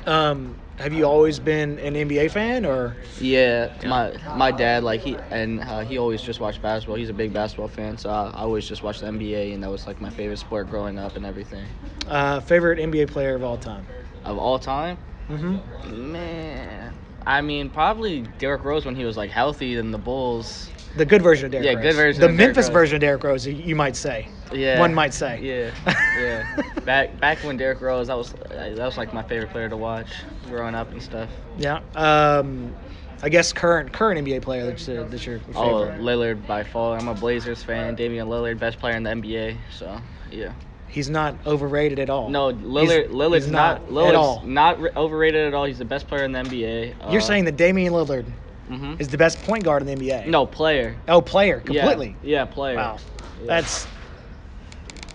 Um, 0.06 0.56
have 0.78 0.92
you 0.94 1.04
always 1.04 1.38
been 1.38 1.78
an 1.78 1.94
NBA 1.94 2.30
fan 2.30 2.64
or? 2.64 2.96
yeah 3.20 3.68
my 3.87 4.12
my 4.35 4.50
dad 4.50 4.83
like 4.83 5.00
he 5.00 5.18
and 5.30 5.61
uh, 5.61 5.80
he 5.80 5.98
always 5.98 6.22
just 6.22 6.40
watched 6.40 6.62
basketball 6.62 6.96
he's 6.96 7.11
a 7.11 7.12
big 7.14 7.33
basketball 7.33 7.68
fan 7.68 7.98
so 7.98 8.09
I, 8.09 8.28
I 8.30 8.40
always 8.40 8.66
just 8.66 8.83
watched 8.83 9.02
the 9.02 9.06
nba 9.09 9.52
and 9.52 9.62
that 9.62 9.70
was 9.70 9.87
like 9.87 10.00
my 10.00 10.09
favorite 10.11 10.38
sport 10.38 10.70
growing 10.70 10.98
up 10.98 11.16
and 11.16 11.26
everything 11.26 11.64
Uh, 12.09 12.40
favorite 12.40 12.78
NBA 12.78 13.06
player 13.09 13.35
of 13.37 13.44
all 13.44 13.59
time? 13.59 13.87
of 14.24 14.38
all 14.38 14.59
time 14.59 14.98
Mm-hmm. 15.30 16.12
Man, 16.12 16.89
I 17.26 17.40
mean, 17.42 17.70
probably 17.70 18.22
Derrick 18.38 18.64
Rose 18.64 18.85
when 18.85 18.96
he 18.96 19.04
was 19.04 19.16
like 19.16 19.30
healthy 19.30 19.76
in 19.76 19.90
the 19.90 19.98
Bulls. 19.98 20.68
The 20.96 21.04
good 21.06 21.22
version 21.22 21.46
of 21.46 21.52
Derrick 21.52 21.66
Yeah, 21.66 21.74
Rose. 21.74 21.83
good 21.85 21.94
version 21.94 22.20
The 22.20 22.28
of 22.28 22.35
Memphis 22.35 22.66
Rose. 22.66 22.72
version 22.72 22.94
of 22.96 23.00
Derrick 23.00 23.22
Rose, 23.22 23.46
you- 23.46 23.52
you 23.54 23.76
might 23.76 23.94
say. 23.96 24.28
Yeah, 24.52 24.80
One 24.80 24.92
might 24.92 25.14
say. 25.14 25.38
Yeah, 25.40 25.94
yeah. 26.18 26.44
back 26.85 27.20
back 27.20 27.38
when 27.44 27.56
Derrick 27.56 27.80
Rose, 27.80 28.09
that 28.09 28.16
was 28.16 28.33
that 28.50 28.76
was 28.78 28.96
like 28.96 29.12
my 29.14 29.22
favorite 29.22 29.50
player 29.50 29.68
to 29.68 29.76
watch 29.76 30.09
growing 30.48 30.74
up 30.74 30.90
and 30.90 31.00
stuff. 31.00 31.30
Yeah. 31.56 31.80
Um, 31.94 32.74
I 33.22 33.28
guess 33.28 33.52
current 33.52 33.92
current 33.92 34.26
NBA 34.26 34.42
player 34.42 34.66
that's, 34.66 34.88
uh, 34.88 35.06
that's 35.09 35.24
your 35.24 35.38
favorite. 35.40 35.56
Oh, 35.61 35.92
Lillard 36.00 36.44
by 36.48 36.64
far. 36.64 36.98
I'm 36.98 37.06
a 37.06 37.14
Blazers 37.14 37.62
fan. 37.62 37.94
Damian 37.94 38.26
Lillard, 38.28 38.59
best 38.59 38.80
player 38.80 38.96
in 38.96 39.04
the 39.04 39.11
NBA. 39.11 39.56
So 39.70 40.00
yeah. 40.33 40.52
He's 40.90 41.09
not 41.09 41.37
overrated 41.46 41.98
at 42.00 42.11
all. 42.11 42.29
No, 42.31 42.53
Lillard. 42.53 43.05
He's- 43.05 43.12
Lillard's 43.12 43.44
he's 43.44 43.53
not. 43.53 43.76
at 43.76 43.88
Lillard's 43.88 44.16
all. 44.16 44.42
not 44.44 44.81
re- 44.81 44.90
overrated 44.96 45.46
at 45.46 45.55
all. 45.55 45.64
He's 45.64 45.79
the 45.79 45.85
best 45.85 46.09
player 46.09 46.24
in 46.24 46.33
the 46.33 46.40
NBA. 46.40 46.94
You're 47.12 47.20
Uh, 47.20 47.24
saying 47.24 47.44
that 47.44 47.57
Damian 47.57 47.92
Lillard 47.92 48.24
Mhm. 48.68 49.00
is 49.00 49.09
the 49.09 49.16
best 49.18 49.40
point 49.44 49.62
guard 49.64 49.83
in 49.83 49.87
the 49.87 49.92
NBA? 49.92 50.26
No 50.26 50.46
player. 50.46 50.96
Oh, 51.09 51.20
player, 51.20 51.61
completely. 51.61 52.16
Yeah, 52.22 52.44
player. 52.44 52.76
Wow. 52.76 52.96
Yeah. 53.40 53.46
That's 53.46 53.87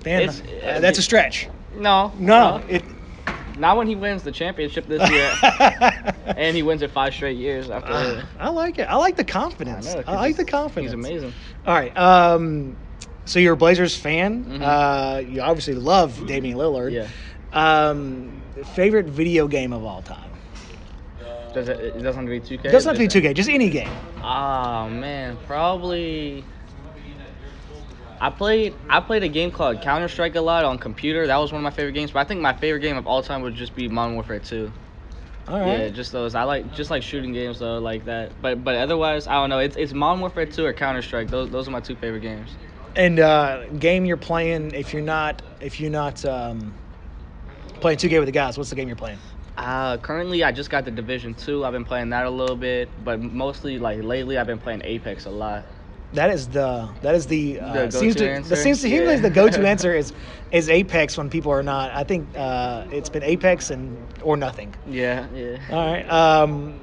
man, 0.06 0.30
uh, 0.30 0.80
that's 0.80 0.98
a 0.98 1.02
stretch. 1.02 1.48
No. 1.76 2.12
No, 2.18 2.62
it. 2.70 2.84
Not 3.58 3.78
when 3.78 3.88
he 3.88 3.96
wins 3.96 4.22
the 4.24 4.32
championship 4.34 4.86
this 4.88 5.10
year, 5.10 5.32
and 6.26 6.56
he 6.56 6.62
wins 6.64 6.82
it 6.82 6.92
five 6.92 7.14
straight 7.14 7.38
years 7.38 7.70
after. 7.70 7.92
Ah, 7.94 8.26
I 8.40 8.50
like 8.50 8.80
it. 8.80 8.84
I 8.84 8.96
like 8.98 9.16
the 9.16 9.24
confidence. 9.24 9.88
I 9.96 10.04
I, 10.06 10.16
like 10.16 10.36
the 10.36 10.44
confidence. 10.44 10.92
he's 10.92 10.94
amazing. 10.94 11.34
All 11.66 11.74
right. 11.74 11.96
Um, 11.98 12.76
so 13.26 13.40
you're 13.40 13.54
a 13.54 13.58
Blazers 13.58 13.96
fan. 13.96 14.46
Mhm. 14.46 14.62
Uh, 14.62 15.20
you 15.20 15.42
obviously 15.42 15.76
love 15.76 16.26
Damian 16.28 16.58
Lillard. 16.58 16.92
Yeah. 16.92 17.08
Um, 17.54 18.42
favorite 18.66 19.06
video 19.08 19.48
game 19.48 19.74
of 19.74 19.84
all 19.84 20.02
time? 20.02 20.32
Does 21.54 21.70
it, 21.70 21.80
it 21.80 22.02
doesn't 22.04 22.16
have 22.16 22.26
to 22.26 22.30
be 22.30 22.40
2K? 22.58 22.66
It 22.68 22.72
doesn't 22.72 22.90
have 22.90 22.98
to 23.10 23.20
be 23.22 23.28
2K, 23.30 23.34
just 23.34 23.50
any 23.50 23.70
game. 23.70 23.90
Oh 24.22 24.90
man, 24.90 25.38
probably. 25.48 26.44
I 28.20 28.30
played 28.30 28.74
I 28.90 29.00
played 29.02 29.24
a 29.24 29.28
game 29.28 29.52
called 29.52 29.82
Counter 29.82 30.08
Strike 30.08 30.36
a 30.36 30.42
lot 30.42 30.66
on 30.66 30.78
computer. 30.78 31.28
That 31.28 31.38
was 31.38 31.52
one 31.52 31.60
of 31.60 31.64
my 31.64 31.70
favorite 31.70 31.94
games. 31.94 32.12
But 32.12 32.20
I 32.20 32.24
think 32.24 32.42
my 32.42 32.54
favorite 32.54 32.80
game 32.82 32.98
of 32.98 33.08
all 33.08 33.22
time 33.22 33.42
would 33.42 33.56
just 33.56 33.76
be 33.76 33.88
Modern 33.88 34.16
Warfare 34.16 34.40
2. 34.40 34.72
All 35.48 35.60
right. 35.60 35.80
Yeah, 35.80 35.90
just 35.90 36.12
those. 36.12 36.34
I 36.34 36.44
like 36.44 36.74
just 36.74 36.90
like 36.90 37.04
shooting 37.04 37.34
games 37.34 37.60
though, 37.60 37.78
like 37.80 38.06
that. 38.06 38.42
But 38.42 38.64
but 38.64 38.76
otherwise, 38.76 39.28
I 39.28 39.34
don't 39.34 39.50
know. 39.50 39.60
It's 39.60 39.76
it's 39.78 39.94
Modern 39.94 40.22
Warfare 40.22 40.46
2 40.46 40.66
or 40.66 40.74
Counter 40.74 41.02
Strike. 41.02 41.30
Those 41.30 41.50
those 41.50 41.68
are 41.68 41.72
my 41.72 41.82
two 41.82 41.96
favorite 41.96 42.22
games. 42.22 42.56
And 42.96 43.20
uh, 43.20 43.68
game 43.80 44.06
you're 44.06 44.18
playing 44.18 44.74
if 44.74 44.94
you're 44.94 45.02
not 45.02 45.42
if 45.60 45.80
you're 45.80 45.92
not 45.92 46.24
um, 46.26 46.74
playing 47.82 47.98
2K 47.98 48.20
with 48.20 48.28
the 48.28 48.32
guys, 48.32 48.58
what's 48.58 48.70
the 48.70 48.76
game 48.76 48.88
you're 48.88 48.96
playing? 48.96 49.20
Uh, 49.58 49.98
currently, 49.98 50.44
I 50.44 50.52
just 50.52 50.70
got 50.70 50.86
the 50.86 50.92
Division 50.92 51.34
Two. 51.34 51.64
I've 51.66 51.72
been 51.74 51.86
playing 51.86 52.10
that 52.10 52.26
a 52.26 52.30
little 52.30 52.56
bit, 52.56 52.90
but 53.04 53.22
mostly 53.22 53.80
like 53.80 54.04
lately, 54.04 54.38
I've 54.38 54.48
been 54.48 54.60
playing 54.60 54.82
Apex 54.84 55.26
a 55.26 55.30
lot. 55.30 55.66
That 56.14 56.30
is 56.30 56.48
the 56.48 56.90
that 57.02 57.16
is 57.16 57.28
the, 57.28 57.60
uh, 57.60 57.86
The 57.88 57.92
seems 57.92 58.16
to 58.16 58.30
answer? 58.30 58.50
that 58.50 58.56
seems 58.58 58.82
to 58.82 58.90
Yeah. 58.90 59.16
the 59.18 59.30
go-to 59.30 59.68
answer 59.68 59.94
is 59.94 60.14
is 60.52 60.70
Apex 60.70 61.18
when 61.18 61.30
people 61.30 61.52
are 61.52 61.64
not. 61.64 61.92
I 61.92 62.04
think 62.04 62.30
uh, 62.38 62.86
it's 62.92 63.10
been 63.10 63.24
Apex 63.24 63.70
and 63.70 63.98
or 64.22 64.38
nothing. 64.38 64.74
Yeah, 64.88 65.28
yeah. 65.34 65.58
All 65.72 65.92
right. 65.92 66.10
Um, 66.10 66.80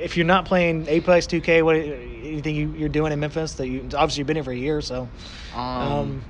if 0.00 0.16
you're 0.16 0.26
not 0.26 0.44
playing 0.44 0.86
Apex 0.88 1.26
2K, 1.26 1.62
what 1.64 1.76
anything 1.76 2.54
you, 2.54 2.70
you're 2.70 2.88
doing 2.88 3.12
in 3.12 3.20
Memphis 3.20 3.54
that 3.54 3.68
you 3.68 3.82
obviously 3.94 4.18
you've 4.20 4.26
been 4.26 4.36
here 4.36 4.44
for 4.44 4.52
a 4.52 4.56
year, 4.56 4.80
so 4.80 5.08
Um, 5.54 5.62
um, 5.82 6.22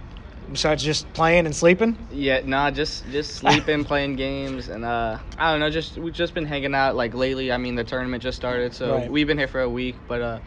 besides 0.51 0.83
just 0.83 1.13
playing 1.13 1.47
and 1.47 1.55
sleeping. 1.55 2.07
Yeah, 2.11 2.41
nah, 2.45 2.71
just 2.71 3.05
just 3.11 3.35
sleeping, 3.37 3.85
playing 3.93 4.17
games, 4.17 4.69
and 4.69 4.85
uh, 4.85 5.19
I 5.39 5.51
don't 5.53 5.61
know. 5.61 5.71
Just 5.71 5.99
we've 5.99 6.15
just 6.15 6.35
been 6.35 6.47
hanging 6.47 6.75
out 6.75 6.97
like 6.97 7.15
lately. 7.15 7.51
I 7.53 7.57
mean, 7.59 7.75
the 7.75 7.85
tournament 7.85 8.23
just 8.23 8.37
started, 8.37 8.75
so 8.75 8.97
Right. 8.97 9.11
we've 9.11 9.27
been 9.27 9.39
here 9.39 9.49
for 9.49 9.61
a 9.61 9.69
week. 9.71 9.97
But 10.07 10.23
uh, 10.23 10.39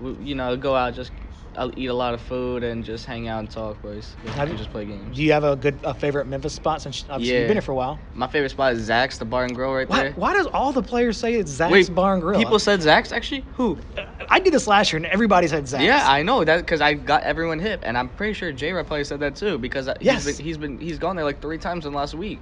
we, 0.00 0.12
you 0.30 0.34
know, 0.34 0.56
go 0.56 0.74
out, 0.74 0.94
just 0.94 1.12
I'll 1.56 1.72
eat 1.76 1.86
a 1.86 1.94
lot 1.94 2.12
of 2.14 2.20
food 2.20 2.62
and 2.62 2.84
just 2.84 3.06
hang 3.06 3.28
out 3.28 3.40
and 3.40 3.50
talk, 3.50 3.80
boys. 3.80 4.14
Have 4.34 4.50
you- 4.50 4.56
just 4.56 4.70
play 4.70 4.84
games. 4.84 5.16
Do 5.16 5.22
you 5.22 5.32
have 5.32 5.44
a 5.44 5.56
good 5.56 5.78
a 5.84 5.94
favorite 5.94 6.26
Memphis 6.26 6.54
spot 6.54 6.82
since 6.82 7.04
obviously 7.08 7.34
you've 7.34 7.42
Yeah. 7.42 7.46
been 7.48 7.56
here 7.56 7.62
for 7.62 7.72
a 7.72 7.76
while? 7.76 7.98
My 8.14 8.26
favorite 8.26 8.50
spot 8.50 8.74
is 8.74 8.80
Zach's, 8.84 9.18
the 9.18 9.24
bar 9.24 9.44
and 9.44 9.54
grill 9.54 9.72
right 9.72 9.88
Why, 9.88 10.02
there. 10.04 10.12
why 10.12 10.32
does 10.34 10.46
all 10.48 10.72
the 10.72 10.82
players 10.82 11.18
say 11.18 11.34
it's 11.34 11.50
Zach's 11.50 11.72
Wait, 11.72 11.94
Bar 11.94 12.14
and 12.14 12.22
Grill? 12.22 12.38
People 12.38 12.58
said 12.58 12.82
Zach's 12.82 13.10
actually. 13.12 13.44
Who? 13.54 13.78
Uh, 13.96 14.02
I 14.28 14.38
did 14.40 14.52
this 14.52 14.66
last 14.66 14.92
year 14.92 14.98
and 14.98 15.06
everybody 15.06 15.46
said 15.46 15.66
Zach's. 15.66 15.84
Yeah, 15.84 16.04
I 16.06 16.22
know 16.22 16.44
that 16.44 16.58
because 16.58 16.80
I 16.80 16.94
got 16.94 17.22
everyone 17.22 17.58
hip, 17.58 17.80
and 17.84 17.96
I'm 17.96 18.08
pretty 18.10 18.34
sure 18.34 18.52
J. 18.52 18.72
Rod 18.72 18.86
probably 18.86 19.04
said 19.04 19.20
that 19.20 19.36
too 19.36 19.56
because 19.58 19.88
uh, 19.88 19.94
Yes. 20.00 20.24
he's 20.26 20.36
been 20.36 20.44
he's 20.46 20.58
been 20.58 20.80
he's 20.80 20.98
gone 20.98 21.16
there 21.16 21.24
like 21.24 21.40
three 21.40 21.58
times 21.58 21.86
in 21.86 21.92
the 21.92 21.98
last 21.98 22.14
week. 22.14 22.40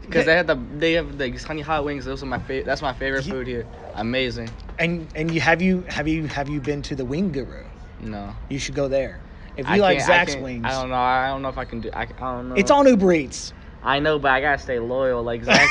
Because 0.00 0.26
they 0.26 0.34
had 0.36 0.46
the 0.46 0.58
they 0.76 0.92
have 0.92 1.16
the 1.16 1.30
honey 1.30 1.62
hot 1.62 1.84
wings. 1.84 2.04
Those 2.04 2.22
are 2.22 2.26
my 2.26 2.38
favorite. 2.38 2.66
That's 2.66 2.82
my 2.82 2.92
favorite 2.92 3.24
food 3.24 3.46
here. 3.46 3.66
Amazing. 3.94 4.50
And 4.78 5.08
and 5.14 5.30
you 5.32 5.40
have 5.40 5.62
you 5.62 5.82
have 5.88 6.06
you 6.08 6.26
have 6.26 6.48
you 6.48 6.60
been 6.60 6.82
to 6.82 6.94
the 6.94 7.04
Wing 7.06 7.32
Guru? 7.32 7.64
No. 8.00 8.34
You 8.48 8.58
should 8.58 8.74
go 8.74 8.88
there. 8.88 9.20
If 9.56 9.68
you 9.68 9.74
I 9.74 9.76
like 9.78 9.98
can't- 9.98 10.10
I 10.10 10.24
Zach's 10.24 10.36
wings, 10.36 10.64
I 10.66 10.70
don't 10.72 10.88
know. 10.90 10.96
I 10.96 11.28
don't 11.28 11.42
know 11.42 11.48
if 11.48 11.58
I 11.58 11.64
can 11.64 11.80
do. 11.80 11.90
I, 11.92 12.02
I 12.02 12.06
don't 12.06 12.48
know. 12.48 12.54
it's 12.56 12.70
on 12.70 12.86
Uber 12.86 13.12
Eats. 13.12 13.52
I 13.82 13.98
know, 13.98 14.18
but 14.18 14.32
I 14.32 14.40
gotta 14.40 14.58
stay 14.60 14.78
loyal. 14.78 15.22
Like 15.22 15.44
Zach's, 15.44 15.70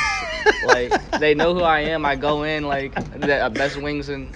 like 0.68 1.20
they 1.20 1.34
know 1.34 1.54
who 1.54 1.62
I 1.62 1.80
am. 1.82 2.06
I 2.06 2.16
go 2.16 2.44
in 2.44 2.64
like 2.64 2.94
the 3.20 3.38
uh, 3.46 3.50
best 3.50 3.76
wings 3.82 4.10
and 4.10 4.34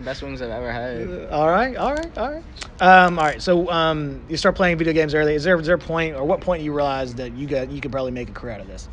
best 0.00 0.22
wings 0.22 0.40
I've 0.42 0.50
ever 0.50 0.72
had. 0.72 1.28
All 1.30 1.48
right, 1.48 1.76
all 1.76 1.92
right, 1.94 2.18
all 2.18 2.32
right. 2.32 2.44
Um, 2.80 3.18
all 3.18 3.24
right. 3.26 3.40
So 3.40 3.70
um, 3.70 4.22
you 4.28 4.36
start 4.36 4.56
playing 4.56 4.78
video 4.78 4.94
games 4.94 5.14
early. 5.14 5.34
Is 5.34 5.44
there 5.44 5.58
is 5.60 5.66
there 5.66 5.76
a 5.76 5.78
point 5.78 6.16
or 6.16 6.24
what 6.24 6.40
point 6.40 6.62
you 6.62 6.72
realize 6.72 7.14
that 7.16 7.32
you 7.36 7.46
got 7.46 7.70
you 7.70 7.80
could 7.80 7.92
probably 7.92 8.12
make 8.12 8.30
a 8.30 8.32
career 8.32 8.54
out 8.54 8.60
of 8.62 8.66
this? 8.66 8.88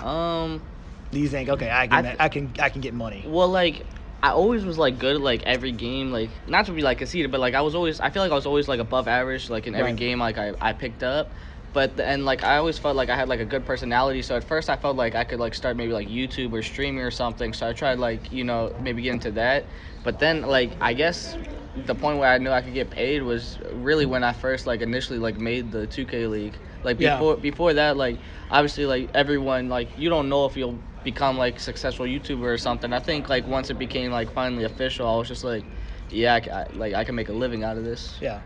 Um. 0.00 0.62
Do 1.10 1.18
you 1.18 1.28
think 1.28 1.48
okay, 1.48 1.68
I 1.70 1.88
can 1.88 2.06
I 2.06 2.16
I, 2.20 2.28
can 2.28 2.52
I 2.60 2.68
can 2.68 2.80
get 2.80 2.94
money? 2.94 3.24
Well, 3.26 3.48
like 3.48 3.84
I 4.22 4.30
always 4.30 4.64
was 4.64 4.76
like 4.78 4.98
good 4.98 5.16
at 5.16 5.20
like 5.22 5.42
every 5.44 5.72
game, 5.72 6.10
like 6.12 6.30
not 6.46 6.66
to 6.66 6.72
be 6.72 6.82
like 6.82 6.98
conceited, 6.98 7.30
but 7.30 7.40
like 7.40 7.54
I 7.54 7.62
was 7.62 7.74
always 7.74 8.00
I 8.00 8.10
feel 8.10 8.22
like 8.22 8.32
I 8.32 8.34
was 8.34 8.46
always 8.46 8.68
like 8.68 8.80
above 8.80 9.08
average, 9.08 9.48
like 9.48 9.66
in 9.66 9.74
every 9.74 9.92
Right. 9.92 9.98
game 9.98 10.18
like 10.18 10.36
I, 10.38 10.52
I 10.60 10.72
picked 10.72 11.02
up. 11.02 11.32
But 11.72 11.96
the, 11.96 12.04
and 12.04 12.24
like 12.24 12.42
I 12.42 12.56
always 12.56 12.78
felt 12.78 12.96
like 12.96 13.08
I 13.10 13.16
had 13.16 13.28
like 13.28 13.40
a 13.40 13.44
good 13.44 13.64
personality, 13.64 14.22
so 14.22 14.36
at 14.36 14.44
first 14.44 14.68
I 14.68 14.76
felt 14.76 14.96
like 14.96 15.14
I 15.14 15.24
could 15.24 15.38
like 15.38 15.54
start 15.54 15.76
maybe 15.76 15.92
like 15.92 16.08
YouTube 16.08 16.52
or 16.52 16.62
streaming 16.62 17.02
or 17.02 17.10
something. 17.12 17.52
So 17.52 17.68
I 17.68 17.72
tried 17.72 17.98
like 17.98 18.30
you 18.32 18.44
know 18.44 18.72
maybe 18.80 19.02
get 19.02 19.12
into 19.12 19.30
that. 19.32 19.68
But 20.02 20.18
then 20.18 20.42
like 20.42 20.76
I 20.80 20.92
guess 20.94 21.36
the 21.76 21.94
point 21.94 22.18
where 22.18 22.28
I 22.28 22.38
knew 22.38 22.50
I 22.50 22.60
could 22.62 22.74
get 22.74 22.90
paid 22.90 23.22
was 23.22 23.58
really 23.72 24.04
when 24.04 24.24
I 24.24 24.32
first 24.32 24.66
like 24.66 24.80
initially 24.80 25.18
like 25.20 25.38
made 25.38 25.70
the 25.70 25.86
2K 25.86 26.28
league. 26.28 26.58
Like 26.82 26.98
Yeah. 26.98 27.14
before 27.16 27.36
before 27.36 27.74
that 27.74 27.96
like 27.96 28.18
obviously 28.50 28.84
like 28.86 29.12
everyone 29.14 29.68
like 29.68 29.96
you 29.96 30.08
don't 30.10 30.28
know 30.28 30.46
if 30.46 30.56
you'll 30.56 30.80
become 31.02 31.38
like 31.38 31.58
successful 31.60 32.06
YouTuber 32.06 32.42
or 32.44 32.58
something. 32.58 32.92
I 32.92 33.00
think 33.00 33.28
like 33.28 33.46
once 33.46 33.70
it 33.70 33.78
became 33.78 34.10
like 34.12 34.32
finally 34.32 34.64
official, 34.64 35.06
I 35.06 35.16
was 35.16 35.28
just 35.28 35.44
like, 35.44 35.64
yeah, 36.10 36.34
I, 36.34 36.50
I- 36.60 36.66
like 36.72 36.94
I 36.94 37.04
can 37.04 37.14
make 37.14 37.28
a 37.28 37.32
living 37.32 37.62
out 37.64 37.76
of 37.76 37.84
this. 37.84 38.18
Yeah. 38.20 38.40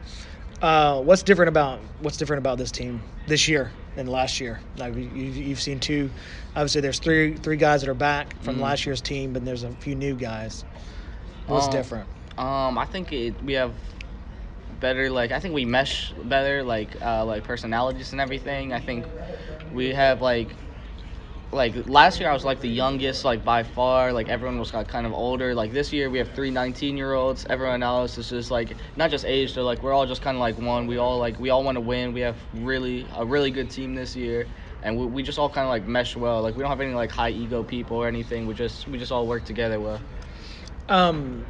Uh, 0.63 1.01
what's 1.03 1.23
different 1.23 1.49
about 1.49 1.81
what's 1.99 2.17
different 2.17 2.39
about 2.39 2.59
this 2.59 2.71
team 2.71 3.03
this 3.27 3.49
year 3.49 3.73
than 3.97 4.07
last 4.07 4.41
year? 4.41 4.61
Like 4.77 4.95
you, 4.95 5.03
you've, 5.03 5.37
you've 5.37 5.61
seen 5.61 5.79
two. 5.81 6.11
Obviously, 6.57 6.81
there's 6.81 6.99
three 6.99 7.37
three 7.37 7.57
guys 7.57 7.83
that 7.83 7.91
are 7.91 7.95
back 7.95 8.35
from 8.41 8.57
Mhm. 8.57 8.63
last 8.63 8.87
year's 8.87 9.03
team, 9.03 9.33
but 9.33 9.45
there's 9.45 9.65
a 9.65 9.71
few 9.73 9.95
new 9.95 10.15
guys. 10.15 10.65
What's 11.47 11.67
Um, 11.67 11.73
different? 11.73 12.09
Um, 12.39 12.79
I 12.79 12.87
think 12.87 13.13
it, 13.13 13.43
we 13.45 13.53
have 13.55 13.75
better 14.81 15.11
like 15.11 15.31
I 15.33 15.41
think 15.41 15.55
we 15.55 15.65
mesh 15.65 16.13
better 16.25 16.63
like 16.63 16.97
uh, 17.03 17.25
like 17.25 17.45
personalities 17.45 18.13
and 18.13 18.21
everything. 18.21 18.73
I 18.73 18.81
think 18.81 19.07
we 19.73 19.93
have 19.95 20.23
like 20.23 20.49
like 21.53 21.87
last 21.89 22.19
year 22.21 22.29
I 22.29 22.33
was 22.33 22.45
like 22.45 22.61
the 22.61 22.69
youngest 22.69 23.25
like 23.25 23.45
by 23.45 23.63
far 23.63 24.13
like 24.13 24.29
everyone 24.29 24.59
was 24.59 24.71
got 24.71 24.89
kind 24.89 25.07
of 25.07 25.13
older 25.13 25.55
like 25.55 25.73
this 25.73 25.93
year 25.93 26.11
we 26.11 26.19
have 26.19 26.29
three 26.33 26.51
19 26.51 26.97
year 26.97 27.15
olds 27.15 27.47
everyone 27.49 27.83
else 27.83 28.19
is 28.19 28.31
just 28.31 28.51
like 28.51 28.77
not 28.97 29.11
just 29.11 29.25
age 29.25 29.55
they're 29.55 29.63
like 29.63 29.83
we're 29.83 29.93
all 29.93 30.05
just 30.07 30.21
kind 30.21 30.37
of 30.37 30.41
like 30.41 30.59
one 30.59 30.89
we 30.89 30.97
all 30.97 31.19
like 31.19 31.39
we 31.39 31.51
all 31.51 31.63
want 31.63 31.77
to 31.77 31.81
win 31.81 32.13
we 32.13 32.21
have 32.21 32.37
really 32.55 33.07
a 33.17 33.25
really 33.25 33.53
good 33.53 33.71
team 33.71 33.95
this 33.95 34.17
year 34.17 34.47
and 34.85 34.97
we, 34.99 35.07
we 35.07 35.23
just 35.23 35.39
all 35.39 35.49
kind 35.49 35.65
of 35.65 35.71
like 35.71 35.89
mesh 35.89 36.15
well. 36.15 36.43
Like 36.43 36.55
we 36.55 36.61
don't 36.61 36.71
have 36.71 36.81
any 36.81 36.95
like 36.95 37.11
high 37.11 37.31
ego 37.31 37.65
people 37.65 37.97
or 37.97 38.07
anything. 38.07 38.47
We 38.47 38.55
just 38.55 38.87
we 38.87 38.99
just 38.99 39.11
all 39.11 39.27
work 39.27 39.45
together 39.45 39.81
well. 39.81 40.01
Um, 40.89 41.45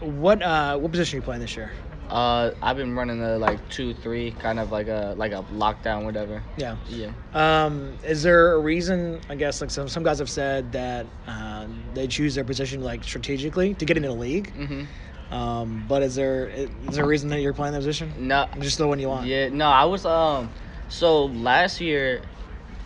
what 0.00 0.42
uh, 0.42 0.76
what 0.78 0.92
position 0.92 1.16
are 1.16 1.20
you 1.20 1.24
playing 1.24 1.40
this 1.40 1.56
year? 1.56 1.72
Uh, 2.10 2.52
I've 2.62 2.76
been 2.76 2.94
running 2.94 3.20
the 3.20 3.38
like 3.38 3.68
two 3.68 3.92
three, 3.94 4.30
kind 4.32 4.58
of 4.58 4.70
like 4.72 4.88
a 4.88 5.14
like 5.16 5.32
a 5.32 5.42
lockdown, 5.52 6.04
whatever. 6.04 6.42
Yeah. 6.56 6.76
Yeah. 6.86 7.10
Um, 7.34 7.98
is 8.02 8.22
there 8.22 8.54
a 8.54 8.58
reason? 8.58 9.20
I 9.28 9.34
guess 9.34 9.60
like 9.60 9.70
some 9.70 9.88
some 9.88 10.02
guys 10.02 10.18
have 10.18 10.30
said 10.30 10.72
that 10.72 11.06
uh, 11.26 11.66
they 11.94 12.06
choose 12.06 12.34
their 12.34 12.44
position 12.44 12.82
like 12.82 13.04
strategically 13.04 13.74
to 13.74 13.84
get 13.84 13.96
into 13.96 14.08
the 14.08 14.14
league. 14.14 14.54
Mhm. 14.56 14.86
Um, 15.30 15.84
but 15.86 16.02
is 16.02 16.14
there 16.14 16.46
is 16.46 16.70
there 16.96 17.04
a 17.04 17.06
reason 17.06 17.28
that 17.28 17.40
you're 17.42 17.52
playing 17.52 17.74
that 17.74 17.80
position? 17.80 18.14
No, 18.18 18.46
just 18.60 18.78
the 18.78 18.86
one 18.86 18.98
you 18.98 19.08
want. 19.08 19.26
Yeah, 19.26 19.50
no, 19.50 19.66
I 19.66 19.84
was 19.84 20.06
um 20.06 20.50
so 20.88 21.26
last 21.26 21.80
year 21.82 22.22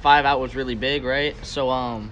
five 0.01 0.25
out 0.25 0.41
was 0.41 0.57
really 0.57 0.75
big, 0.75 1.05
right? 1.05 1.37
So 1.47 1.71
um 1.71 2.11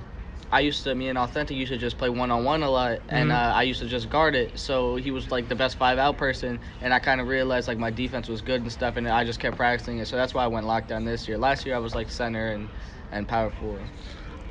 I 0.53 0.61
used 0.61 0.83
to 0.85 0.95
me 0.95 1.09
and 1.09 1.17
Authentic 1.19 1.57
used 1.57 1.71
to 1.73 1.79
just 1.79 1.97
play 1.97 2.09
one 2.09 2.31
on 2.31 2.43
one 2.45 2.63
a 2.63 2.71
lot 2.71 3.01
and 3.09 3.31
Mhm. 3.31 3.35
uh, 3.35 3.55
I 3.55 3.63
used 3.63 3.81
to 3.81 3.87
just 3.87 4.09
guard 4.09 4.35
it. 4.35 4.59
So 4.59 4.97
he 4.97 5.11
was 5.11 5.31
like 5.31 5.49
the 5.49 5.55
best 5.55 5.77
five 5.79 5.99
out 5.99 6.19
person 6.19 6.61
and 6.81 6.93
I 6.93 6.99
kind 6.99 7.21
of 7.21 7.29
realized 7.29 7.69
like 7.69 7.79
my 7.79 7.91
defense 7.91 8.29
was 8.29 8.41
good 8.43 8.63
and 8.63 8.73
stuff 8.73 8.97
and 8.97 9.09
I 9.09 9.25
just 9.25 9.39
kept 9.39 9.57
practicing 9.57 9.99
it. 9.99 10.09
So 10.09 10.17
that's 10.17 10.35
why 10.35 10.45
I 10.45 10.49
went 10.49 10.67
lockdown 10.67 11.05
this 11.05 11.29
year. 11.29 11.39
Last 11.39 11.65
year 11.67 11.75
I 11.77 11.79
was 11.79 11.95
like 11.95 12.11
center 12.11 12.51
and 12.51 12.69
and 13.13 13.27
power 13.29 13.51
forward. 13.51 13.85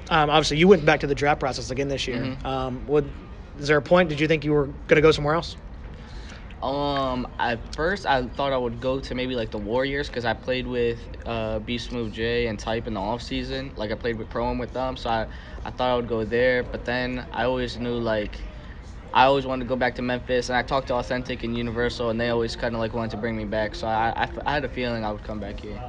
Um, 0.10 0.30
obviously, 0.30 0.58
you 0.58 0.68
went 0.68 0.86
back 0.86 1.02
to 1.02 1.08
the 1.08 1.16
draft 1.16 1.40
process 1.40 1.70
again 1.70 1.88
this 1.88 2.08
year. 2.08 2.18
Mhm. 2.18 2.46
Um, 2.46 2.86
would 2.88 3.14
is 3.58 3.68
there 3.68 3.78
a 3.78 3.82
point? 3.82 4.10
Did 4.10 4.20
you 4.20 4.28
think 4.28 4.44
you 4.46 4.54
were 4.54 4.68
going 4.68 4.96
to 4.96 5.02
go 5.02 5.12
somewhere 5.12 5.36
else? 5.36 5.56
Um, 6.62 7.26
at 7.40 7.74
first 7.74 8.06
I 8.06 8.28
thought 8.28 8.52
I 8.52 8.58
would 8.58 8.82
go 8.82 9.00
to 9.00 9.16
maybe 9.16 9.34
like 9.36 9.50
the 9.50 9.58
Warriors 9.58 10.08
because 10.08 10.26
I 10.26 10.34
played 10.34 10.68
with 10.68 11.00
uh, 11.26 11.60
Beast 11.60 11.92
Move 11.94 12.12
J 12.12 12.48
and 12.48 12.60
Type 12.60 12.86
in 12.86 12.94
the 12.96 13.00
off 13.00 13.22
season. 13.22 13.72
Like 13.78 13.92
I 13.92 13.96
played 13.96 14.18
with 14.18 14.30
Pro 14.30 14.52
and 14.52 14.60
with 14.60 14.74
them, 14.74 14.98
so 14.98 15.10
I, 15.10 15.28
I 15.64 15.72
thought 15.72 15.90
I 15.90 15.96
would 15.96 16.10
go 16.10 16.26
there. 16.26 16.64
But 16.64 16.84
then 16.84 17.26
I 17.32 17.46
always 17.46 17.78
knew 17.78 17.98
like 17.98 18.42
I 19.14 19.24
always 19.24 19.46
wanted 19.46 19.64
to 19.64 19.70
go 19.70 19.78
back 19.78 19.96
to 19.96 20.02
Memphis, 20.02 20.50
and 20.50 20.58
I 20.58 20.62
talked 20.62 20.88
to 20.90 20.96
Authentic 20.96 21.44
and 21.44 21.58
Universal, 21.58 22.10
and 22.10 22.20
they 22.20 22.30
always 22.30 22.56
kind 22.56 22.76
of 22.76 22.80
like 22.80 22.94
wanted 22.94 23.12
to 23.12 23.18
bring 23.18 23.38
me 23.38 23.46
back. 23.46 23.74
So 23.74 23.88
I, 23.88 24.14
I, 24.16 24.30
I 24.46 24.54
had 24.54 24.66
a 24.66 24.70
feeling 24.70 25.06
I 25.06 25.12
would 25.12 25.24
come 25.24 25.40
back 25.40 25.60
here. 25.62 25.82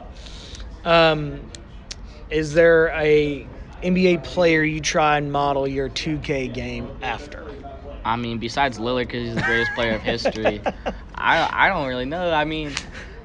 Um, 0.85 1.51
is 2.31 2.55
there 2.55 2.89
a 2.95 3.47
NBA 3.83 4.23
player 4.23 4.63
you 4.63 4.81
try 4.81 5.19
and 5.19 5.33
model 5.33 5.67
your 5.67 5.89
2K 5.89 6.55
game 6.55 6.91
after? 7.03 7.45
I 8.05 8.17
mean, 8.17 8.39
besides 8.39 8.79
Lillard, 8.79 9.07
because 9.07 9.27
he's 9.27 9.35
the 9.35 9.43
greatest 9.43 9.73
player 9.75 9.95
of 9.95 10.03
history, 10.03 10.61
I 11.15 11.67
I 11.67 11.69
don't 11.69 11.87
really 11.87 12.05
know. 12.07 12.33
I 12.33 12.45
mean, 12.45 12.73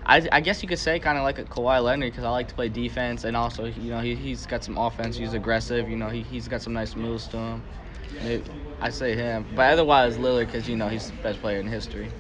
I, 0.06 0.28
I 0.32 0.42
guess 0.42 0.62
you 0.62 0.70
could 0.70 0.80
say 0.80 1.00
kind 1.00 1.18
of 1.18 1.24
like 1.24 1.40
a 1.40 1.46
Kawhi 1.46 1.84
Leonard 1.84 2.12
because 2.12 2.24
I 2.24 2.30
like 2.30 2.48
to 2.50 2.56
play 2.56 2.70
defense 2.70 3.24
and 3.24 3.36
also 3.36 3.66
you 3.66 3.90
know 3.90 4.00
he 4.00 4.16
he's 4.16 4.46
got 4.46 4.64
some 4.64 4.78
offense. 4.78 5.18
He's 5.18 5.34
aggressive. 5.34 5.90
You 5.90 5.98
know 5.98 6.10
he 6.10 6.22
he's 6.24 6.48
got 6.48 6.62
some 6.62 6.74
nice 6.74 6.96
moves 6.96 7.28
to 7.30 7.38
him. 7.38 7.64
Maybe, 8.24 8.44
I 8.82 8.90
say 8.90 9.16
him, 9.16 9.46
but 9.56 9.74
otherwise 9.74 10.18
Lillard 10.18 10.48
because 10.48 10.70
you 10.70 10.76
know 10.76 10.88
he's 10.88 11.08
the 11.08 11.18
best 11.18 11.40
player 11.42 11.60
in 11.60 11.68
history. 11.68 12.12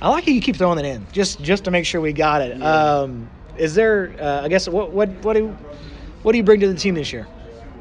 I 0.00 0.10
like 0.10 0.26
how 0.26 0.32
you 0.32 0.40
keep 0.40 0.56
throwing 0.56 0.78
it 0.78 0.84
in 0.84 1.06
just 1.12 1.42
just 1.42 1.64
to 1.64 1.70
make 1.70 1.86
sure 1.86 2.00
we 2.00 2.12
got 2.12 2.42
it. 2.42 2.62
Um, 2.62 3.30
is 3.56 3.74
there? 3.74 4.14
Uh, 4.20 4.42
I 4.42 4.48
guess 4.48 4.68
what 4.68 4.92
what 4.92 5.08
what 5.24 5.32
do 5.32 5.48
what 6.22 6.32
do 6.32 6.38
you 6.38 6.44
bring 6.44 6.60
to 6.60 6.68
the 6.68 6.78
team 6.78 6.94
this 6.94 7.12
year? 7.12 7.26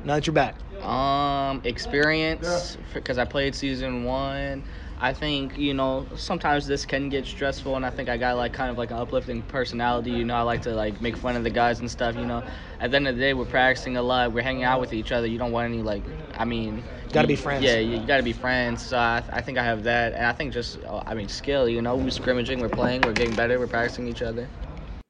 Now 0.03 0.15
that 0.15 0.25
you're 0.25 0.33
back, 0.33 0.55
Um, 0.85 1.61
experience 1.63 2.77
because 2.93 3.17
I 3.17 3.25
played 3.25 3.55
season 3.55 4.03
one. 4.03 4.63
I 4.99 5.13
think 5.13 5.57
you 5.57 5.73
know 5.73 6.07
sometimes 6.15 6.67
this 6.67 6.85
can 6.85 7.09
get 7.09 7.25
stressful, 7.25 7.75
and 7.75 7.85
I 7.85 7.89
think 7.89 8.07
I 8.07 8.17
got 8.17 8.37
like 8.37 8.53
kind 8.53 8.69
of 8.69 8.77
like 8.77 8.91
an 8.91 8.97
uplifting 8.97 9.41
personality. 9.41 10.11
You 10.11 10.25
know, 10.25 10.35
I 10.35 10.41
like 10.41 10.61
to 10.63 10.75
like 10.75 11.01
make 11.01 11.17
fun 11.17 11.35
of 11.35 11.43
the 11.43 11.49
guys 11.49 11.79
and 11.79 11.89
stuff. 11.89 12.15
You 12.15 12.25
know, 12.25 12.43
at 12.79 12.91
the 12.91 12.97
end 12.97 13.07
of 13.07 13.15
the 13.15 13.21
day, 13.21 13.33
we're 13.33 13.45
practicing 13.45 13.97
a 13.97 14.01
lot. 14.01 14.31
We're 14.31 14.43
hanging 14.43 14.63
out 14.63 14.79
with 14.79 14.93
each 14.93 15.11
other. 15.11 15.25
You 15.27 15.39
don't 15.39 15.51
want 15.51 15.65
any 15.65 15.81
like, 15.81 16.03
I 16.37 16.45
mean, 16.45 16.83
Gotta 17.11 17.27
be 17.27 17.35
friends. 17.35 17.63
Yeah, 17.63 17.77
you, 17.77 18.05
got 18.05 18.17
to 18.17 18.23
be 18.23 18.33
friends. 18.33 18.83
So 18.83 18.97
I, 18.97 19.23
I 19.29 19.41
think 19.41 19.57
I 19.57 19.63
have 19.63 19.83
that, 19.83 20.13
and 20.13 20.25
I 20.25 20.33
think 20.33 20.53
just 20.53 20.83
uh, 20.83 21.01
I 21.05 21.13
mean 21.13 21.29
skill. 21.29 21.67
You 21.67 21.81
know, 21.81 21.95
we're 21.95 22.09
scrimmaging, 22.09 22.59
we're 22.59 22.69
playing, 22.69 23.01
we're 23.01 23.13
getting 23.13 23.35
better, 23.35 23.57
we're 23.57 23.67
practicing 23.67 24.07
each 24.07 24.21
other. 24.21 24.49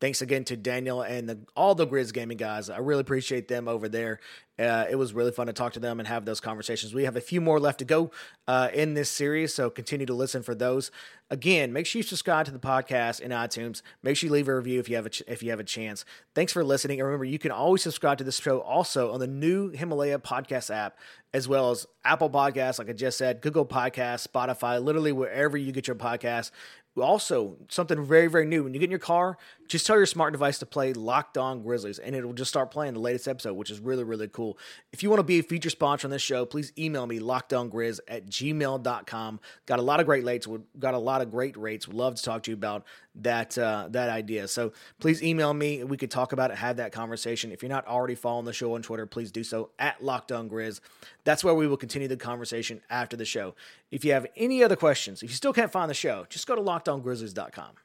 Thanks 0.06 0.22
again 0.22 0.44
to 0.44 0.56
Daniel 0.56 1.02
and 1.02 1.28
the, 1.28 1.40
all 1.56 1.74
the 1.74 1.88
Grizz 1.88 2.14
Gaming 2.14 2.38
guys. 2.38 2.70
I 2.70 2.78
really 2.78 3.02
appreciate 3.02 3.48
them 3.48 3.68
over 3.68 3.90
there. 3.90 4.20
Uh, 4.60 4.86
it 4.88 4.98
was 4.98 5.14
really 5.14 5.32
fun 5.32 5.48
to 5.48 5.54
talk 5.54 5.74
to 5.74 5.80
them 5.80 5.98
and 6.00 6.08
have 6.08 6.26
those 6.26 6.40
conversations. 6.40 6.94
We 6.94 7.06
have 7.06 7.16
a 7.16 7.22
few 7.22 7.42
more 7.42 7.60
left 7.60 7.80
to 7.80 7.86
go 7.86 8.12
uh, 8.48 8.70
in 8.72 8.94
this 8.94 9.10
series, 9.10 9.56
so 9.56 9.72
continue 9.72 10.06
to 10.06 10.14
listen 10.14 10.44
for 10.44 10.54
those. 10.54 10.92
Again, 11.32 11.74
make 11.74 11.88
sure 11.88 12.00
you 12.00 12.04
subscribe 12.04 12.46
to 12.46 12.52
the 12.52 12.60
podcast 12.60 13.20
in 13.20 13.32
iTunes. 13.32 13.82
Make 14.04 14.16
sure 14.16 14.28
you 14.28 14.34
leave 14.34 14.48
a 14.48 14.56
review 14.56 14.80
if 14.80 14.88
you 14.90 14.96
have 14.96 15.08
a 15.08 15.10
ch- 15.10 15.24
if 15.28 15.42
you 15.42 15.50
have 15.50 15.60
a 15.60 15.64
chance. 15.64 16.06
Thanks 16.36 16.54
for 16.54 16.64
listening, 16.64 17.00
and 17.00 17.08
remember 17.08 17.26
you 17.26 17.40
can 17.40 17.50
always 17.50 17.82
subscribe 17.82 18.20
to 18.20 18.24
this 18.24 18.40
show 18.40 18.62
also 18.62 19.12
on 19.12 19.20
the 19.20 19.28
new 19.28 19.72
Himalaya 19.72 20.20
podcast 20.20 20.70
app, 20.74 21.00
as 21.34 21.48
well 21.48 21.72
as 21.72 21.88
Apple 22.06 22.30
Podcasts, 22.30 22.78
like 22.78 22.90
I 22.90 22.94
just 22.94 23.18
said, 23.18 23.42
Google 23.42 23.66
Podcasts, 23.66 24.28
Spotify, 24.28 24.82
literally 24.82 25.12
wherever 25.12 25.58
you 25.58 25.72
get 25.72 25.88
your 25.88 25.96
podcasts. 25.96 26.52
Also, 26.98 27.58
something 27.68 28.06
very, 28.06 28.28
very 28.28 28.46
new. 28.46 28.64
When 28.64 28.74
you 28.74 28.80
get 28.80 28.86
in 28.86 28.92
your 28.92 29.00
car, 29.00 29.38
just 29.68 29.86
tell 29.86 29.98
your 29.98 30.06
smart 30.06 30.32
device 30.32 30.60
to 30.60 30.66
play 30.66 30.94
Locked 30.94 31.38
On 31.38 31.62
Grizzlies, 31.62 32.00
and 32.00 32.16
it'll 32.16 32.34
just 32.34 32.50
start 32.50 32.72
playing 32.72 32.94
the 32.94 33.00
latest 33.00 33.28
episode, 33.28 33.54
which 33.54 33.70
is 33.70 33.80
really, 33.80 34.04
really 34.04 34.30
cool. 34.30 34.58
If 34.94 35.04
you 35.04 35.10
want 35.10 35.20
to 35.20 35.24
be 35.24 35.40
a 35.40 35.44
feature 35.44 35.70
sponsor 35.70 36.08
on 36.08 36.12
this 36.12 36.22
show, 36.22 36.46
please 36.46 36.72
email 36.78 37.06
me, 37.06 37.20
lockedongrizz 37.20 38.00
at 38.08 38.28
gmail.com. 38.28 39.40
Got 39.66 39.80
a 39.80 39.82
lot 39.82 40.00
of 40.00 40.06
great 40.06 40.24
rates. 40.24 40.48
Got 40.80 40.94
a 40.94 41.00
lot 41.00 41.22
of 41.22 41.32
great 41.32 41.58
rates. 41.58 41.88
Would 41.88 41.98
love 41.98 42.16
to 42.16 42.24
talk 42.24 42.44
to 42.44 42.52
you 42.52 42.56
about 42.56 42.86
that 43.22 43.58
uh, 43.58 43.88
that 43.92 44.10
idea. 44.10 44.48
So 44.48 44.74
please 45.00 45.24
email 45.24 45.54
me. 45.54 45.84
We 45.84 45.98
could 45.98 46.12
talk 46.12 46.34
about 46.34 46.52
it, 46.52 46.58
have 46.58 46.78
that 46.78 46.92
conversation. 46.92 47.52
If 47.52 47.62
you're 47.62 47.70
not 47.70 47.88
already 47.88 48.16
following 48.16 48.46
the 48.46 48.54
show 48.54 48.76
on 48.76 48.82
Twitter, 48.82 49.06
please 49.06 49.32
do 49.32 49.44
so 49.44 49.70
at 49.80 50.04
Locked 50.04 50.32
On 50.32 50.50
Grizz. 50.50 50.82
That's 51.24 51.44
where 51.44 51.54
we 51.54 51.68
will 51.68 51.78
continue 51.78 52.08
the 52.08 52.18
conversation 52.18 52.82
after 52.90 53.16
the 53.16 53.26
show. 53.26 53.56
If 53.92 54.04
you 54.04 54.14
have 54.14 54.28
any 54.36 54.64
other 54.64 54.76
questions, 54.76 55.24
if 55.24 55.30
you 55.30 55.36
still 55.36 55.54
can't 55.54 55.72
find 55.72 55.90
the 55.90 55.96
show, 55.96 56.26
just 56.30 56.48
go 56.48 56.56
to 56.56 56.62
lockedongrizzlies.com. 56.62 57.76